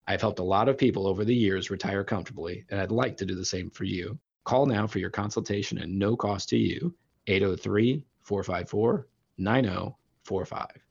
I've 0.07 0.21
helped 0.23 0.39
a 0.39 0.45
lot 0.45 0.69
of 0.69 0.79
people 0.79 1.07
over 1.07 1.25
the 1.25 1.35
years 1.35 1.71
retire 1.71 2.03
comfortably, 2.03 2.65
and 2.71 2.81
I'd 2.81 2.91
like 2.91 3.17
to 3.19 3.27
do 3.27 3.35
the 3.35 3.45
same 3.45 3.69
for 3.69 3.85
you. 3.85 4.19
Call 4.45 4.65
now 4.65 4.87
for 4.87 4.99
your 4.99 5.11
consultation 5.11 5.77
at 5.79 5.91
no 5.91 6.17
cost 6.17 6.49
to 6.51 6.57
you, 6.57 6.95
803 7.27 8.07
454 8.23 9.07
9045. 9.37 10.88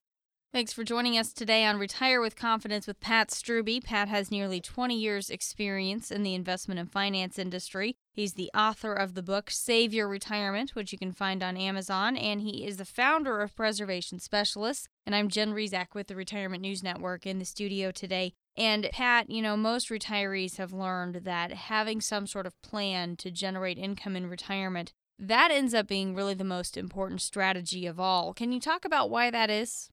Thanks 0.54 0.72
for 0.72 0.86
joining 0.86 1.18
us 1.18 1.34
today 1.34 1.66
on 1.66 1.78
Retire 1.78 2.22
with 2.22 2.38
Confidence 2.38 2.88
with 2.88 3.02
Pat 3.02 3.32
Strubbe. 3.32 3.84
Pat 3.84 4.08
has 4.08 4.32
nearly 4.32 4.62
20 4.62 4.98
years' 4.98 5.30
experience 5.30 6.10
in 6.10 6.24
the 6.24 6.34
investment 6.34 6.80
and 6.80 6.90
finance 6.90 7.38
industry. 7.38 7.98
He's 8.14 8.34
the 8.34 8.50
author 8.56 8.94
of 8.94 9.14
the 9.14 9.22
book 9.22 9.52
Save 9.52 9.94
Your 9.94 10.08
Retirement, 10.08 10.74
which 10.74 10.94
you 10.94 10.98
can 10.98 11.12
find 11.12 11.44
on 11.44 11.58
Amazon, 11.58 12.16
and 12.16 12.40
he 12.40 12.66
is 12.66 12.78
the 12.78 12.86
founder 12.86 13.42
of 13.42 13.58
Preservation 13.58 14.20
Specialists. 14.20 14.88
And 15.06 15.14
I'm 15.14 15.28
Jen 15.28 15.54
Rizak 15.54 15.88
with 15.94 16.08
the 16.08 16.16
Retirement 16.16 16.62
News 16.62 16.82
Network 16.82 17.28
in 17.28 17.40
the 17.40 17.46
studio 17.46 17.92
today. 17.92 18.32
And 18.56 18.90
Pat, 18.94 19.30
you 19.30 19.42
know, 19.42 19.58
most 19.58 19.90
retirees 19.90 20.56
have 20.56 20.72
learned 20.72 21.26
that 21.26 21.52
having 21.52 22.00
some 22.00 22.26
sort 22.26 22.46
of 22.46 22.60
plan 22.62 23.18
to 23.18 23.32
generate 23.32 23.78
income 23.78 24.16
in 24.16 24.28
retirement, 24.28 24.94
that 25.20 25.52
ends 25.52 25.74
up 25.74 25.88
being 25.88 26.16
really 26.16 26.36
the 26.36 26.46
most 26.46 26.78
important 26.78 27.22
strategy 27.22 27.86
of 27.86 28.00
all. 28.00 28.34
Can 28.34 28.54
you 28.54 28.62
talk 28.62 28.86
about 28.86 29.10
why 29.10 29.30
that 29.30 29.50
is? 29.50 29.90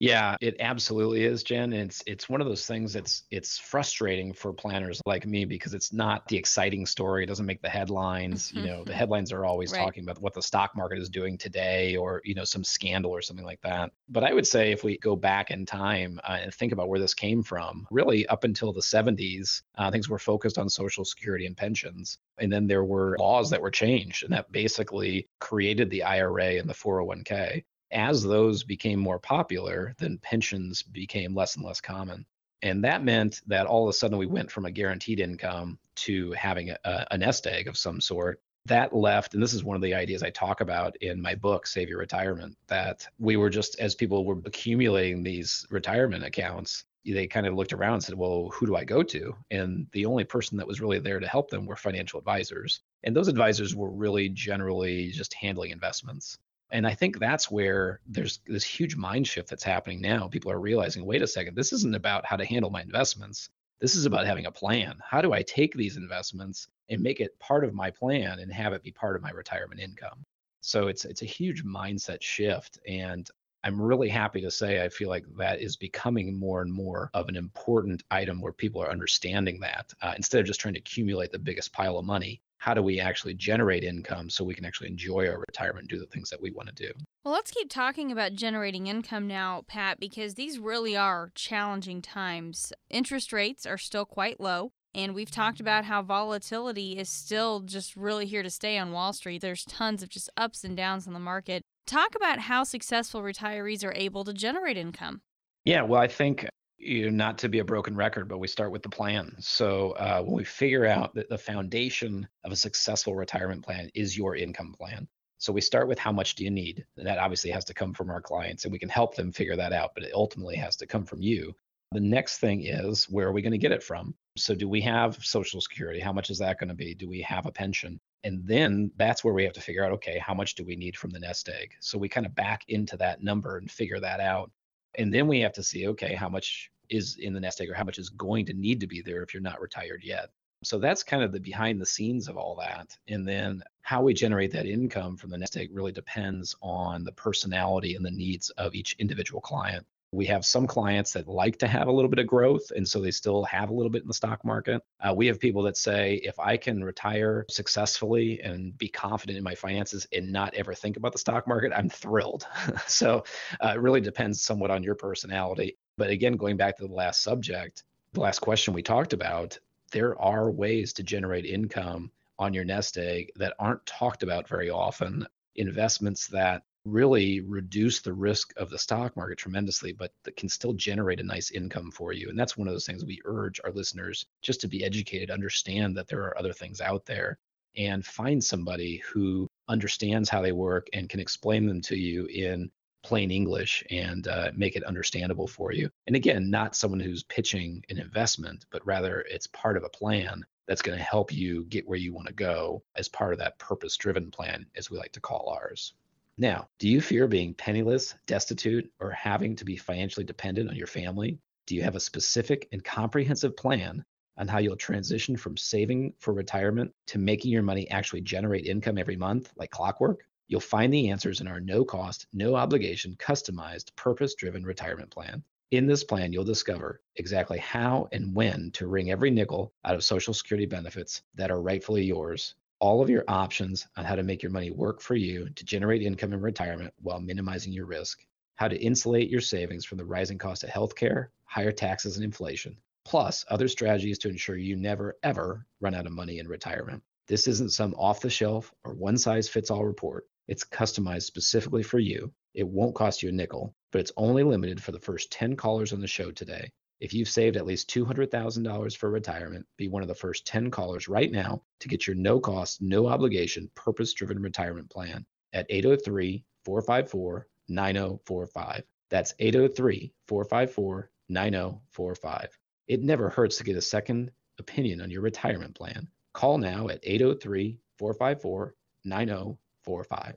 Yeah, 0.00 0.36
it 0.40 0.56
absolutely 0.60 1.24
is, 1.24 1.42
Jen. 1.42 1.72
It's 1.72 2.02
it's 2.06 2.28
one 2.28 2.40
of 2.40 2.46
those 2.46 2.66
things 2.66 2.92
that's 2.92 3.24
it's 3.30 3.58
frustrating 3.58 4.32
for 4.32 4.52
planners 4.52 5.00
like 5.06 5.26
me 5.26 5.44
because 5.44 5.74
it's 5.74 5.92
not 5.92 6.26
the 6.28 6.36
exciting 6.36 6.86
story. 6.86 7.24
It 7.24 7.26
doesn't 7.26 7.46
make 7.46 7.62
the 7.62 7.68
headlines. 7.68 8.52
you 8.52 8.62
know, 8.62 8.84
the 8.84 8.94
headlines 8.94 9.32
are 9.32 9.44
always 9.44 9.72
right. 9.72 9.80
talking 9.80 10.04
about 10.04 10.20
what 10.20 10.34
the 10.34 10.42
stock 10.42 10.76
market 10.76 10.98
is 10.98 11.08
doing 11.08 11.36
today, 11.36 11.96
or 11.96 12.20
you 12.24 12.34
know, 12.34 12.44
some 12.44 12.62
scandal 12.62 13.10
or 13.10 13.20
something 13.22 13.44
like 13.44 13.60
that. 13.62 13.90
But 14.08 14.22
I 14.22 14.32
would 14.32 14.46
say 14.46 14.70
if 14.70 14.84
we 14.84 14.98
go 14.98 15.16
back 15.16 15.50
in 15.50 15.66
time 15.66 16.20
uh, 16.24 16.38
and 16.42 16.54
think 16.54 16.72
about 16.72 16.88
where 16.88 17.00
this 17.00 17.14
came 17.14 17.42
from, 17.42 17.86
really 17.90 18.26
up 18.28 18.44
until 18.44 18.72
the 18.72 18.80
70s, 18.80 19.62
uh, 19.76 19.90
things 19.90 20.08
were 20.08 20.18
focused 20.18 20.58
on 20.58 20.68
Social 20.68 21.04
Security 21.04 21.46
and 21.46 21.56
pensions, 21.56 22.18
and 22.38 22.52
then 22.52 22.66
there 22.68 22.84
were 22.84 23.16
laws 23.18 23.50
that 23.50 23.60
were 23.60 23.70
changed, 23.70 24.22
and 24.22 24.32
that 24.32 24.52
basically 24.52 25.26
created 25.40 25.90
the 25.90 26.04
IRA 26.04 26.58
and 26.58 26.68
the 26.68 26.74
401k 26.74 27.64
as 27.90 28.22
those 28.22 28.64
became 28.64 28.98
more 28.98 29.18
popular, 29.18 29.94
then 29.98 30.18
pensions 30.18 30.82
became 30.82 31.34
less 31.34 31.56
and 31.56 31.64
less 31.64 31.80
common. 31.80 32.26
And 32.62 32.84
that 32.84 33.04
meant 33.04 33.40
that 33.46 33.66
all 33.66 33.84
of 33.84 33.90
a 33.90 33.92
sudden 33.92 34.18
we 34.18 34.26
went 34.26 34.50
from 34.50 34.64
a 34.64 34.70
guaranteed 34.70 35.20
income 35.20 35.78
to 35.96 36.32
having 36.32 36.70
a, 36.70 37.06
a, 37.10 37.18
nest 37.18 37.46
egg 37.46 37.68
of 37.68 37.76
some 37.76 38.00
sort. 38.00 38.40
That 38.66 38.94
left, 38.94 39.34
and 39.34 39.42
this 39.42 39.54
is 39.54 39.64
one 39.64 39.76
of 39.76 39.82
the 39.82 39.94
ideas 39.94 40.22
I 40.22 40.30
talk 40.30 40.60
about 40.60 40.96
in 40.96 41.22
my 41.22 41.34
book, 41.34 41.66
Save 41.66 41.88
Your 41.88 42.00
Retirement, 42.00 42.56
that 42.66 43.06
we 43.18 43.36
were 43.36 43.48
just, 43.48 43.78
as 43.78 43.94
people 43.94 44.24
were 44.24 44.38
accumulating 44.44 45.22
these 45.22 45.66
retirement 45.70 46.24
accounts, 46.24 46.84
they 47.04 47.26
kind 47.26 47.46
of 47.46 47.54
looked 47.54 47.72
around 47.72 47.94
and 47.94 48.02
said, 48.02 48.16
well, 48.16 48.50
who 48.52 48.66
do 48.66 48.76
I 48.76 48.84
go 48.84 49.02
to? 49.02 49.34
And 49.50 49.86
the 49.92 50.04
only 50.04 50.24
person 50.24 50.58
that 50.58 50.66
was 50.66 50.80
really 50.80 50.98
there 50.98 51.20
to 51.20 51.28
help 51.28 51.48
them 51.48 51.64
were 51.64 51.76
financial 51.76 52.18
advisors. 52.18 52.80
And 53.04 53.16
those 53.16 53.28
advisors 53.28 53.74
were 53.74 53.90
really 53.90 54.28
generally 54.28 55.10
just 55.10 55.32
handling 55.32 55.70
investments. 55.70 56.38
And 56.70 56.86
I 56.86 56.94
think 56.94 57.18
that's 57.18 57.50
where 57.50 58.00
there's 58.06 58.40
this 58.46 58.64
huge 58.64 58.96
mind 58.96 59.26
shift 59.26 59.48
that's 59.48 59.64
happening 59.64 60.00
now. 60.00 60.28
People 60.28 60.50
are 60.50 60.60
realizing, 60.60 61.04
wait 61.04 61.22
a 61.22 61.26
second, 61.26 61.54
this 61.54 61.72
isn't 61.72 61.94
about 61.94 62.26
how 62.26 62.36
to 62.36 62.44
handle 62.44 62.70
my 62.70 62.82
investments. 62.82 63.48
This 63.80 63.94
is 63.94 64.06
about 64.06 64.26
having 64.26 64.46
a 64.46 64.52
plan. 64.52 64.98
How 65.08 65.22
do 65.22 65.32
I 65.32 65.42
take 65.42 65.74
these 65.74 65.96
investments 65.96 66.68
and 66.88 67.00
make 67.00 67.20
it 67.20 67.38
part 67.38 67.64
of 67.64 67.74
my 67.74 67.90
plan 67.90 68.40
and 68.40 68.52
have 68.52 68.72
it 68.72 68.82
be 68.82 68.90
part 68.90 69.16
of 69.16 69.22
my 69.22 69.30
retirement 69.30 69.80
income? 69.80 70.24
So 70.60 70.88
it's 70.88 71.04
it's 71.04 71.22
a 71.22 71.26
huge 71.26 71.64
mindset 71.64 72.20
shift 72.20 72.78
and 72.86 73.28
I'm 73.64 73.80
really 73.80 74.08
happy 74.08 74.40
to 74.42 74.50
say 74.50 74.84
I 74.84 74.88
feel 74.88 75.08
like 75.08 75.24
that 75.36 75.60
is 75.60 75.76
becoming 75.76 76.38
more 76.38 76.62
and 76.62 76.72
more 76.72 77.10
of 77.14 77.28
an 77.28 77.36
important 77.36 78.02
item 78.10 78.40
where 78.40 78.52
people 78.52 78.82
are 78.82 78.90
understanding 78.90 79.60
that 79.60 79.92
uh, 80.02 80.14
instead 80.16 80.40
of 80.40 80.46
just 80.46 80.60
trying 80.60 80.74
to 80.74 80.80
accumulate 80.80 81.32
the 81.32 81.38
biggest 81.38 81.72
pile 81.72 81.98
of 81.98 82.04
money 82.04 82.40
how 82.58 82.74
do 82.74 82.82
we 82.82 83.00
actually 83.00 83.34
generate 83.34 83.84
income 83.84 84.28
so 84.28 84.44
we 84.44 84.54
can 84.54 84.64
actually 84.64 84.88
enjoy 84.88 85.28
our 85.28 85.38
retirement 85.48 85.80
and 85.80 85.88
do 85.88 85.98
the 85.98 86.06
things 86.06 86.28
that 86.30 86.40
we 86.40 86.50
want 86.50 86.68
to 86.68 86.74
do. 86.74 86.92
Well, 87.24 87.34
let's 87.34 87.50
keep 87.50 87.70
talking 87.70 88.12
about 88.12 88.34
generating 88.34 88.86
income 88.86 89.26
now, 89.26 89.62
Pat, 89.66 90.00
because 90.00 90.34
these 90.34 90.58
really 90.58 90.96
are 90.96 91.30
challenging 91.34 92.02
times. 92.02 92.72
Interest 92.90 93.32
rates 93.32 93.66
are 93.66 93.78
still 93.78 94.04
quite 94.04 94.40
low. 94.40 94.72
And 94.94 95.14
we've 95.14 95.30
talked 95.30 95.60
about 95.60 95.84
how 95.84 96.02
volatility 96.02 96.98
is 96.98 97.08
still 97.08 97.60
just 97.60 97.94
really 97.94 98.26
here 98.26 98.42
to 98.42 98.50
stay 98.50 98.78
on 98.78 98.90
Wall 98.90 99.12
Street. 99.12 99.42
There's 99.42 99.64
tons 99.64 100.02
of 100.02 100.08
just 100.08 100.30
ups 100.36 100.64
and 100.64 100.76
downs 100.76 101.06
in 101.06 101.12
the 101.12 101.20
market. 101.20 101.62
Talk 101.86 102.14
about 102.14 102.40
how 102.40 102.64
successful 102.64 103.22
retirees 103.22 103.84
are 103.84 103.94
able 103.94 104.24
to 104.24 104.32
generate 104.32 104.76
income. 104.76 105.20
Yeah, 105.64 105.82
well, 105.82 106.00
I 106.00 106.08
think 106.08 106.46
you 106.78 107.04
know, 107.04 107.10
not 107.10 107.38
to 107.38 107.48
be 107.48 107.58
a 107.58 107.64
broken 107.64 107.96
record, 107.96 108.28
but 108.28 108.38
we 108.38 108.46
start 108.48 108.70
with 108.70 108.82
the 108.82 108.88
plan. 108.88 109.34
So 109.40 109.92
uh, 109.92 110.22
when 110.22 110.34
we 110.36 110.44
figure 110.44 110.86
out 110.86 111.14
that 111.14 111.28
the 111.28 111.38
foundation 111.38 112.26
of 112.44 112.52
a 112.52 112.56
successful 112.56 113.16
retirement 113.16 113.64
plan 113.64 113.90
is 113.94 114.16
your 114.16 114.36
income 114.36 114.74
plan, 114.78 115.08
So 115.38 115.52
we 115.52 115.60
start 115.60 115.86
with 115.86 115.98
how 115.98 116.12
much 116.12 116.34
do 116.34 116.44
you 116.44 116.50
need? 116.50 116.84
And 116.96 117.06
that 117.06 117.18
obviously 117.18 117.50
has 117.52 117.64
to 117.66 117.74
come 117.74 117.94
from 117.94 118.10
our 118.10 118.20
clients 118.20 118.64
and 118.64 118.72
we 118.72 118.78
can 118.78 118.88
help 118.88 119.14
them 119.14 119.32
figure 119.32 119.56
that 119.56 119.72
out, 119.72 119.92
but 119.94 120.02
it 120.02 120.12
ultimately 120.12 120.56
has 120.56 120.76
to 120.76 120.86
come 120.86 121.04
from 121.04 121.22
you. 121.22 121.54
The 121.92 122.00
next 122.00 122.38
thing 122.38 122.66
is 122.66 123.08
where 123.08 123.28
are 123.28 123.32
we 123.32 123.40
going 123.40 123.52
to 123.52 123.58
get 123.58 123.72
it 123.72 123.82
from? 123.82 124.14
So 124.36 124.54
do 124.54 124.68
we 124.68 124.80
have 124.82 125.16
social 125.24 125.60
security? 125.60 126.00
How 126.00 126.12
much 126.12 126.28
is 126.28 126.38
that 126.38 126.58
going 126.58 126.68
to 126.68 126.74
be? 126.74 126.94
Do 126.94 127.08
we 127.08 127.22
have 127.22 127.46
a 127.46 127.52
pension? 127.52 127.98
And 128.24 128.44
then 128.46 128.90
that's 128.96 129.22
where 129.22 129.32
we 129.32 129.44
have 129.44 129.52
to 129.54 129.60
figure 129.60 129.84
out 129.84 129.92
okay, 129.92 130.18
how 130.18 130.34
much 130.34 130.56
do 130.56 130.64
we 130.64 130.76
need 130.76 130.96
from 130.96 131.10
the 131.10 131.20
nest 131.20 131.48
egg? 131.48 131.72
So 131.80 131.96
we 131.96 132.08
kind 132.08 132.26
of 132.26 132.34
back 132.34 132.64
into 132.68 132.96
that 132.98 133.22
number 133.22 133.56
and 133.58 133.70
figure 133.70 134.00
that 134.00 134.20
out. 134.20 134.50
And 134.98 135.14
then 135.14 135.26
we 135.26 135.40
have 135.40 135.52
to 135.54 135.62
see 135.62 135.88
okay, 135.88 136.14
how 136.14 136.28
much 136.28 136.70
is 136.90 137.16
in 137.16 137.32
the 137.32 137.40
nest 137.40 137.60
egg 137.60 137.70
or 137.70 137.74
how 137.74 137.84
much 137.84 137.98
is 137.98 138.10
going 138.10 138.44
to 138.46 138.52
need 138.52 138.80
to 138.80 138.86
be 138.86 139.00
there 139.00 139.22
if 139.22 139.32
you're 139.32 139.42
not 139.42 139.60
retired 139.60 140.02
yet. 140.04 140.30
So 140.64 140.78
that's 140.78 141.04
kind 141.04 141.22
of 141.22 141.30
the 141.30 141.38
behind 141.38 141.80
the 141.80 141.86
scenes 141.86 142.28
of 142.28 142.36
all 142.36 142.56
that. 142.56 142.96
And 143.06 143.26
then 143.26 143.62
how 143.82 144.02
we 144.02 144.12
generate 144.12 144.50
that 144.52 144.66
income 144.66 145.16
from 145.16 145.30
the 145.30 145.38
nest 145.38 145.56
egg 145.56 145.70
really 145.72 145.92
depends 145.92 146.56
on 146.60 147.04
the 147.04 147.12
personality 147.12 147.94
and 147.94 148.04
the 148.04 148.10
needs 148.10 148.50
of 148.50 148.74
each 148.74 148.96
individual 148.98 149.40
client. 149.40 149.86
We 150.12 150.26
have 150.26 150.44
some 150.44 150.66
clients 150.66 151.12
that 151.12 151.28
like 151.28 151.58
to 151.58 151.66
have 151.66 151.86
a 151.86 151.92
little 151.92 152.08
bit 152.08 152.18
of 152.18 152.26
growth, 152.26 152.70
and 152.74 152.88
so 152.88 153.00
they 153.00 153.10
still 153.10 153.44
have 153.44 153.68
a 153.68 153.74
little 153.74 153.90
bit 153.90 154.02
in 154.02 154.08
the 154.08 154.14
stock 154.14 154.44
market. 154.44 154.82
Uh, 155.00 155.12
we 155.14 155.26
have 155.26 155.38
people 155.38 155.62
that 155.64 155.76
say, 155.76 156.20
if 156.24 156.38
I 156.38 156.56
can 156.56 156.82
retire 156.82 157.44
successfully 157.50 158.40
and 158.40 158.76
be 158.78 158.88
confident 158.88 159.36
in 159.36 159.44
my 159.44 159.54
finances 159.54 160.06
and 160.12 160.32
not 160.32 160.54
ever 160.54 160.72
think 160.72 160.96
about 160.96 161.12
the 161.12 161.18
stock 161.18 161.46
market, 161.46 161.72
I'm 161.74 161.90
thrilled. 161.90 162.46
so 162.86 163.24
uh, 163.60 163.72
it 163.74 163.80
really 163.80 164.00
depends 164.00 164.40
somewhat 164.40 164.70
on 164.70 164.82
your 164.82 164.94
personality. 164.94 165.76
But 165.98 166.10
again, 166.10 166.36
going 166.36 166.56
back 166.56 166.78
to 166.78 166.86
the 166.86 166.94
last 166.94 167.22
subject, 167.22 167.82
the 168.12 168.20
last 168.20 168.38
question 168.38 168.72
we 168.72 168.82
talked 168.82 169.12
about, 169.12 169.58
there 169.92 170.18
are 170.20 170.50
ways 170.50 170.92
to 170.94 171.02
generate 171.02 171.44
income 171.44 172.10
on 172.38 172.54
your 172.54 172.64
nest 172.64 172.96
egg 172.96 173.30
that 173.36 173.54
aren't 173.58 173.84
talked 173.84 174.22
about 174.22 174.48
very 174.48 174.70
often. 174.70 175.26
Investments 175.56 176.28
that 176.28 176.62
really 176.90 177.40
reduce 177.40 178.00
the 178.00 178.12
risk 178.12 178.52
of 178.56 178.70
the 178.70 178.78
stock 178.78 179.16
market 179.16 179.38
tremendously, 179.38 179.92
but 179.92 180.12
that 180.24 180.36
can 180.36 180.48
still 180.48 180.72
generate 180.72 181.20
a 181.20 181.24
nice 181.24 181.50
income 181.50 181.90
for 181.90 182.12
you. 182.12 182.28
And 182.28 182.38
that's 182.38 182.56
one 182.56 182.68
of 182.68 182.74
those 182.74 182.86
things 182.86 183.04
we 183.04 183.20
urge 183.24 183.60
our 183.64 183.72
listeners 183.72 184.26
just 184.42 184.60
to 184.62 184.68
be 184.68 184.84
educated, 184.84 185.30
understand 185.30 185.96
that 185.96 186.08
there 186.08 186.22
are 186.22 186.38
other 186.38 186.52
things 186.52 186.80
out 186.80 187.06
there, 187.06 187.38
and 187.76 188.04
find 188.04 188.42
somebody 188.42 188.96
who 188.98 189.48
understands 189.68 190.28
how 190.28 190.42
they 190.42 190.52
work 190.52 190.88
and 190.92 191.08
can 191.08 191.20
explain 191.20 191.66
them 191.66 191.80
to 191.82 191.96
you 191.96 192.26
in 192.26 192.70
plain 193.04 193.30
English 193.30 193.84
and 193.90 194.26
uh, 194.26 194.50
make 194.54 194.74
it 194.76 194.84
understandable 194.84 195.46
for 195.46 195.72
you. 195.72 195.88
And 196.06 196.16
again, 196.16 196.50
not 196.50 196.74
someone 196.74 197.00
who's 197.00 197.22
pitching 197.22 197.84
an 197.88 197.98
investment, 197.98 198.66
but 198.70 198.84
rather 198.86 199.24
it's 199.30 199.46
part 199.48 199.76
of 199.76 199.84
a 199.84 199.88
plan 199.88 200.44
that's 200.66 200.82
going 200.82 200.98
to 200.98 201.04
help 201.04 201.32
you 201.32 201.64
get 201.64 201.88
where 201.88 201.98
you 201.98 202.12
want 202.12 202.26
to 202.26 202.34
go 202.34 202.82
as 202.96 203.08
part 203.08 203.32
of 203.32 203.38
that 203.38 203.58
purpose 203.58 203.96
driven 203.96 204.30
plan, 204.30 204.66
as 204.76 204.90
we 204.90 204.98
like 204.98 205.12
to 205.12 205.20
call 205.20 205.48
ours. 205.48 205.94
Now, 206.40 206.68
do 206.78 206.88
you 206.88 207.00
fear 207.00 207.26
being 207.26 207.52
penniless, 207.52 208.14
destitute, 208.28 208.88
or 209.00 209.10
having 209.10 209.56
to 209.56 209.64
be 209.64 209.76
financially 209.76 210.24
dependent 210.24 210.70
on 210.70 210.76
your 210.76 210.86
family? 210.86 211.40
Do 211.66 211.74
you 211.74 211.82
have 211.82 211.96
a 211.96 212.00
specific 212.00 212.68
and 212.70 212.84
comprehensive 212.84 213.56
plan 213.56 214.04
on 214.36 214.46
how 214.46 214.58
you'll 214.58 214.76
transition 214.76 215.36
from 215.36 215.56
saving 215.56 216.14
for 216.20 216.32
retirement 216.32 216.94
to 217.08 217.18
making 217.18 217.50
your 217.50 217.64
money 217.64 217.90
actually 217.90 218.20
generate 218.20 218.66
income 218.66 218.98
every 218.98 219.16
month 219.16 219.52
like 219.56 219.72
clockwork? 219.72 220.20
You'll 220.46 220.60
find 220.60 220.92
the 220.92 221.10
answers 221.10 221.40
in 221.40 221.48
our 221.48 221.58
no 221.58 221.84
cost, 221.84 222.28
no 222.32 222.54
obligation, 222.54 223.16
customized, 223.16 223.96
purpose 223.96 224.36
driven 224.36 224.62
retirement 224.62 225.10
plan. 225.10 225.42
In 225.72 225.88
this 225.88 226.04
plan, 226.04 226.32
you'll 226.32 226.44
discover 226.44 227.02
exactly 227.16 227.58
how 227.58 228.08
and 228.12 228.32
when 228.32 228.70
to 228.74 228.86
wring 228.86 229.10
every 229.10 229.32
nickel 229.32 229.72
out 229.84 229.96
of 229.96 230.04
Social 230.04 230.32
Security 230.32 230.66
benefits 230.66 231.22
that 231.34 231.50
are 231.50 231.60
rightfully 231.60 232.04
yours, 232.04 232.54
all 232.80 233.02
of 233.02 233.10
your 233.10 233.24
options 233.28 233.86
on 233.96 234.04
how 234.04 234.14
to 234.14 234.22
make 234.22 234.42
your 234.42 234.52
money 234.52 234.70
work 234.70 235.00
for 235.00 235.16
you 235.16 235.48
to 235.50 235.64
generate 235.64 236.02
income 236.02 236.32
in 236.32 236.40
retirement 236.40 236.94
while 237.00 237.20
minimizing 237.20 237.72
your 237.72 237.86
risk, 237.86 238.24
how 238.56 238.68
to 238.68 238.80
insulate 238.80 239.30
your 239.30 239.40
savings 239.40 239.84
from 239.84 239.98
the 239.98 240.04
rising 240.04 240.38
cost 240.38 240.64
of 240.64 240.70
healthcare, 240.70 241.28
higher 241.44 241.72
taxes, 241.72 242.16
and 242.16 242.24
inflation, 242.24 242.76
plus 243.04 243.44
other 243.48 243.68
strategies 243.68 244.18
to 244.18 244.28
ensure 244.28 244.56
you 244.56 244.76
never, 244.76 245.16
ever 245.22 245.66
run 245.80 245.94
out 245.94 246.06
of 246.06 246.12
money 246.12 246.38
in 246.38 246.46
retirement. 246.46 247.02
This 247.26 247.48
isn't 247.48 247.72
some 247.72 247.94
off 247.94 248.20
the 248.20 248.30
shelf 248.30 248.72
or 248.84 248.94
one 248.94 249.18
size 249.18 249.48
fits 249.48 249.70
all 249.70 249.84
report. 249.84 250.26
It's 250.46 250.64
customized 250.64 251.24
specifically 251.24 251.82
for 251.82 251.98
you. 251.98 252.32
It 252.54 252.66
won't 252.66 252.94
cost 252.94 253.22
you 253.22 253.28
a 253.28 253.32
nickel, 253.32 253.74
but 253.92 254.00
it's 254.00 254.12
only 254.16 254.44
limited 254.44 254.82
for 254.82 254.92
the 254.92 255.00
first 255.00 255.30
10 255.32 255.56
callers 255.56 255.92
on 255.92 256.00
the 256.00 256.06
show 256.06 256.30
today. 256.30 256.70
If 257.00 257.14
you've 257.14 257.28
saved 257.28 257.56
at 257.56 257.66
least 257.66 257.88
$200,000 257.90 258.96
for 258.96 259.10
retirement, 259.10 259.66
be 259.76 259.88
one 259.88 260.02
of 260.02 260.08
the 260.08 260.14
first 260.14 260.46
10 260.46 260.70
callers 260.70 261.08
right 261.08 261.30
now 261.30 261.62
to 261.80 261.88
get 261.88 262.06
your 262.06 262.16
no 262.16 262.40
cost, 262.40 262.82
no 262.82 263.06
obligation, 263.06 263.70
purpose 263.74 264.12
driven 264.12 264.40
retirement 264.42 264.90
plan 264.90 265.24
at 265.52 265.66
803 265.68 266.44
454 266.64 267.46
9045. 267.68 268.82
That's 269.10 269.34
803 269.38 270.12
454 270.26 271.10
9045. 271.28 272.58
It 272.88 273.02
never 273.02 273.28
hurts 273.28 273.58
to 273.58 273.64
get 273.64 273.76
a 273.76 273.82
second 273.82 274.32
opinion 274.58 275.00
on 275.00 275.10
your 275.10 275.22
retirement 275.22 275.74
plan. 275.76 276.08
Call 276.32 276.58
now 276.58 276.88
at 276.88 277.00
803 277.02 277.78
454 277.98 278.74
9045. 279.04 280.36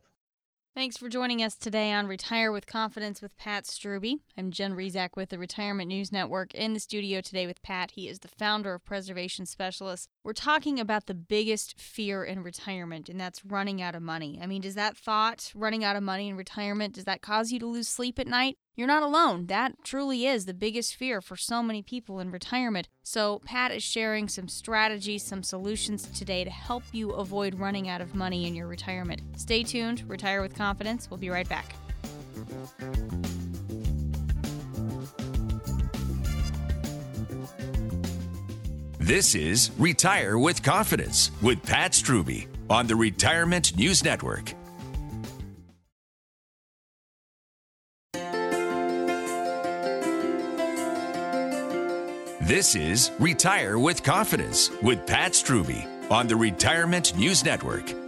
45. 0.74 0.82
Thanks 0.82 0.98
for 0.98 1.10
joining 1.10 1.44
us 1.44 1.56
today 1.56 1.92
on 1.92 2.08
Retire 2.08 2.52
with 2.52 2.66
Confidence 2.66 3.22
with 3.22 3.38
Pat 3.38 3.66
Strubbe. 3.66 4.20
I'm 4.38 4.52
Jen 4.52 4.74
Rizak 4.74 5.10
with 5.16 5.30
the 5.30 5.38
Retirement 5.38 5.88
News 5.88 6.12
Network 6.12 6.54
in 6.54 6.74
the 6.74 6.80
studio 6.80 7.22
today 7.22 7.46
with 7.48 7.62
Pat. 7.62 7.92
He 7.92 8.08
is 8.08 8.20
the 8.20 8.28
founder 8.28 8.74
of 8.74 8.86
Preservation 8.86 9.46
Specialists. 9.46 10.08
We're 10.24 10.34
talking 10.34 10.80
about 10.80 11.08
the 11.08 11.16
biggest 11.16 11.80
fear 11.80 12.24
in 12.24 12.44
retirement, 12.44 13.10
and 13.10 13.20
that's 13.20 13.44
running 13.44 13.82
out 13.82 13.96
of 13.96 14.04
money. 14.04 14.40
I 14.40 14.46
mean, 14.46 14.62
does 14.62 14.76
that 14.76 14.96
thought, 14.96 15.52
running 15.56 15.84
out 15.84 15.96
of 15.96 16.04
money 16.04 16.30
in 16.30 16.38
retirement, 16.38 16.94
does 16.94 17.06
that 17.06 17.24
cause 17.24 17.52
you 17.52 17.58
to 17.58 17.66
lose 17.66 17.88
sleep 17.88 18.20
at 18.20 18.28
night? 18.28 18.56
You're 18.76 18.86
not 18.86 19.02
alone. 19.02 19.48
That 19.48 19.84
truly 19.84 20.28
is 20.28 20.46
the 20.46 20.54
biggest 20.54 20.96
fear 20.96 21.22
for 21.22 21.36
so 21.36 21.64
many 21.64 21.82
people 21.82 22.20
in 22.20 22.30
retirement. 22.30 22.88
So, 23.02 23.42
Pat 23.46 23.72
is 23.72 23.82
sharing 23.82 24.28
some 24.28 24.48
strategies, 24.48 25.24
some 25.24 25.42
solutions 25.42 26.08
today 26.18 26.44
to 26.44 26.52
help 26.52 26.84
you 26.92 27.14
avoid 27.14 27.56
running 27.56 27.90
out 27.90 28.02
of 28.02 28.14
money 28.14 28.46
in 28.46 28.54
your 28.54 28.68
retirement. 28.68 29.22
Stay 29.38 29.64
tuned. 29.64 30.08
Retire 30.08 30.44
with 30.44 30.56
Confidence. 30.56 31.10
We'll 31.10 31.18
be 31.18 31.32
right 31.32 31.50
back. 31.50 31.74
This 39.12 39.36
is 39.36 39.72
Retire 39.78 40.38
with 40.38 40.64
Confidence 40.64 41.32
with 41.41 41.62
Pat 41.64 41.91
Strubbe 41.91 42.47
on 42.70 42.88
the 42.88 42.95
Retirement 42.95 43.76
News 43.76 44.05
Network. 44.05 44.53
This 52.39 52.74
is 52.78 53.12
Retire 53.20 53.78
with 53.78 54.01
Confidence 54.01 54.72
with 54.82 55.05
Pat 55.05 55.34
Strubbe 55.34 56.09
on 56.09 56.28
the 56.28 56.36
Retirement 56.38 57.14
News 57.18 57.43
Network. 57.43 58.01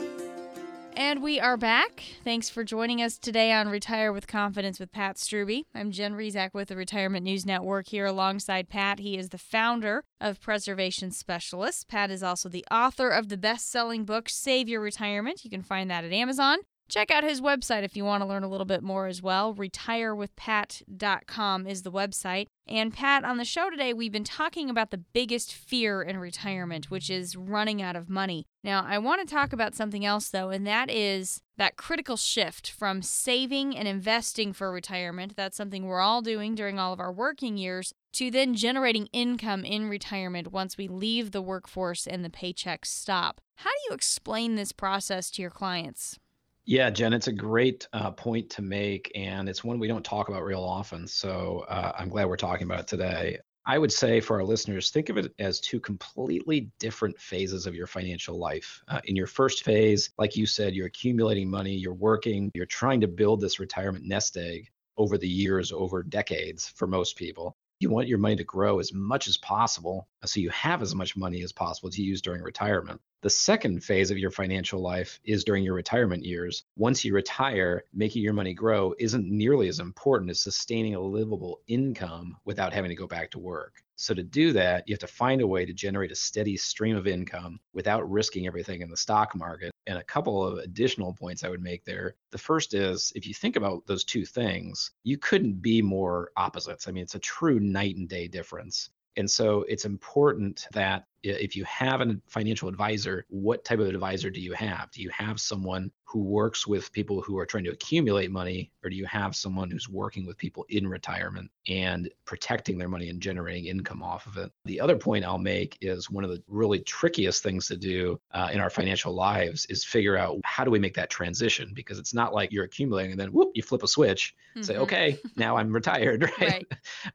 And 0.96 1.24
we 1.24 1.40
are 1.40 1.58
back. 1.58 2.04
Thanks 2.24 2.50
for 2.50 2.64
joining 2.64 3.02
us 3.02 3.18
today 3.18 3.52
on 3.52 3.68
Retire 3.68 4.14
with 4.14 4.28
Confidence 4.28 4.80
with 4.80 4.92
Pat 4.92 5.18
Strubbe. 5.18 5.64
I'm 5.74 5.92
Jen 5.92 6.14
Rizak 6.14 6.54
with 6.54 6.68
the 6.68 6.76
Retirement 6.76 7.24
News 7.24 7.48
Network 7.48 7.88
here 7.88 8.06
alongside 8.06 8.70
Pat. 8.70 9.00
He 9.00 9.18
is 9.18 9.30
the 9.30 9.40
founder 9.40 10.04
of 10.22 10.40
Preservation 10.40 11.10
Specialists. 11.10 11.84
Pat 11.84 12.12
is 12.12 12.22
also 12.22 12.48
the 12.48 12.66
author 12.70 13.10
of 13.10 13.30
the 13.30 13.38
best 13.38 13.72
selling 13.72 14.06
book, 14.06 14.30
Save 14.30 14.70
Your 14.70 14.82
Retirement. 14.82 15.44
You 15.44 15.50
can 15.50 15.64
find 15.64 15.90
that 15.90 16.04
at 16.04 16.14
Amazon. 16.14 16.60
Check 16.90 17.12
out 17.12 17.24
his 17.24 17.42
website 17.42 17.84
if 17.84 17.96
you 17.96 18.06
want 18.06 18.22
to 18.22 18.28
learn 18.28 18.44
a 18.44 18.50
little 18.50 18.66
bit 18.66 18.84
more 18.84 19.08
as 19.08 19.22
well. 19.22 19.56
RetireWithPat.com 19.56 21.68
is 21.68 21.82
the 21.82 21.92
website. 21.92 22.46
And 22.68 22.94
Pat, 22.94 23.26
on 23.26 23.38
the 23.38 23.46
show 23.46 23.70
today, 23.70 23.94
we've 23.94 24.12
been 24.12 24.24
talking 24.24 24.70
about 24.70 24.92
the 24.92 25.00
biggest 25.00 25.54
fear 25.54 26.02
in 26.02 26.18
retirement, 26.18 26.92
which 26.92 27.10
is 27.10 27.36
running 27.36 27.82
out 27.82 27.96
of 27.96 28.10
money. 28.10 28.46
Now, 28.64 28.86
I 28.88 29.00
want 29.00 29.28
to 29.28 29.34
talk 29.34 29.54
about 29.54 29.76
something 29.76 30.06
else, 30.06 30.30
though, 30.30 30.50
and 30.50 30.68
that 30.68 30.90
is 30.90 31.42
that 31.58 31.78
critical 31.78 32.16
shift 32.16 32.70
from 32.70 33.02
saving 33.02 33.76
and 33.76 33.88
investing 33.88 34.54
for 34.54 34.72
retirement. 34.72 35.36
That's 35.36 35.58
something 35.58 35.86
we're 35.86 36.00
all 36.00 36.22
doing 36.22 36.56
during 36.56 36.80
all 36.80 36.94
of 36.94 37.00
our 37.00 37.12
working 37.12 37.58
years, 37.58 37.94
to 38.14 38.32
then 38.32 38.54
generating 38.54 39.08
income 39.08 39.66
in 39.66 39.90
retirement 39.90 40.52
once 40.52 40.78
we 40.78 40.88
leave 40.88 41.32
the 41.32 41.42
workforce 41.42 42.08
and 42.08 42.24
the 42.24 42.30
paychecks 42.30 42.86
stop. 42.86 43.42
How 43.58 43.72
do 43.72 43.78
you 43.90 43.96
explain 43.96 44.56
this 44.56 44.72
process 44.72 45.30
to 45.32 45.42
your 45.42 45.52
clients? 45.52 46.18
Yeah, 46.66 46.90
Jen, 46.90 47.14
it's 47.14 47.28
a 47.28 47.34
great 47.34 47.88
uh, 47.92 48.12
point 48.12 48.50
to 48.52 48.62
make, 48.62 49.12
and 49.16 49.50
it's 49.50 49.64
one 49.64 49.80
we 49.80 49.88
don't 49.88 50.06
talk 50.06 50.30
about 50.30 50.44
real 50.44 50.64
often. 50.64 51.08
So 51.08 51.66
uh, 51.68 51.92
I'm 51.98 52.08
glad 52.08 52.28
we're 52.28 52.38
talking 52.38 52.66
about 52.66 52.80
it 52.82 52.88
today. 52.88 53.38
I 53.66 53.78
would 53.78 53.92
say 53.92 54.20
for 54.22 54.38
our 54.38 54.44
listeners, 54.44 54.90
think 54.90 55.10
of 55.10 55.18
it 55.18 55.34
as 55.40 55.60
two 55.60 55.80
completely 55.80 56.70
different 56.80 57.20
phases 57.20 57.66
of 57.66 57.76
your 57.76 57.88
financial 57.88 58.38
life. 58.38 58.82
Uh, 58.88 59.00
in 59.06 59.16
your 59.16 59.28
first 59.28 59.64
phase, 59.64 60.10
like 60.18 60.36
you 60.36 60.46
said, 60.46 60.74
you're 60.74 60.88
accumulating 60.88 61.50
money, 61.50 61.74
you're 61.74 61.94
working, 61.94 62.50
you're 62.54 62.66
trying 62.66 63.02
to 63.02 63.08
build 63.08 63.42
this 63.42 63.60
retirement 63.60 64.06
nest 64.06 64.38
egg 64.38 64.70
over 64.98 65.18
the 65.18 65.28
years, 65.28 65.72
over 65.72 66.04
decades 66.04 66.70
for 66.76 66.88
most 66.88 67.18
people. 67.18 67.56
You 67.84 67.90
want 67.90 68.08
your 68.08 68.18
money 68.18 68.38
to 68.38 68.46
grow 68.46 68.80
as 68.80 68.94
much 68.94 69.28
as 69.28 69.36
possible 69.36 70.08
uh, 70.24 70.26
so 70.26 70.40
you 70.40 70.50
have 70.52 70.82
as 70.82 70.96
much 70.96 71.18
money 71.18 71.44
as 71.44 71.52
possible 71.52 71.90
to 71.90 72.02
use 72.02 72.22
during 72.22 72.42
retirement. 72.42 73.02
The 73.24 73.30
second 73.30 73.84
phase 73.84 74.10
of 74.10 74.18
your 74.18 74.32
financial 74.32 74.80
life 74.80 75.20
is 75.26 75.44
during 75.44 75.66
your 75.66 75.74
retirement 75.74 76.24
years. 76.24 76.64
Once 76.78 77.04
you 77.04 77.14
retire, 77.14 77.84
making 77.94 78.24
your 78.24 78.32
money 78.32 78.54
grow 78.54 78.96
isn't 79.00 79.30
nearly 79.30 79.68
as 79.68 79.80
important 79.80 80.32
as 80.32 80.40
sustaining 80.40 80.96
a 80.96 81.02
livable 81.02 81.60
income 81.68 82.38
without 82.46 82.72
having 82.72 82.88
to 82.88 82.96
go 82.96 83.06
back 83.06 83.32
to 83.32 83.40
work. 83.40 83.84
So, 83.98 84.14
to 84.14 84.24
do 84.24 84.54
that, 84.54 84.88
you 84.88 84.94
have 84.94 85.00
to 85.00 85.08
find 85.08 85.42
a 85.42 85.48
way 85.48 85.66
to 85.66 85.74
generate 85.74 86.14
a 86.14 86.16
steady 86.16 86.56
stream 86.56 86.96
of 86.96 87.06
income 87.06 87.60
without 87.74 88.10
risking 88.10 88.48
everything 88.48 88.80
in 88.80 88.90
the 88.90 88.96
stock 88.96 89.36
market. 89.36 89.73
And 89.86 89.98
a 89.98 90.04
couple 90.04 90.46
of 90.46 90.60
additional 90.60 91.14
points 91.14 91.44
I 91.44 91.50
would 91.50 91.62
make 91.62 91.84
there. 91.84 92.16
The 92.32 92.38
first 92.38 92.74
is 92.74 93.12
if 93.16 93.28
you 93.28 93.34
think 93.34 93.56
about 93.56 93.86
those 93.86 94.04
two 94.04 94.26
things, 94.26 94.92
you 95.04 95.18
couldn't 95.18 95.62
be 95.62 95.82
more 95.82 96.32
opposites. 96.38 96.88
I 96.88 96.92
mean, 96.92 97.04
it's 97.04 97.16
a 97.16 97.20
true 97.20 97.60
night 97.60 97.98
and 97.98 98.08
day 98.08 98.28
difference. 98.28 98.90
And 99.18 99.30
so 99.30 99.64
it's 99.68 99.86
important 99.86 100.68
that 100.72 101.06
if 101.24 101.56
you 101.56 101.64
have 101.66 102.02
a 102.02 102.18
financial 102.28 102.68
advisor, 102.68 103.26
what 103.30 103.64
type 103.64 103.80
of 103.80 103.88
advisor 103.88 104.30
do 104.30 104.42
you 104.42 104.54
have? 104.54 104.92
Do 104.92 105.02
you 105.02 105.10
have 105.10 105.40
someone 105.40 105.92
who 106.14 106.20
works 106.20 106.68
with 106.68 106.92
people 106.92 107.24
who 107.24 107.40
are 107.40 107.46
trying 107.46 107.64
to 107.64 107.72
accumulate 107.72 108.30
money, 108.30 108.72
or 108.84 108.90
do 108.92 108.96
you 108.96 109.06
have 109.06 109.36
someone 109.36 109.72
who's 109.72 109.90
working 109.90 110.28
with 110.28 110.38
people 110.38 110.64
in 110.70 110.88
retirement 110.88 111.50
and 111.68 112.08
protecting 112.26 112.78
their 112.78 112.88
money 112.88 113.10
and 113.10 113.20
generating 113.20 113.66
income 113.66 114.04
off 114.04 114.28
of 114.28 114.38
it? 114.38 114.52
The 114.66 114.80
other 114.80 114.96
point 114.96 115.26
I'll 115.26 115.40
make 115.40 115.76
is 115.82 116.12
one 116.12 116.24
of 116.24 116.30
the 116.30 116.44
really 116.48 116.82
trickiest 116.82 117.42
things 117.42 117.66
to 117.68 117.78
do 117.78 118.20
uh, 118.32 118.50
in 118.54 118.60
our 118.60 118.70
financial 118.70 119.12
lives 119.16 119.66
is 119.72 119.84
figure 119.84 120.16
out 120.16 120.40
how 120.44 120.64
do 120.64 120.70
we 120.70 120.78
make 120.78 120.94
that 120.94 121.10
transition 121.10 121.72
because 121.74 121.98
it's 121.98 122.14
not 122.14 122.32
like 122.32 122.52
you're 122.52 122.66
accumulating 122.66 123.14
and 123.14 123.20
then 123.20 123.34
whoop, 123.34 123.50
you 123.56 123.64
flip 123.64 123.82
a 123.82 123.88
switch, 123.88 124.36
mm-hmm. 124.52 124.62
say, 124.62 124.78
okay, 124.78 125.18
now 125.36 125.58
I'm 125.58 125.74
retired, 125.74 126.24
right? 126.40 126.40
right. 126.40 126.68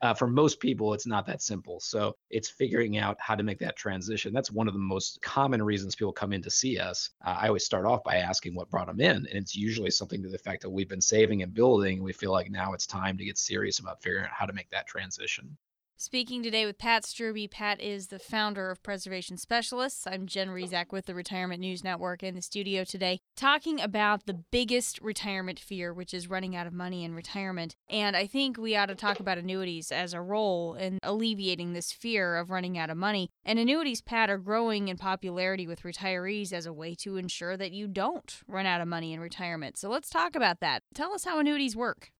Uh, 0.02 0.14
for 0.14 0.26
most 0.26 0.58
people, 0.58 0.92
it's 0.92 1.06
not 1.06 1.24
that 1.26 1.40
simple. 1.40 1.78
So 1.78 2.16
it's 2.30 2.48
figuring 2.48 2.98
out 2.98 3.16
how 3.20 3.36
to 3.36 3.44
make 3.44 3.60
that 3.60 3.76
transition. 3.76 3.97
That's 4.06 4.52
one 4.52 4.68
of 4.68 4.74
the 4.74 4.80
most 4.80 5.20
common 5.22 5.62
reasons 5.62 5.94
people 5.94 6.12
come 6.12 6.32
in 6.32 6.42
to 6.42 6.50
see 6.50 6.78
us. 6.78 7.10
Uh, 7.24 7.36
I 7.40 7.48
always 7.48 7.64
start 7.64 7.86
off 7.86 8.04
by 8.04 8.16
asking 8.16 8.54
what 8.54 8.70
brought 8.70 8.86
them 8.86 9.00
in. 9.00 9.16
And 9.16 9.26
it's 9.26 9.56
usually 9.56 9.90
something 9.90 10.22
to 10.22 10.28
the 10.28 10.34
effect 10.34 10.62
that 10.62 10.70
we've 10.70 10.88
been 10.88 11.00
saving 11.00 11.42
and 11.42 11.52
building. 11.52 11.96
And 11.96 12.04
we 12.04 12.12
feel 12.12 12.32
like 12.32 12.50
now 12.50 12.72
it's 12.72 12.86
time 12.86 13.18
to 13.18 13.24
get 13.24 13.38
serious 13.38 13.78
about 13.78 14.02
figuring 14.02 14.24
out 14.24 14.30
how 14.32 14.46
to 14.46 14.52
make 14.52 14.70
that 14.70 14.86
transition. 14.86 15.56
Speaking 16.00 16.44
today 16.44 16.64
with 16.64 16.78
Pat 16.78 17.02
Strubbe. 17.02 17.50
Pat 17.50 17.80
is 17.80 18.06
the 18.06 18.20
founder 18.20 18.70
of 18.70 18.84
Preservation 18.84 19.36
Specialists. 19.36 20.06
I'm 20.06 20.26
Jen 20.26 20.46
Rizak 20.50 20.92
with 20.92 21.06
the 21.06 21.14
Retirement 21.14 21.58
News 21.58 21.82
Network 21.82 22.22
in 22.22 22.36
the 22.36 22.40
studio 22.40 22.84
today, 22.84 23.18
talking 23.36 23.80
about 23.80 24.24
the 24.24 24.44
biggest 24.52 25.00
retirement 25.00 25.58
fear, 25.58 25.92
which 25.92 26.14
is 26.14 26.30
running 26.30 26.54
out 26.54 26.68
of 26.68 26.72
money 26.72 27.02
in 27.02 27.16
retirement. 27.16 27.74
And 27.90 28.16
I 28.16 28.28
think 28.28 28.56
we 28.56 28.76
ought 28.76 28.86
to 28.86 28.94
talk 28.94 29.18
about 29.18 29.38
annuities 29.38 29.90
as 29.90 30.14
a 30.14 30.22
role 30.22 30.74
in 30.74 31.00
alleviating 31.02 31.72
this 31.72 31.90
fear 31.90 32.36
of 32.36 32.52
running 32.52 32.78
out 32.78 32.90
of 32.90 32.96
money. 32.96 33.28
And 33.44 33.58
annuities, 33.58 34.00
Pat, 34.00 34.30
are 34.30 34.38
growing 34.38 34.86
in 34.86 34.98
popularity 34.98 35.66
with 35.66 35.82
retirees 35.82 36.52
as 36.52 36.64
a 36.64 36.72
way 36.72 36.94
to 37.00 37.16
ensure 37.16 37.56
that 37.56 37.72
you 37.72 37.88
don't 37.88 38.40
run 38.46 38.66
out 38.66 38.80
of 38.80 38.86
money 38.86 39.12
in 39.12 39.18
retirement. 39.18 39.76
So 39.76 39.88
let's 39.88 40.10
talk 40.10 40.36
about 40.36 40.60
that. 40.60 40.84
Tell 40.94 41.12
us 41.12 41.24
how 41.24 41.40
annuities 41.40 41.74
work. 41.74 42.12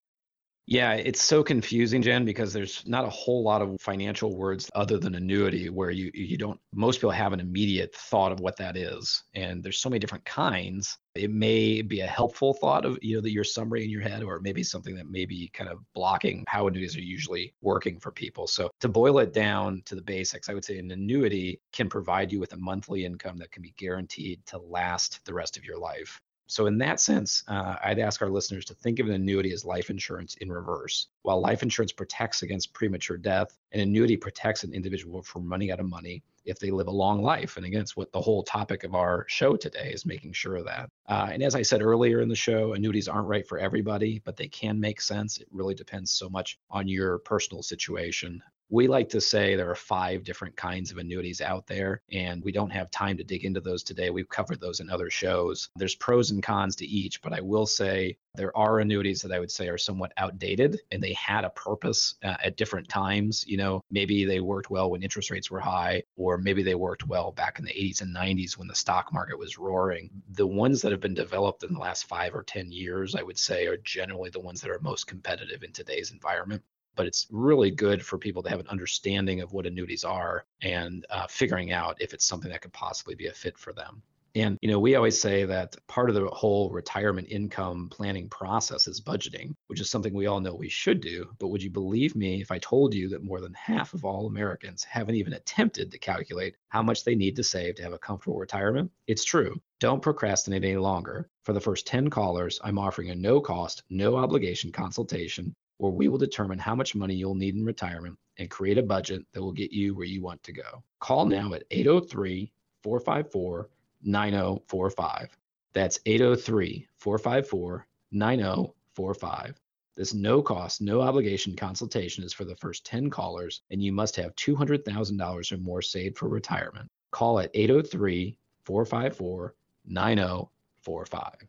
Yeah, 0.71 0.93
it's 0.93 1.23
so 1.23 1.43
confusing, 1.43 2.03
Jen, 2.03 2.27
because 2.27 2.53
there's 2.53 2.87
not 2.87 3.07
a 3.07 3.09
whole 3.09 3.43
lot 3.43 3.63
of 3.63 3.81
financial 3.81 4.37
words 4.37 4.69
other 4.75 4.99
than 4.99 5.15
annuity 5.15 5.71
where 5.71 5.91
you 5.91 6.11
you 6.13 6.37
don't 6.37 6.61
most 6.75 6.99
people 6.99 7.11
have 7.11 7.33
an 7.33 7.41
immediate 7.41 7.95
thought 7.95 8.33
of 8.33 8.41
what 8.41 8.59
that 8.59 8.77
is. 8.77 9.25
And 9.35 9.65
there's 9.65 9.81
so 9.81 9.89
many 9.89 9.99
different 9.99 10.27
kinds. 10.27 10.99
It 11.15 11.31
may 11.31 11.81
be 11.81 12.01
a 12.01 12.07
helpful 12.07 12.53
thought 12.53 12.85
of, 12.85 12.99
you 13.01 13.17
know, 13.17 13.23
that 13.23 13.33
your 13.33 13.45
summary 13.45 13.83
in 13.83 13.89
your 13.89 14.03
head, 14.03 14.23
or 14.23 14.41
maybe 14.41 14.63
something 14.63 14.95
that 14.97 15.09
may 15.09 15.25
be 15.25 15.49
kind 15.55 15.71
of 15.71 15.79
blocking 15.95 16.45
how 16.49 16.67
annuities 16.67 16.99
are 16.99 17.01
usually 17.01 17.55
working 17.63 17.99
for 17.99 18.13
people. 18.13 18.47
So 18.47 18.69
to 18.81 18.91
boil 18.91 19.21
it 19.21 19.33
down 19.33 19.81
to 19.87 19.95
the 19.95 20.03
basics, 20.03 20.51
I 20.51 20.55
would 20.55 20.67
say 20.67 20.79
an 20.79 20.91
annuity 20.91 21.63
can 21.73 21.89
provide 21.89 22.31
you 22.31 22.41
with 22.41 22.53
a 22.53 22.59
monthly 22.59 23.07
income 23.07 23.39
that 23.39 23.53
can 23.53 23.63
be 23.63 23.73
guaranteed 23.79 24.45
to 24.49 24.59
last 24.59 25.25
the 25.25 25.33
rest 25.33 25.57
of 25.57 25.65
your 25.65 25.79
life. 25.79 26.21
So, 26.49 26.67
in 26.67 26.79
that 26.79 26.99
sense, 26.99 27.45
uh, 27.47 27.77
I'd 27.85 27.99
ask 27.99 28.23
our 28.23 28.31
listeners 28.31 28.65
to 28.67 28.75
think 28.75 28.99
of 28.99 29.07
an 29.07 29.13
annuity 29.13 29.53
as 29.53 29.67
life 29.67 29.91
insurance 29.91 30.35
in 30.37 30.51
reverse. 30.51 31.09
While 31.23 31.43
life 31.43 31.63
insurance 31.63 31.93
protects 31.93 32.43
against 32.43 32.73
premature 32.73 33.19
death, 33.19 33.57
an 33.73 33.81
annuity 33.81 34.17
protects 34.17 34.65
an 34.65 34.73
individual 34.73 35.23
from 35.23 35.49
running 35.49 35.71
out 35.71 35.79
of 35.79 35.87
money 35.87 36.23
if 36.47 36.59
they 36.59 36.71
live 36.71 36.87
a 36.87 36.91
long 36.91 37.23
life. 37.23 37.59
And 37.59 37.67
again, 37.67 37.83
it's 37.83 37.97
what 37.99 38.11
the 38.13 38.21
whole 38.21 38.43
topic 38.43 38.83
of 38.83 38.95
our 38.95 39.27
show 39.29 39.57
today 39.57 39.91
is 39.93 40.07
making 40.07 40.33
sure 40.33 40.57
of 40.57 40.65
that. 40.65 40.89
Uh, 41.07 41.29
and 41.31 41.43
as 41.43 41.55
I 41.55 41.61
said 41.61 41.83
earlier 41.83 42.23
in 42.23 42.29
the 42.31 42.35
show, 42.35 42.73
annuities 42.73 43.09
aren't 43.09 43.29
right 43.29 43.47
for 43.47 43.59
everybody, 43.59 44.23
but 44.25 44.37
they 44.37 44.49
can 44.49 44.81
make 44.81 45.03
sense. 45.03 45.37
It 45.37 45.49
really 45.51 45.75
depends 45.75 46.11
so 46.13 46.31
much 46.31 46.59
on 46.71 46.89
your 46.89 47.19
personal 47.19 47.63
situation. 47.63 48.43
We 48.71 48.87
like 48.87 49.09
to 49.11 49.21
say 49.21 49.57
there 49.57 49.71
are 49.71 49.75
five 49.75 50.25
different 50.25 50.55
kinds 50.55 50.91
of 50.91 50.99
annuities 50.99 51.41
out 51.41 51.67
there, 51.67 52.03
and 52.13 52.45
we 52.45 52.53
don't 52.53 52.71
have 52.71 52.91
time 52.91 53.17
to 53.17 53.25
dig 53.25 53.47
into 53.47 53.61
those 53.61 53.83
today. 53.83 54.11
We've 54.11 54.29
covered 54.29 54.61
those 54.61 54.81
in 54.81 54.91
other 54.91 55.09
shows. 55.09 55.71
There's 55.77 55.95
pros 55.95 56.31
and 56.33 56.43
cons 56.43 56.77
to 56.77 56.87
each, 56.87 57.23
but 57.23 57.33
I 57.33 57.41
will 57.41 57.65
say 57.65 58.19
there 58.35 58.55
are 58.57 58.79
annuities 58.79 59.23
that 59.23 59.33
I 59.33 59.39
would 59.39 59.51
say 59.51 59.69
are 59.69 59.79
somewhat 59.79 60.13
outdated 60.17 60.81
and 60.93 61.03
they 61.03 61.15
had 61.15 61.45
a 61.45 61.51
purpose 61.51 62.15
uh, 62.23 62.37
at 62.45 62.57
different 62.57 62.89
times. 62.89 63.45
You 63.49 63.57
know, 63.57 63.83
maybe 63.91 64.25
they 64.25 64.41
worked 64.41 64.71
well 64.71 64.91
when 64.91 65.03
interest 65.03 65.31
rates 65.31 65.51
were 65.51 65.61
high, 65.61 66.03
or 66.17 66.37
maybe 66.37 66.63
they 66.63 66.75
worked 66.75 67.07
well 67.07 67.33
back 67.33 67.59
in 67.59 67.65
the 67.65 67.73
80s 67.73 68.03
and 68.03 68.15
90s 68.15 68.59
when 68.59 68.69
the 68.69 68.75
stock 68.75 69.13
market 69.15 69.39
was 69.39 69.59
roaring. 69.59 70.11
The 70.31 70.47
ones 70.47 70.83
that 70.83 70.93
have 70.93 71.01
been 71.01 71.15
developed 71.15 71.65
in 71.65 71.73
the 71.73 71.81
last 71.81 72.07
five 72.07 72.35
or 72.35 72.43
10 72.43 72.71
years, 72.71 73.15
I 73.15 73.23
would 73.23 73.39
say, 73.39 73.67
are 73.67 73.79
generally 73.79 74.31
the 74.31 74.41
ones 74.41 74.61
that 74.61 74.71
are 74.71 74.79
most 74.81 75.07
competitive 75.07 75.63
in 75.63 75.73
today's 75.73 76.13
environment 76.13 76.63
but 76.99 77.07
it's 77.07 77.29
really 77.31 77.71
good 77.71 78.05
for 78.05 78.19
people 78.19 78.43
to 78.43 78.51
have 78.51 78.59
an 78.59 78.67
understanding 78.67 79.41
of 79.41 79.53
what 79.53 79.67
annuities 79.67 80.03
are 80.03 80.45
and 80.63 81.07
uh, 81.11 81.29
figuring 81.29 81.73
out 81.73 81.97
if 82.01 82.13
it's 82.13 82.27
something 82.27 82.51
that 82.51 82.61
could 82.61 82.73
possibly 82.73 83.15
be 83.15 83.29
a 83.29 83.33
fit 83.33 83.57
for 83.57 83.73
them. 83.73 84.03
And 84.35 84.59
you 84.61 84.69
know, 84.69 84.81
we 84.81 84.97
always 84.97 85.19
say 85.19 85.45
that 85.45 85.77
part 85.87 86.11
of 86.11 86.17
the 86.17 86.27
whole 86.27 86.71
retirement 86.71 87.29
income 87.31 87.89
planning 87.89 88.29
process 88.29 88.89
is 88.89 89.01
budgeting, 89.01 89.55
which 89.69 89.81
is 89.81 89.89
something 89.89 90.13
we 90.13 90.27
all 90.27 90.41
know 90.41 90.57
we 90.57 90.69
should 90.69 91.01
do. 91.01 91.31
But 91.39 91.49
would 91.49 91.63
you 91.63 91.71
believe 91.71 92.17
me 92.17 92.41
if 92.41 92.51
I 92.51 92.59
told 92.59 92.93
you 92.93 93.09
that 93.11 93.23
more 93.23 93.41
than 93.41 93.55
half 93.55 93.95
of 93.95 94.05
all 94.05 94.27
Americans 94.27 94.83
haven't 94.83 95.15
even 95.15 95.35
attempted 95.35 95.93
to 95.93 95.99
calculate 96.01 96.57
how 96.69 96.83
much 96.83 97.05
they 97.05 97.15
need 97.15 97.37
to 97.37 97.45
save 97.45 97.77
to 97.77 97.85
have 97.85 97.93
a 97.93 97.99
comfortable 97.99 98.39
retirement? 98.39 98.91
It's 99.07 99.25
true. 99.25 99.61
Don't 99.79 100.03
procrastinate 100.03 100.65
any 100.65 100.77
longer. 100.77 101.31
For 101.45 101.53
the 101.53 101.61
first 101.61 101.87
10 101.87 102.11
callers, 102.11 102.61
I'm 102.65 102.79
offering 102.79 103.11
a 103.11 103.15
no 103.15 103.41
cost, 103.41 103.85
no 103.89 104.17
obligation 104.17 104.73
consultation 104.73 105.55
where 105.79 105.93
we 105.93 106.09
will 106.09 106.19
determine 106.19 106.59
how 106.59 106.75
much 106.75 106.95
money 106.95 107.15
you'll 107.15 107.35
need 107.35 107.55
in 107.55 107.65
retirement 107.65 108.19
and 108.39 108.51
create 108.51 108.79
a 108.79 108.83
budget 108.83 109.25
that 109.33 109.43
will 109.43 109.53
get 109.53 109.73
you 109.73 109.95
where 109.95 110.07
you 110.07 110.23
want 110.23 110.43
to 110.43 110.53
go. 110.53 110.83
Call 111.01 111.25
now 111.25 111.55
at 111.55 111.65
803 111.71 112.53
454 112.83 113.69
9045. 114.03 115.37
That's 115.73 116.01
803 116.07 116.89
454 116.97 117.87
9045. 118.11 119.61
This 119.97 120.15
no 120.15 120.41
cost, 120.41 120.81
no 120.81 121.01
obligation 121.01 121.57
consultation 121.57 122.23
is 122.23 122.33
for 122.33 122.45
the 122.45 122.55
first 122.55 122.87
10 122.87 123.11
callers, 123.11 123.63
and 123.71 123.83
you 123.83 123.93
must 123.93 124.15
have 124.15 124.35
$200,000 124.37 125.53
or 125.53 125.57
more 125.59 125.83
saved 125.83 126.17
for 126.17 126.29
retirement. 126.29 126.89
Call 127.11 127.41
at 127.41 127.51
803 127.55 128.37
454 128.65 129.55
9045. 129.87 131.49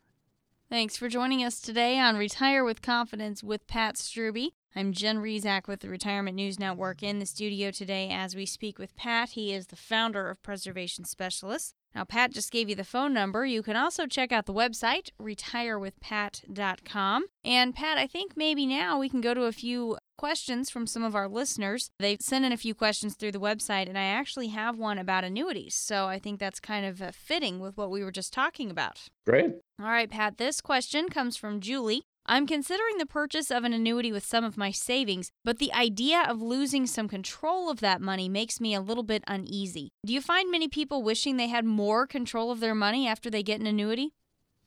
Thanks 0.70 0.96
for 0.96 1.10
joining 1.10 1.44
us 1.44 1.60
today 1.60 1.98
on 1.98 2.16
Retire 2.16 2.64
with 2.64 2.84
Confidence 2.84 3.44
with 3.44 3.66
Pat 3.66 3.96
Strubbe. 3.96 4.52
I'm 4.76 4.94
Jen 4.94 5.18
Rizak 5.18 5.68
with 5.68 5.80
the 5.80 5.90
Retirement 5.90 6.36
News 6.36 6.60
Network 6.60 7.02
in 7.02 7.18
the 7.18 7.26
studio 7.26 7.72
today 7.72 8.12
as 8.12 8.36
we 8.36 8.46
speak 8.46 8.78
with 8.78 8.96
Pat. 8.96 9.30
He 9.30 9.52
is 9.52 9.66
the 9.66 9.76
founder 9.76 10.30
of 10.30 10.44
Preservation 10.44 11.06
Specialists. 11.06 11.74
Now, 11.96 12.04
Pat 12.04 12.32
just 12.32 12.52
gave 12.52 12.70
you 12.70 12.76
the 12.76 12.84
phone 12.84 13.16
number. 13.16 13.48
You 13.48 13.64
can 13.64 13.76
also 13.76 14.06
check 14.06 14.32
out 14.32 14.46
the 14.46 14.54
website, 14.54 15.10
retirewithpat.com. 15.20 17.26
And 17.44 17.74
Pat, 17.74 17.98
I 17.98 18.06
think 18.06 18.38
maybe 18.38 18.68
now 18.68 19.00
we 19.00 19.10
can 19.10 19.22
go 19.22 19.34
to 19.34 19.46
a 19.46 19.52
few 19.52 19.98
questions 20.20 20.70
from 20.70 20.86
some 20.86 21.02
of 21.02 21.16
our 21.16 21.30
listeners. 21.30 21.92
They've 21.98 22.20
sent 22.20 22.44
in 22.44 22.52
a 22.52 22.58
few 22.58 22.76
questions 22.76 23.16
through 23.16 23.32
the 23.32 23.40
website, 23.40 23.88
and 23.88 23.98
I 23.98 24.04
actually 24.04 24.50
have 24.50 24.78
one 24.78 24.98
about 24.98 25.24
annuities. 25.24 25.76
So 25.76 26.08
I 26.08 26.20
think 26.20 26.42
that's 26.42 26.60
kind 26.60 26.86
of 26.86 27.02
uh, 27.02 27.12
fitting 27.14 27.62
with 27.62 27.78
what 27.78 27.90
we 27.90 28.04
were 28.04 28.12
just 28.12 28.34
talking 28.34 28.70
about. 28.70 29.08
Great. 29.26 29.52
All 29.82 29.88
right, 29.88 30.10
Pat, 30.10 30.38
this 30.38 30.60
question 30.60 31.08
comes 31.08 31.38
from 31.38 31.62
Julie. 31.62 32.04
I'm 32.26 32.46
considering 32.46 32.98
the 32.98 33.06
purchase 33.06 33.50
of 33.50 33.64
an 33.64 33.72
annuity 33.72 34.12
with 34.12 34.26
some 34.26 34.44
of 34.44 34.58
my 34.58 34.72
savings, 34.72 35.32
but 35.46 35.58
the 35.58 35.72
idea 35.72 36.26
of 36.28 36.42
losing 36.42 36.86
some 36.86 37.08
control 37.08 37.70
of 37.70 37.80
that 37.80 38.02
money 38.02 38.28
makes 38.28 38.60
me 38.60 38.74
a 38.74 38.82
little 38.82 39.04
bit 39.04 39.24
uneasy. 39.26 39.94
Do 40.06 40.14
you 40.14 40.20
find 40.20 40.52
many 40.52 40.68
people 40.68 41.02
wishing 41.02 41.38
they 41.38 41.48
had 41.48 41.64
more 41.64 42.06
control 42.06 42.52
of 42.52 42.60
their 42.60 42.76
money 42.76 43.08
after 43.08 43.30
they 43.30 43.42
get 43.42 43.62
an 43.62 43.68
annuity? 43.68 44.12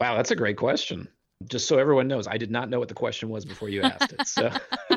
Wow, 0.00 0.16
that's 0.16 0.30
a 0.30 0.36
great 0.36 0.56
question. 0.56 1.08
Just 1.48 1.66
so 1.66 1.78
everyone 1.78 2.08
knows, 2.08 2.26
I 2.26 2.36
did 2.38 2.50
not 2.50 2.70
know 2.70 2.78
what 2.78 2.88
the 2.88 2.94
question 2.94 3.28
was 3.28 3.44
before 3.44 3.68
you 3.68 3.82
asked 3.82 4.12
it. 4.12 4.26
So, 4.26 4.50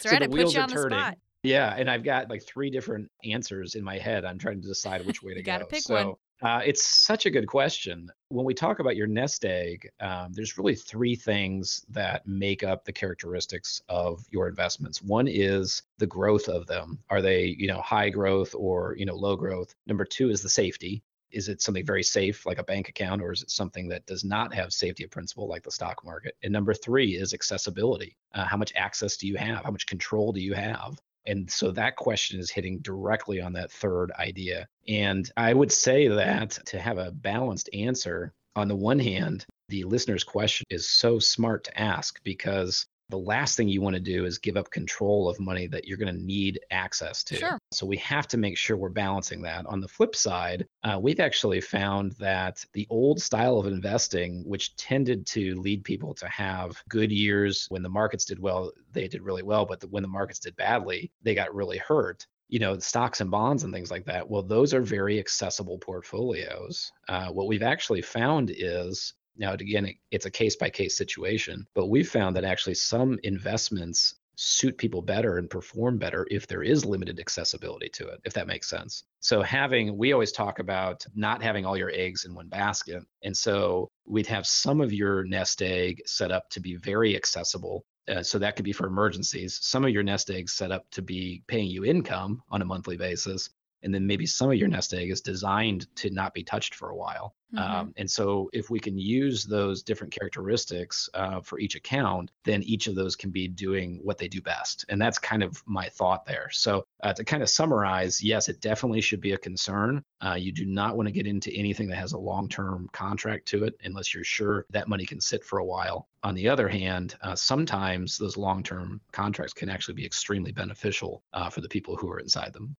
so 0.00 0.10
right, 0.10 0.22
the 0.22 0.28
wheels 0.28 0.56
are 0.56 0.66
turning. 0.66 0.98
Spot. 0.98 1.18
Yeah, 1.44 1.74
and 1.76 1.90
I've 1.90 2.02
got 2.02 2.30
like 2.30 2.42
three 2.42 2.70
different 2.70 3.10
answers 3.22 3.74
in 3.74 3.84
my 3.84 3.98
head. 3.98 4.24
I'm 4.24 4.38
trying 4.38 4.62
to 4.62 4.66
decide 4.66 5.04
which 5.04 5.22
way 5.22 5.32
to 5.34 5.40
you 5.40 5.44
go. 5.44 5.66
So, 5.78 5.94
one. 5.94 6.14
Uh, 6.42 6.60
it's 6.64 6.84
such 6.84 7.26
a 7.26 7.30
good 7.30 7.46
question. 7.46 8.10
When 8.28 8.44
we 8.44 8.54
talk 8.54 8.78
about 8.78 8.96
your 8.96 9.06
nest 9.06 9.44
egg, 9.44 9.88
um, 10.00 10.32
there's 10.32 10.58
really 10.58 10.74
three 10.74 11.14
things 11.14 11.84
that 11.88 12.26
make 12.26 12.64
up 12.64 12.84
the 12.84 12.92
characteristics 12.92 13.80
of 13.88 14.24
your 14.30 14.48
investments. 14.48 15.00
One 15.00 15.28
is 15.28 15.82
the 15.98 16.06
growth 16.06 16.48
of 16.48 16.66
them. 16.66 16.98
Are 17.08 17.22
they, 17.22 17.56
you 17.58 17.68
know, 17.68 17.80
high 17.80 18.10
growth 18.10 18.54
or 18.54 18.94
you 18.98 19.06
know 19.06 19.14
low 19.14 19.36
growth? 19.36 19.74
Number 19.86 20.04
two 20.04 20.30
is 20.30 20.42
the 20.42 20.48
safety. 20.48 21.02
Is 21.34 21.48
it 21.48 21.60
something 21.60 21.84
very 21.84 22.02
safe, 22.02 22.46
like 22.46 22.58
a 22.58 22.64
bank 22.64 22.88
account, 22.88 23.20
or 23.20 23.32
is 23.32 23.42
it 23.42 23.50
something 23.50 23.88
that 23.88 24.06
does 24.06 24.24
not 24.24 24.54
have 24.54 24.72
safety 24.72 25.04
of 25.04 25.10
principle, 25.10 25.48
like 25.48 25.62
the 25.62 25.70
stock 25.70 26.04
market? 26.04 26.36
And 26.42 26.52
number 26.52 26.72
three 26.72 27.16
is 27.16 27.34
accessibility. 27.34 28.16
Uh, 28.34 28.44
how 28.44 28.56
much 28.56 28.72
access 28.76 29.16
do 29.16 29.26
you 29.26 29.36
have? 29.36 29.64
How 29.64 29.70
much 29.70 29.86
control 29.86 30.32
do 30.32 30.40
you 30.40 30.54
have? 30.54 30.98
And 31.26 31.50
so 31.50 31.70
that 31.72 31.96
question 31.96 32.38
is 32.38 32.50
hitting 32.50 32.78
directly 32.80 33.40
on 33.40 33.52
that 33.54 33.72
third 33.72 34.12
idea. 34.12 34.68
And 34.88 35.30
I 35.36 35.54
would 35.54 35.72
say 35.72 36.08
that 36.08 36.58
to 36.66 36.78
have 36.78 36.98
a 36.98 37.10
balanced 37.10 37.70
answer, 37.72 38.32
on 38.56 38.68
the 38.68 38.76
one 38.76 38.98
hand, 38.98 39.46
the 39.68 39.84
listener's 39.84 40.24
question 40.24 40.66
is 40.70 40.88
so 40.88 41.18
smart 41.18 41.64
to 41.64 41.80
ask 41.80 42.22
because 42.22 42.86
the 43.10 43.18
last 43.18 43.56
thing 43.56 43.68
you 43.68 43.82
want 43.82 43.94
to 43.94 44.00
do 44.00 44.24
is 44.24 44.38
give 44.38 44.56
up 44.56 44.70
control 44.70 45.28
of 45.28 45.38
money 45.38 45.66
that 45.66 45.86
you're 45.86 45.98
going 45.98 46.14
to 46.14 46.24
need 46.24 46.60
access 46.70 47.22
to. 47.24 47.36
Sure. 47.36 47.58
So 47.70 47.86
we 47.86 47.96
have 47.98 48.26
to 48.28 48.36
make 48.36 48.56
sure 48.56 48.76
we're 48.76 48.88
balancing 48.88 49.42
that. 49.42 49.66
On 49.66 49.80
the 49.80 49.88
flip 49.88 50.16
side, 50.16 50.66
uh, 50.82 50.98
we've 51.00 51.20
actually 51.20 51.60
found 51.60 52.12
that 52.12 52.64
the 52.72 52.86
old 52.90 53.20
style 53.20 53.58
of 53.58 53.66
investing, 53.66 54.42
which 54.46 54.74
tended 54.76 55.26
to 55.28 55.54
lead 55.60 55.84
people 55.84 56.14
to 56.14 56.28
have 56.28 56.82
good 56.88 57.12
years 57.12 57.66
when 57.68 57.82
the 57.82 57.88
markets 57.88 58.24
did 58.24 58.38
well, 58.38 58.72
they 58.92 59.08
did 59.08 59.22
really 59.22 59.42
well, 59.42 59.66
but 59.66 59.80
the, 59.80 59.88
when 59.88 60.02
the 60.02 60.08
markets 60.08 60.38
did 60.40 60.56
badly, 60.56 61.12
they 61.22 61.34
got 61.34 61.54
really 61.54 61.78
hurt 61.78 62.26
you 62.48 62.58
know 62.58 62.78
stocks 62.78 63.22
and 63.22 63.30
bonds 63.30 63.64
and 63.64 63.72
things 63.72 63.90
like 63.90 64.04
that 64.04 64.28
well 64.28 64.42
those 64.42 64.74
are 64.74 64.82
very 64.82 65.18
accessible 65.18 65.78
portfolios 65.78 66.92
uh, 67.08 67.28
what 67.28 67.46
we've 67.46 67.62
actually 67.62 68.02
found 68.02 68.52
is 68.54 69.14
now, 69.36 69.52
again, 69.52 69.92
it's 70.10 70.26
a 70.26 70.30
case 70.30 70.56
by 70.56 70.70
case 70.70 70.96
situation, 70.96 71.66
but 71.74 71.86
we've 71.86 72.08
found 72.08 72.36
that 72.36 72.44
actually 72.44 72.74
some 72.74 73.18
investments 73.22 74.14
suit 74.36 74.76
people 74.78 75.00
better 75.00 75.38
and 75.38 75.48
perform 75.48 75.98
better 75.98 76.26
if 76.30 76.46
there 76.46 76.62
is 76.62 76.84
limited 76.84 77.20
accessibility 77.20 77.88
to 77.88 78.08
it, 78.08 78.20
if 78.24 78.32
that 78.32 78.46
makes 78.46 78.68
sense. 78.68 79.04
So, 79.20 79.42
having, 79.42 79.96
we 79.96 80.12
always 80.12 80.32
talk 80.32 80.58
about 80.58 81.04
not 81.14 81.42
having 81.42 81.64
all 81.64 81.76
your 81.76 81.92
eggs 81.92 82.24
in 82.24 82.34
one 82.34 82.48
basket. 82.48 83.02
And 83.22 83.36
so, 83.36 83.90
we'd 84.06 84.26
have 84.26 84.46
some 84.46 84.80
of 84.80 84.92
your 84.92 85.24
nest 85.24 85.62
egg 85.62 86.02
set 86.06 86.32
up 86.32 86.48
to 86.50 86.60
be 86.60 86.76
very 86.76 87.16
accessible. 87.16 87.84
Uh, 88.08 88.22
so, 88.22 88.38
that 88.38 88.56
could 88.56 88.64
be 88.64 88.72
for 88.72 88.86
emergencies. 88.86 89.58
Some 89.62 89.84
of 89.84 89.90
your 89.90 90.02
nest 90.02 90.30
eggs 90.30 90.52
set 90.52 90.72
up 90.72 90.90
to 90.92 91.02
be 91.02 91.42
paying 91.46 91.68
you 91.68 91.84
income 91.84 92.42
on 92.50 92.62
a 92.62 92.66
monthly 92.66 92.96
basis 92.96 93.50
and 93.84 93.94
then 93.94 94.06
maybe 94.06 94.26
some 94.26 94.50
of 94.50 94.56
your 94.56 94.68
nest 94.68 94.92
egg 94.94 95.10
is 95.10 95.20
designed 95.20 95.86
to 95.96 96.10
not 96.10 96.34
be 96.34 96.42
touched 96.42 96.74
for 96.74 96.90
a 96.90 96.96
while. 96.96 97.34
Mm-hmm. 97.54 97.76
Um, 97.76 97.94
and 97.96 98.10
so, 98.10 98.50
if 98.52 98.70
we 98.70 98.80
can 98.80 98.98
use 98.98 99.44
those 99.44 99.82
different 99.82 100.12
characteristics 100.12 101.08
uh, 101.14 101.40
for 101.40 101.60
each 101.60 101.76
account, 101.76 102.30
then 102.44 102.62
each 102.64 102.86
of 102.86 102.94
those 102.94 103.14
can 103.14 103.30
be 103.30 103.46
doing 103.46 104.00
what 104.02 104.18
they 104.18 104.28
do 104.28 104.40
best. 104.40 104.84
And 104.88 105.00
that's 105.00 105.18
kind 105.18 105.42
of 105.42 105.62
my 105.66 105.88
thought 105.88 106.26
there. 106.26 106.48
So, 106.50 106.84
uh, 107.02 107.12
to 107.12 107.24
kind 107.24 107.42
of 107.42 107.48
summarize, 107.48 108.22
yes, 108.22 108.48
it 108.48 108.60
definitely 108.60 109.00
should 109.00 109.20
be 109.20 109.32
a 109.32 109.38
concern. 109.38 110.02
Uh, 110.20 110.34
you 110.34 110.52
do 110.52 110.64
not 110.64 110.96
want 110.96 111.06
to 111.06 111.12
get 111.12 111.26
into 111.26 111.52
anything 111.52 111.88
that 111.88 111.96
has 111.96 112.12
a 112.12 112.18
long 112.18 112.48
term 112.48 112.88
contract 112.92 113.46
to 113.48 113.64
it 113.64 113.74
unless 113.84 114.14
you're 114.14 114.24
sure 114.24 114.66
that 114.70 114.88
money 114.88 115.04
can 115.04 115.20
sit 115.20 115.44
for 115.44 115.58
a 115.58 115.64
while. 115.64 116.08
On 116.24 116.34
the 116.34 116.48
other 116.48 116.68
hand, 116.68 117.16
uh, 117.20 117.36
sometimes 117.36 118.16
those 118.16 118.36
long 118.36 118.62
term 118.62 119.00
contracts 119.12 119.52
can 119.52 119.68
actually 119.68 119.94
be 119.94 120.06
extremely 120.06 120.52
beneficial 120.52 121.22
uh, 121.34 121.50
for 121.50 121.60
the 121.60 121.68
people 121.68 121.96
who 121.96 122.10
are 122.10 122.18
inside 122.18 122.52
them. 122.52 122.74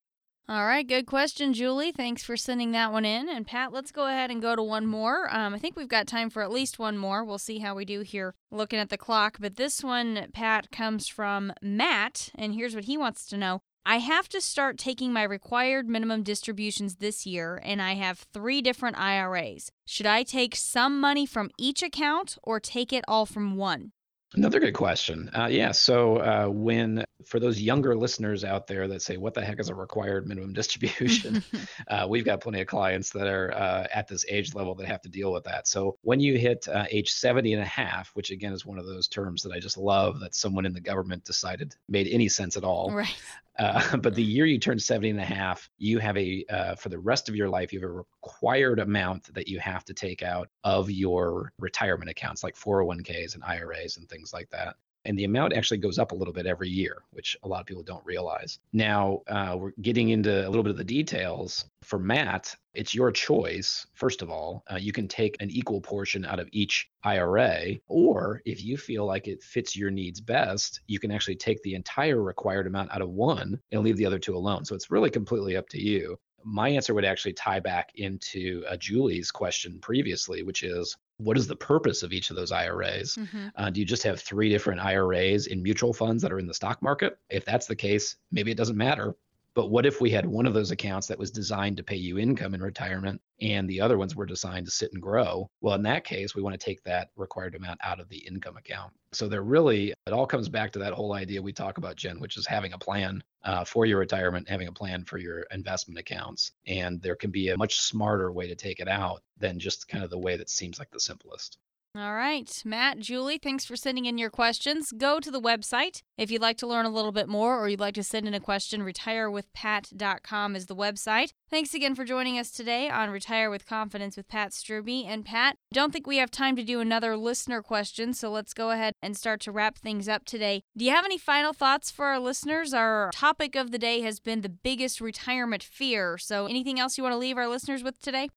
All 0.47 0.67
right, 0.67 0.87
good 0.87 1.07
question, 1.07 1.53
Julie. 1.53 1.91
Thanks 1.91 2.23
for 2.23 2.37
sending 2.37 2.71
that 2.71 2.91
one 2.91 3.03
in. 3.03 3.27
And 3.27 3.47
Pat, 3.47 3.73
let's 3.73 3.91
go 3.91 4.05
ahead 4.05 4.29
and 4.29 4.43
go 4.43 4.55
to 4.55 4.61
one 4.61 4.85
more. 4.85 5.27
Um, 5.33 5.55
I 5.55 5.57
think 5.57 5.75
we've 5.75 5.87
got 5.87 6.05
time 6.05 6.29
for 6.29 6.43
at 6.43 6.51
least 6.51 6.77
one 6.77 6.99
more. 6.99 7.23
We'll 7.25 7.39
see 7.39 7.57
how 7.57 7.73
we 7.73 7.83
do 7.83 8.01
here 8.01 8.35
looking 8.51 8.77
at 8.77 8.89
the 8.89 8.97
clock. 8.97 9.37
But 9.39 9.55
this 9.55 9.83
one, 9.83 10.27
Pat, 10.33 10.69
comes 10.71 11.07
from 11.07 11.51
Matt, 11.63 12.29
and 12.35 12.53
here's 12.53 12.75
what 12.75 12.83
he 12.83 12.95
wants 12.95 13.25
to 13.27 13.37
know. 13.37 13.61
I 13.87 13.97
have 13.97 14.29
to 14.29 14.41
start 14.41 14.77
taking 14.77 15.11
my 15.11 15.23
required 15.23 15.89
minimum 15.89 16.21
distributions 16.21 16.97
this 16.97 17.25
year, 17.25 17.59
and 17.63 17.81
I 17.81 17.93
have 17.95 18.19
three 18.31 18.61
different 18.61 18.99
IRAs. 18.99 19.71
Should 19.87 20.07
I 20.07 20.21
take 20.21 20.55
some 20.55 21.01
money 21.01 21.25
from 21.25 21.49
each 21.57 21.81
account 21.81 22.37
or 22.43 22.59
take 22.59 22.93
it 22.93 23.03
all 23.07 23.25
from 23.25 23.55
one? 23.55 23.93
Another 24.35 24.59
good 24.59 24.73
question. 24.73 25.29
Uh, 25.35 25.47
yeah. 25.49 25.71
So, 25.71 26.17
uh, 26.17 26.47
when 26.49 27.05
for 27.26 27.39
those 27.39 27.61
younger 27.61 27.95
listeners 27.95 28.43
out 28.43 28.68
there 28.68 28.88
that 28.88 29.01
say, 29.01 29.18
"What 29.18 29.34
the 29.34 29.43
heck 29.43 29.59
is 29.59 29.70
a 29.70 29.76
required 29.76 30.28
minimum 30.28 30.53
distribution?" 30.61 31.43
uh, 31.88 32.05
we've 32.09 32.26
got 32.26 32.41
plenty 32.41 32.61
of 32.61 32.68
clients 32.68 33.09
that 33.11 33.28
are 33.28 33.53
uh, 33.53 33.88
at 33.93 34.07
this 34.07 34.26
age 34.30 34.53
level 34.53 34.76
that 34.76 34.88
have 34.88 35.01
to 35.01 35.09
deal 35.09 35.32
with 35.32 35.43
that. 35.45 35.68
So, 35.68 35.97
when 36.01 36.20
you 36.20 36.38
hit 36.38 36.68
uh, 36.68 36.86
age 36.89 37.11
70 37.11 37.53
and 37.53 37.61
a 37.61 37.66
half, 37.66 38.11
which 38.13 38.32
again 38.32 38.53
is 38.53 38.66
one 38.66 38.80
of 38.80 38.86
those 38.86 39.07
terms 39.07 39.41
that 39.43 39.53
I 39.53 39.59
just 39.59 39.78
love 39.78 40.20
that 40.20 40.36
someone 40.36 40.66
in 40.66 40.74
the 40.74 40.82
government 40.82 41.24
decided 41.24 41.76
made 41.88 42.07
any 42.07 42.28
sense 42.28 42.57
at 42.57 42.63
all. 42.63 42.91
Right. 42.91 43.16
Uh, 43.57 43.97
but 44.01 44.16
the 44.16 44.24
year 44.24 44.45
you 44.45 44.59
turn 44.59 44.80
70 44.80 45.11
and 45.11 45.20
a 45.20 45.26
half, 45.26 45.70
you 45.78 45.99
have 45.99 46.18
a, 46.18 46.45
uh, 46.49 46.76
for 46.76 46.89
the 46.89 46.99
rest 46.99 47.30
of 47.30 47.36
your 47.36 47.49
life, 47.49 47.72
you 47.72 47.80
have 47.80 47.89
a 47.89 47.93
required 47.93 48.80
amount 48.80 49.34
that 49.34 49.47
you 49.47 49.59
have 49.59 49.86
to 49.86 49.93
take 49.93 50.24
out 50.24 50.49
of 50.63 50.91
your 50.91 51.53
retirement 51.59 52.09
accounts, 52.09 52.43
like 52.43 52.55
401ks 52.55 53.36
and 53.36 53.43
IRAs 53.43 53.97
and 53.97 54.09
things 54.09 54.34
like 54.34 54.49
that 54.49 54.76
and 55.06 55.18
the 55.18 55.24
amount 55.24 55.53
actually 55.53 55.78
goes 55.78 55.99
up 55.99 56.12
a 56.12 56.16
little 56.16 56.34
bit 56.34 56.45
every 56.45 56.70
year, 56.70 57.03
which 57.12 57.38
a 57.43 57.47
lot 57.47 57.62
of 57.62 57.66
people 57.66 57.84
don't 57.84 58.06
realize. 58.06 58.60
Now, 58.74 59.22
uh, 59.28 59.56
we're 59.60 59.72
getting 59.82 60.10
into 60.10 60.45
a 60.45 60.49
little 60.49 60.64
bit 60.64 60.72
of 60.72 60.78
the 60.78 60.84
details. 60.84 61.66
For 61.84 61.99
Matt, 61.99 62.56
it's 62.74 62.93
your 62.93 63.12
choice. 63.12 63.86
First 63.93 64.22
of 64.22 64.30
all, 64.30 64.64
uh, 64.72 64.78
you 64.78 64.91
can 64.91 65.08
take 65.08 65.38
an 65.39 65.49
equal 65.49 65.82
portion 65.82 66.26
out 66.26 66.39
of 66.39 66.49
each 66.51 66.89
IRA, 67.03 67.76
or 67.88 68.41
if 68.45 68.64
you 68.64 68.78
feel 68.78 69.06
like 69.06 69.28
it 69.28 69.43
fits 69.43 69.76
your 69.76 69.91
needs 69.91 70.20
best, 70.20 70.82
you 70.88 70.99
can 70.99 71.12
actually 71.12 71.36
take 71.36 71.62
the 71.64 71.76
entire 71.76 72.22
required 72.22 72.68
amount 72.68 72.91
out 72.91 73.01
of 73.01 73.10
one 73.10 73.60
and 73.72 73.84
leave 73.84 73.97
the 73.97 74.06
other 74.06 74.20
two 74.20 74.36
alone. 74.36 74.66
So 74.66 74.76
it's 74.76 74.91
really 74.91 75.10
completely 75.10 75.56
up 75.56 75.70
to 75.70 75.82
you 75.82 76.18
my 76.45 76.70
answer 76.70 76.93
would 76.93 77.06
actually 77.06 77.34
tie 77.34 77.60
back 77.60 77.91
into 77.95 78.64
uh, 78.70 78.78
Julie's 78.78 79.32
question 79.32 79.80
previously, 79.80 80.43
which 80.43 80.62
is 80.62 80.95
what 81.18 81.38
is 81.38 81.47
the 81.47 81.55
purpose 81.55 82.03
of 82.03 82.11
each 82.11 82.30
of 82.30 82.36
those 82.36 82.51
IRAs? 82.51 83.16
Mm-hmm. 83.16 83.47
Uh, 83.55 83.70
do 83.70 83.80
you 83.80 83.86
just 83.86 84.03
have 84.03 84.20
three 84.20 84.49
different 84.49 84.82
IRAs 84.82 85.47
in 85.47 85.63
mutual 85.63 85.93
funds 85.93 86.22
that 86.22 86.32
are 86.32 86.39
in 86.39 86.47
the 86.47 86.53
stock 86.53 86.82
market? 86.82 87.18
If 87.30 87.45
that's 87.45 87.68
the 87.68 87.76
case, 87.76 88.18
maybe 88.32 88.51
it 88.51 88.57
doesn't 88.57 88.78
matter. 88.78 89.16
But 89.56 89.72
what 89.72 89.86
if 89.86 90.01
we 90.01 90.12
had 90.12 90.26
one 90.26 90.45
of 90.45 90.53
those 90.53 90.72
accounts 90.72 91.08
that 91.08 91.18
was 91.18 91.32
designed 91.32 91.78
to 91.78 91.84
pay 91.84 91.95
you 91.95 92.20
income 92.20 92.53
in 92.53 92.62
retirement 92.62 93.22
and 93.39 93.70
the 93.70 93.80
other 93.80 93.97
ones 93.97 94.14
were 94.14 94.26
designed 94.26 94.66
to 94.66 94.72
sit 94.72 94.91
and 94.91 95.01
grow? 95.01 95.49
Well, 95.62 95.76
in 95.76 95.84
that 95.84 96.03
case, 96.03 96.36
we 96.36 96.41
want 96.41 96.60
to 96.60 96.64
take 96.64 96.84
that 96.84 97.10
required 97.16 97.56
amount 97.56 97.80
out 97.82 98.01
of 98.01 98.10
the 98.10 98.18
income 98.18 98.58
account. 98.58 98.91
So 99.14 99.30
they're 99.30 99.43
really, 99.43 99.93
it 100.08 100.14
all 100.14 100.28
comes 100.28 100.49
back 100.49 100.74
to 100.74 100.80
that 100.80 100.91
whole 100.91 101.14
idea 101.14 101.41
we 101.41 101.53
talk 101.53 101.78
about, 101.78 101.95
Jen, 101.95 102.20
which 102.20 102.36
is 102.36 102.45
having 102.45 102.74
a 102.74 102.78
plan 102.78 103.24
uh, 103.45 103.64
for 103.64 103.86
your 103.86 103.99
retirement, 103.99 104.49
having 104.49 104.68
a 104.68 104.74
plan 104.74 105.06
for 105.06 105.18
your 105.18 105.41
investment 105.51 105.99
accounts. 105.99 106.51
And 106.68 107.01
there 107.01 107.16
can 107.16 107.32
be 107.32 107.49
a 107.49 107.58
much 107.58 107.80
smarter 107.80 108.34
way 108.34 108.47
to 108.47 108.56
take 108.56 108.82
it 108.82 108.89
out 108.89 109.24
than 109.38 109.58
just 109.58 109.88
kind 109.88 110.03
of 110.03 110.10
the 110.10 110.20
way 110.20 110.36
that 110.36 110.49
seems 110.49 110.80
like 110.80 110.91
the 110.91 110.99
simplest. 110.99 111.58
All 111.97 112.13
right, 112.13 112.61
Matt, 112.65 112.99
Julie, 112.99 113.37
thanks 113.37 113.63
for 113.63 113.77
sending 113.77 114.03
in 114.03 114.17
your 114.17 114.29
questions. 114.29 114.91
Go 114.97 115.21
to 115.21 115.31
the 115.31 115.39
website 115.39 116.01
if 116.17 116.29
you'd 116.29 116.41
like 116.41 116.57
to 116.57 116.67
learn 116.67 116.85
a 116.85 116.89
little 116.89 117.13
bit 117.13 117.29
more 117.29 117.57
or 117.57 117.69
you'd 117.69 117.79
like 117.79 117.93
to 117.93 118.03
send 118.03 118.27
in 118.27 118.33
a 118.33 118.39
question. 118.41 118.81
RetireWithPat.com 118.81 120.57
is 120.57 120.65
the 120.65 120.75
website. 120.75 121.29
Thanks 121.49 121.73
again 121.73 121.95
for 121.95 122.03
joining 122.03 122.37
us 122.37 122.51
today 122.51 122.89
on 122.89 123.11
Retire 123.11 123.49
with 123.49 123.65
Confidence 123.65 124.17
with 124.17 124.27
Pat 124.27 124.51
Strubbe. 124.51 125.05
And 125.07 125.23
Pat, 125.23 125.55
don't 125.71 125.93
think 125.93 126.05
we 126.05 126.17
have 126.17 126.31
time 126.31 126.57
to 126.57 126.65
do 126.65 126.81
another 126.81 127.15
listener 127.15 127.61
question, 127.61 128.13
so 128.13 128.29
let's 128.29 128.53
go 128.53 128.71
ahead 128.71 128.91
and 129.01 129.15
start 129.15 129.39
to 129.41 129.53
wrap 129.53 129.77
things 129.77 130.09
up 130.09 130.25
today. 130.25 130.63
Do 130.75 130.83
you 130.83 130.91
have 130.91 131.05
any 131.05 131.17
final 131.17 131.53
thoughts 131.53 131.91
for 131.91 132.07
our 132.07 132.19
listeners? 132.19 132.73
Our 132.73 133.09
topic 133.13 133.55
of 133.55 133.71
the 133.71 133.79
day 133.79 134.01
has 134.01 134.19
been 134.19 134.41
the 134.41 134.49
biggest 134.49 134.99
retirement 134.99 135.63
fear. 135.63 136.17
So, 136.17 136.47
anything 136.47 136.77
else 136.77 136.97
you 136.97 137.05
want 137.05 137.13
to 137.13 137.19
leave 137.19 137.37
our 137.37 137.47
listeners 137.47 137.83
with 137.83 138.01
today? 138.01 138.27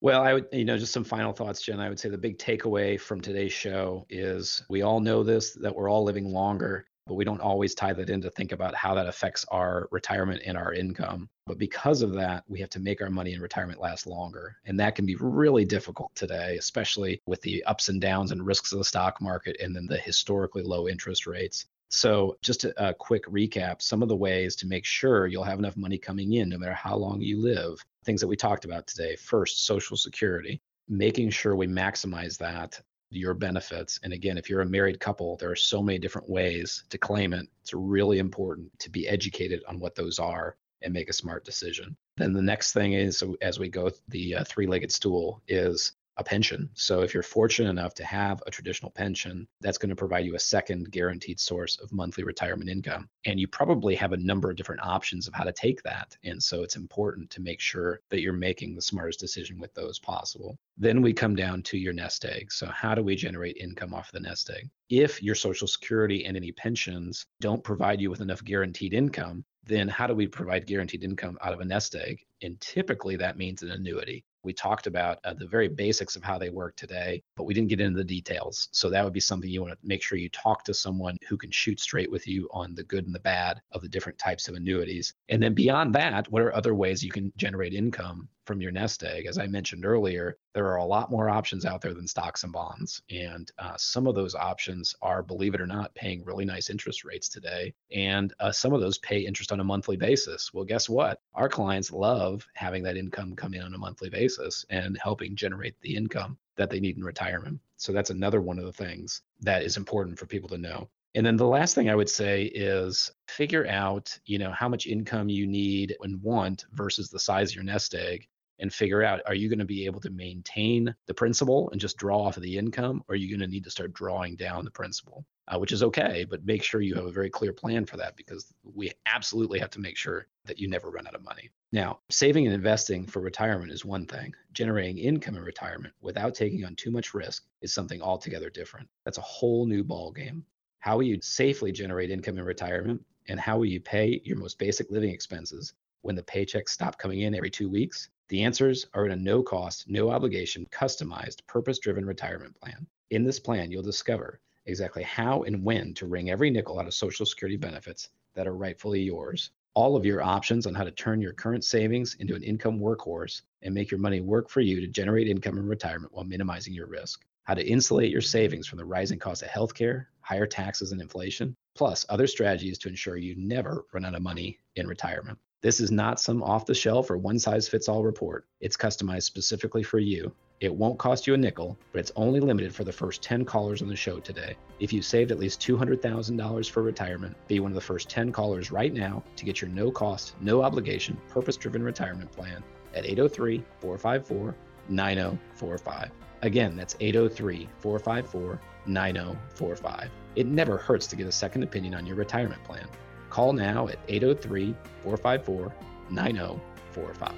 Well, 0.00 0.22
I 0.22 0.32
would, 0.32 0.46
you 0.52 0.64
know, 0.64 0.78
just 0.78 0.92
some 0.92 1.04
final 1.04 1.32
thoughts, 1.32 1.60
Jen. 1.62 1.80
I 1.80 1.88
would 1.88 1.98
say 1.98 2.08
the 2.08 2.18
big 2.18 2.38
takeaway 2.38 3.00
from 3.00 3.20
today's 3.20 3.52
show 3.52 4.06
is 4.08 4.62
we 4.68 4.82
all 4.82 5.00
know 5.00 5.24
this 5.24 5.54
that 5.54 5.74
we're 5.74 5.90
all 5.90 6.04
living 6.04 6.26
longer, 6.26 6.86
but 7.08 7.14
we 7.14 7.24
don't 7.24 7.40
always 7.40 7.74
tie 7.74 7.92
that 7.94 8.08
in 8.08 8.20
to 8.20 8.30
think 8.30 8.52
about 8.52 8.76
how 8.76 8.94
that 8.94 9.08
affects 9.08 9.44
our 9.48 9.88
retirement 9.90 10.42
and 10.46 10.56
our 10.56 10.72
income. 10.72 11.28
But 11.46 11.58
because 11.58 12.02
of 12.02 12.12
that, 12.12 12.44
we 12.46 12.60
have 12.60 12.70
to 12.70 12.80
make 12.80 13.02
our 13.02 13.10
money 13.10 13.32
in 13.32 13.40
retirement 13.40 13.80
last 13.80 14.06
longer. 14.06 14.56
And 14.66 14.78
that 14.78 14.94
can 14.94 15.04
be 15.04 15.16
really 15.16 15.64
difficult 15.64 16.14
today, 16.14 16.56
especially 16.58 17.20
with 17.26 17.40
the 17.42 17.64
ups 17.64 17.88
and 17.88 18.00
downs 18.00 18.30
and 18.30 18.46
risks 18.46 18.70
of 18.70 18.78
the 18.78 18.84
stock 18.84 19.20
market 19.20 19.56
and 19.60 19.74
then 19.74 19.86
the 19.86 19.98
historically 19.98 20.62
low 20.62 20.86
interest 20.86 21.26
rates. 21.26 21.66
So, 21.90 22.36
just 22.42 22.64
a, 22.64 22.90
a, 22.90 22.94
quick 22.94 23.24
recap 23.24 23.80
some 23.80 24.02
of 24.02 24.08
the 24.10 24.16
ways 24.16 24.54
to 24.56 24.66
make 24.66 24.84
sure 24.84 25.26
you'll 25.26 25.42
have 25.42 25.58
enough 25.58 25.76
money 25.76 25.96
coming 25.96 26.34
in 26.34 26.50
no 26.50 26.58
matter 26.58 26.74
how 26.74 26.96
long 26.96 27.22
you 27.22 27.40
live. 27.40 27.82
Things 28.08 28.22
that 28.22 28.26
we 28.26 28.36
talked 28.36 28.64
about 28.64 28.86
today. 28.86 29.16
First, 29.16 29.66
Social 29.66 29.94
Security, 29.94 30.62
making 30.88 31.28
sure 31.28 31.54
we 31.54 31.66
maximize 31.66 32.38
that, 32.38 32.80
your 33.10 33.34
benefits. 33.34 34.00
And 34.02 34.14
again, 34.14 34.38
if 34.38 34.48
you're 34.48 34.62
a 34.62 34.66
married 34.66 34.98
couple, 34.98 35.36
there 35.36 35.50
are 35.50 35.54
so 35.54 35.82
many 35.82 35.98
different 35.98 36.26
ways 36.26 36.84
to 36.88 36.96
claim 36.96 37.34
it. 37.34 37.46
It's 37.60 37.74
really 37.74 38.18
important 38.18 38.70
to 38.78 38.88
be 38.88 39.06
educated 39.06 39.62
on 39.68 39.78
what 39.78 39.94
those 39.94 40.18
are 40.18 40.56
and 40.80 40.94
make 40.94 41.10
a 41.10 41.12
smart 41.12 41.44
decision. 41.44 41.94
Then 42.16 42.32
the 42.32 42.40
next 42.40 42.72
thing 42.72 42.94
is, 42.94 43.22
as 43.42 43.58
we 43.58 43.68
go 43.68 43.90
the 44.08 44.36
uh, 44.36 44.44
three 44.44 44.66
legged 44.66 44.90
stool, 44.90 45.42
is 45.46 45.92
a 46.18 46.24
pension. 46.24 46.68
So 46.74 47.00
if 47.02 47.14
you're 47.14 47.22
fortunate 47.22 47.70
enough 47.70 47.94
to 47.94 48.04
have 48.04 48.42
a 48.46 48.50
traditional 48.50 48.90
pension, 48.90 49.46
that's 49.60 49.78
going 49.78 49.90
to 49.90 49.96
provide 49.96 50.26
you 50.26 50.34
a 50.34 50.40
second 50.40 50.90
guaranteed 50.90 51.40
source 51.40 51.78
of 51.78 51.92
monthly 51.92 52.24
retirement 52.24 52.68
income. 52.68 53.08
And 53.24 53.38
you 53.38 53.46
probably 53.46 53.94
have 53.94 54.12
a 54.12 54.16
number 54.16 54.50
of 54.50 54.56
different 54.56 54.82
options 54.84 55.28
of 55.28 55.34
how 55.34 55.44
to 55.44 55.52
take 55.52 55.82
that. 55.84 56.16
And 56.24 56.42
so 56.42 56.62
it's 56.62 56.76
important 56.76 57.30
to 57.30 57.40
make 57.40 57.60
sure 57.60 58.00
that 58.10 58.20
you're 58.20 58.32
making 58.32 58.74
the 58.74 58.82
smartest 58.82 59.20
decision 59.20 59.58
with 59.58 59.72
those 59.74 59.98
possible. 59.98 60.58
Then 60.76 61.02
we 61.02 61.12
come 61.12 61.36
down 61.36 61.62
to 61.62 61.78
your 61.78 61.92
nest 61.92 62.24
egg. 62.24 62.52
So 62.52 62.66
how 62.66 62.94
do 62.94 63.02
we 63.02 63.14
generate 63.14 63.56
income 63.56 63.94
off 63.94 64.12
the 64.12 64.20
nest 64.20 64.50
egg? 64.50 64.68
If 64.90 65.22
your 65.22 65.34
social 65.34 65.68
security 65.68 66.24
and 66.24 66.36
any 66.36 66.50
pensions 66.52 67.26
don't 67.40 67.62
provide 67.62 68.00
you 68.00 68.10
with 68.10 68.20
enough 68.20 68.42
guaranteed 68.42 68.94
income, 68.94 69.44
then 69.64 69.86
how 69.86 70.06
do 70.06 70.14
we 70.14 70.26
provide 70.26 70.66
guaranteed 70.66 71.04
income 71.04 71.38
out 71.42 71.52
of 71.52 71.60
a 71.60 71.64
nest 71.64 71.94
egg? 71.94 72.24
And 72.42 72.58
typically 72.60 73.16
that 73.16 73.36
means 73.36 73.62
an 73.62 73.70
annuity. 73.70 74.24
We 74.42 74.52
talked 74.52 74.86
about 74.86 75.18
uh, 75.24 75.34
the 75.34 75.46
very 75.46 75.68
basics 75.68 76.16
of 76.16 76.22
how 76.22 76.38
they 76.38 76.50
work 76.50 76.76
today, 76.76 77.22
but 77.36 77.44
we 77.44 77.54
didn't 77.54 77.68
get 77.68 77.80
into 77.80 77.98
the 77.98 78.04
details. 78.04 78.68
So 78.72 78.90
that 78.90 79.04
would 79.04 79.12
be 79.12 79.20
something 79.20 79.50
you 79.50 79.62
want 79.62 79.72
to 79.72 79.86
make 79.86 80.02
sure 80.02 80.18
you 80.18 80.28
talk 80.30 80.64
to 80.64 80.74
someone 80.74 81.16
who 81.28 81.36
can 81.36 81.50
shoot 81.50 81.80
straight 81.80 82.10
with 82.10 82.26
you 82.26 82.48
on 82.52 82.74
the 82.74 82.84
good 82.84 83.06
and 83.06 83.14
the 83.14 83.20
bad 83.20 83.60
of 83.72 83.82
the 83.82 83.88
different 83.88 84.18
types 84.18 84.48
of 84.48 84.54
annuities. 84.54 85.14
And 85.28 85.42
then 85.42 85.54
beyond 85.54 85.94
that, 85.94 86.30
what 86.30 86.42
are 86.42 86.54
other 86.54 86.74
ways 86.74 87.02
you 87.02 87.10
can 87.10 87.32
generate 87.36 87.74
income 87.74 88.28
from 88.48 88.62
your 88.62 88.72
nest 88.72 89.04
egg. 89.04 89.26
As 89.26 89.36
I 89.36 89.46
mentioned 89.46 89.84
earlier, 89.84 90.38
there 90.54 90.66
are 90.66 90.78
a 90.78 90.84
lot 90.84 91.10
more 91.10 91.28
options 91.28 91.66
out 91.66 91.82
there 91.82 91.92
than 91.92 92.08
stocks 92.08 92.44
and 92.44 92.52
bonds. 92.52 93.02
And 93.10 93.52
uh, 93.58 93.76
some 93.76 94.06
of 94.06 94.14
those 94.14 94.34
options 94.34 94.94
are, 95.02 95.22
believe 95.22 95.54
it 95.54 95.60
or 95.60 95.66
not, 95.66 95.94
paying 95.94 96.24
really 96.24 96.46
nice 96.46 96.70
interest 96.70 97.04
rates 97.04 97.28
today. 97.28 97.74
And 97.94 98.32
uh, 98.40 98.50
some 98.50 98.72
of 98.72 98.80
those 98.80 98.98
pay 98.98 99.20
interest 99.20 99.52
on 99.52 99.60
a 99.60 99.64
monthly 99.64 99.98
basis. 99.98 100.52
Well, 100.52 100.64
guess 100.64 100.88
what? 100.88 101.20
Our 101.34 101.50
clients 101.50 101.92
love 101.92 102.44
having 102.54 102.82
that 102.84 102.96
income 102.96 103.36
come 103.36 103.52
in 103.52 103.62
on 103.62 103.74
a 103.74 103.78
monthly 103.78 104.08
basis 104.08 104.64
and 104.70 104.98
helping 105.00 105.36
generate 105.36 105.78
the 105.82 105.94
income 105.94 106.38
that 106.56 106.70
they 106.70 106.80
need 106.80 106.96
in 106.96 107.04
retirement. 107.04 107.60
So 107.76 107.92
that's 107.92 108.10
another 108.10 108.40
one 108.40 108.58
of 108.58 108.64
the 108.64 108.72
things 108.72 109.20
that 109.40 109.62
is 109.62 109.76
important 109.76 110.18
for 110.18 110.24
people 110.24 110.48
to 110.48 110.58
know. 110.58 110.88
And 111.14 111.24
then 111.24 111.36
the 111.36 111.46
last 111.46 111.74
thing 111.74 111.90
I 111.90 111.94
would 111.94 112.08
say 112.08 112.44
is 112.44 113.10
figure 113.28 113.66
out, 113.66 114.18
you 114.24 114.38
know, 114.38 114.52
how 114.52 114.68
much 114.68 114.86
income 114.86 115.28
you 115.28 115.46
need 115.46 115.96
and 116.00 116.22
want 116.22 116.64
versus 116.72 117.10
the 117.10 117.18
size 117.18 117.50
of 117.50 117.56
your 117.56 117.64
nest 117.64 117.94
egg 117.94 118.26
and 118.58 118.72
figure 118.72 119.02
out 119.02 119.20
are 119.26 119.34
you 119.34 119.48
going 119.48 119.58
to 119.58 119.64
be 119.64 119.86
able 119.86 120.00
to 120.00 120.10
maintain 120.10 120.94
the 121.06 121.14
principal 121.14 121.70
and 121.70 121.80
just 121.80 121.96
draw 121.96 122.22
off 122.22 122.36
of 122.36 122.42
the 122.42 122.58
income 122.58 123.02
or 123.08 123.14
are 123.14 123.16
you 123.16 123.28
going 123.28 123.46
to 123.46 123.52
need 123.52 123.64
to 123.64 123.70
start 123.70 123.92
drawing 123.92 124.36
down 124.36 124.64
the 124.64 124.70
principal? 124.70 125.24
Uh, 125.46 125.58
which 125.58 125.72
is 125.72 125.82
okay 125.82 126.26
but 126.28 126.44
make 126.44 126.62
sure 126.62 126.80
you 126.80 126.94
have 126.94 127.06
a 127.06 127.12
very 127.12 127.30
clear 127.30 127.52
plan 127.52 127.86
for 127.86 127.96
that 127.96 128.16
because 128.16 128.52
we 128.74 128.92
absolutely 129.06 129.58
have 129.58 129.70
to 129.70 129.80
make 129.80 129.96
sure 129.96 130.26
that 130.44 130.58
you 130.58 130.68
never 130.68 130.90
run 130.90 131.06
out 131.06 131.14
of 131.14 131.24
money. 131.24 131.50
Now 131.72 132.00
saving 132.10 132.46
and 132.46 132.54
investing 132.54 133.06
for 133.06 133.20
retirement 133.20 133.72
is 133.72 133.84
one 133.84 134.06
thing. 134.06 134.34
Generating 134.52 134.98
income 134.98 135.36
in 135.36 135.42
retirement 135.42 135.94
without 136.00 136.34
taking 136.34 136.64
on 136.64 136.74
too 136.74 136.90
much 136.90 137.14
risk 137.14 137.44
is 137.62 137.72
something 137.72 138.02
altogether 138.02 138.50
different. 138.50 138.88
That's 139.04 139.18
a 139.18 139.22
whole 139.22 139.66
new 139.66 139.84
ball 139.84 140.12
game 140.12 140.44
how 140.80 140.96
will 140.96 141.04
you 141.04 141.18
safely 141.20 141.72
generate 141.72 142.10
income 142.10 142.38
in 142.38 142.44
retirement 142.44 143.04
and 143.28 143.38
how 143.38 143.58
will 143.58 143.66
you 143.66 143.80
pay 143.80 144.20
your 144.24 144.38
most 144.38 144.58
basic 144.58 144.90
living 144.90 145.10
expenses 145.10 145.74
when 146.02 146.14
the 146.14 146.22
paychecks 146.22 146.70
stop 146.70 146.98
coming 146.98 147.22
in 147.22 147.34
every 147.34 147.50
two 147.50 147.68
weeks 147.68 148.08
the 148.28 148.42
answers 148.42 148.86
are 148.92 149.06
in 149.06 149.12
a 149.12 149.16
no 149.16 149.42
cost, 149.42 149.88
no 149.88 150.10
obligation, 150.10 150.66
customized, 150.70 151.46
purpose 151.46 151.78
driven 151.78 152.04
retirement 152.04 152.54
plan. 152.60 152.86
In 153.10 153.24
this 153.24 153.40
plan, 153.40 153.70
you'll 153.70 153.82
discover 153.82 154.40
exactly 154.66 155.02
how 155.02 155.44
and 155.44 155.64
when 155.64 155.94
to 155.94 156.06
wring 156.06 156.30
every 156.30 156.50
nickel 156.50 156.78
out 156.78 156.86
of 156.86 156.92
Social 156.92 157.24
Security 157.24 157.56
benefits 157.56 158.10
that 158.34 158.46
are 158.46 158.54
rightfully 158.54 159.00
yours, 159.00 159.50
all 159.72 159.96
of 159.96 160.04
your 160.04 160.22
options 160.22 160.66
on 160.66 160.74
how 160.74 160.84
to 160.84 160.90
turn 160.90 161.22
your 161.22 161.32
current 161.32 161.64
savings 161.64 162.16
into 162.20 162.34
an 162.34 162.42
income 162.42 162.78
workhorse 162.78 163.42
and 163.62 163.74
make 163.74 163.90
your 163.90 164.00
money 164.00 164.20
work 164.20 164.50
for 164.50 164.60
you 164.60 164.78
to 164.80 164.86
generate 164.86 165.28
income 165.28 165.56
in 165.56 165.66
retirement 165.66 166.12
while 166.12 166.24
minimizing 166.24 166.74
your 166.74 166.86
risk, 166.86 167.24
how 167.44 167.54
to 167.54 167.66
insulate 167.66 168.12
your 168.12 168.20
savings 168.20 168.66
from 168.66 168.76
the 168.76 168.84
rising 168.84 169.18
cost 169.18 169.42
of 169.42 169.48
healthcare, 169.48 170.04
higher 170.20 170.46
taxes, 170.46 170.92
and 170.92 171.00
inflation, 171.00 171.56
plus 171.74 172.04
other 172.10 172.26
strategies 172.26 172.76
to 172.76 172.88
ensure 172.88 173.16
you 173.16 173.34
never 173.38 173.86
run 173.94 174.04
out 174.04 174.14
of 174.14 174.20
money 174.20 174.58
in 174.76 174.86
retirement. 174.86 175.38
This 175.60 175.80
is 175.80 175.90
not 175.90 176.20
some 176.20 176.40
off 176.40 176.66
the 176.66 176.74
shelf 176.74 177.10
or 177.10 177.18
one 177.18 177.40
size 177.40 177.66
fits 177.66 177.88
all 177.88 178.04
report. 178.04 178.46
It's 178.60 178.76
customized 178.76 179.24
specifically 179.24 179.82
for 179.82 179.98
you. 179.98 180.32
It 180.60 180.72
won't 180.72 181.00
cost 181.00 181.26
you 181.26 181.34
a 181.34 181.36
nickel, 181.36 181.76
but 181.90 181.98
it's 181.98 182.12
only 182.14 182.38
limited 182.38 182.72
for 182.72 182.84
the 182.84 182.92
first 182.92 183.22
10 183.22 183.44
callers 183.44 183.82
on 183.82 183.88
the 183.88 183.96
show 183.96 184.20
today. 184.20 184.56
If 184.78 184.92
you 184.92 185.02
saved 185.02 185.32
at 185.32 185.40
least 185.40 185.60
$200,000 185.60 186.70
for 186.70 186.84
retirement, 186.84 187.36
be 187.48 187.58
one 187.58 187.72
of 187.72 187.74
the 187.74 187.80
first 187.80 188.08
10 188.08 188.30
callers 188.30 188.70
right 188.70 188.94
now 188.94 189.24
to 189.34 189.44
get 189.44 189.60
your 189.60 189.68
no 189.70 189.90
cost, 189.90 190.36
no 190.40 190.62
obligation, 190.62 191.18
purpose 191.28 191.56
driven 191.56 191.82
retirement 191.82 192.30
plan 192.30 192.62
at 192.94 193.04
803 193.04 193.64
454 193.80 194.54
9045. 194.88 196.10
Again, 196.42 196.76
that's 196.76 196.94
803 197.00 197.68
454 197.80 198.60
9045. 198.86 200.10
It 200.36 200.46
never 200.46 200.76
hurts 200.76 201.08
to 201.08 201.16
get 201.16 201.26
a 201.26 201.32
second 201.32 201.64
opinion 201.64 201.94
on 201.94 202.06
your 202.06 202.14
retirement 202.14 202.62
plan. 202.62 202.86
Call 203.30 203.52
now 203.52 203.88
at 203.88 203.98
803 204.08 204.74
454 205.02 205.74
9045. 206.10 207.34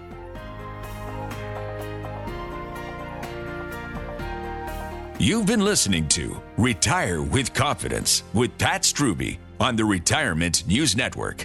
You've 5.20 5.45
been 5.45 5.61
listening 5.61 6.09
to 6.09 6.41
Retire 6.57 7.20
with 7.20 7.53
Confidence 7.53 8.22
with 8.32 8.57
Pat 8.57 8.84
Strubbe 8.84 9.36
on 9.61 9.76
the 9.76 9.84
Retirement 9.84 10.66
News 10.66 10.97
Network. 10.97 11.45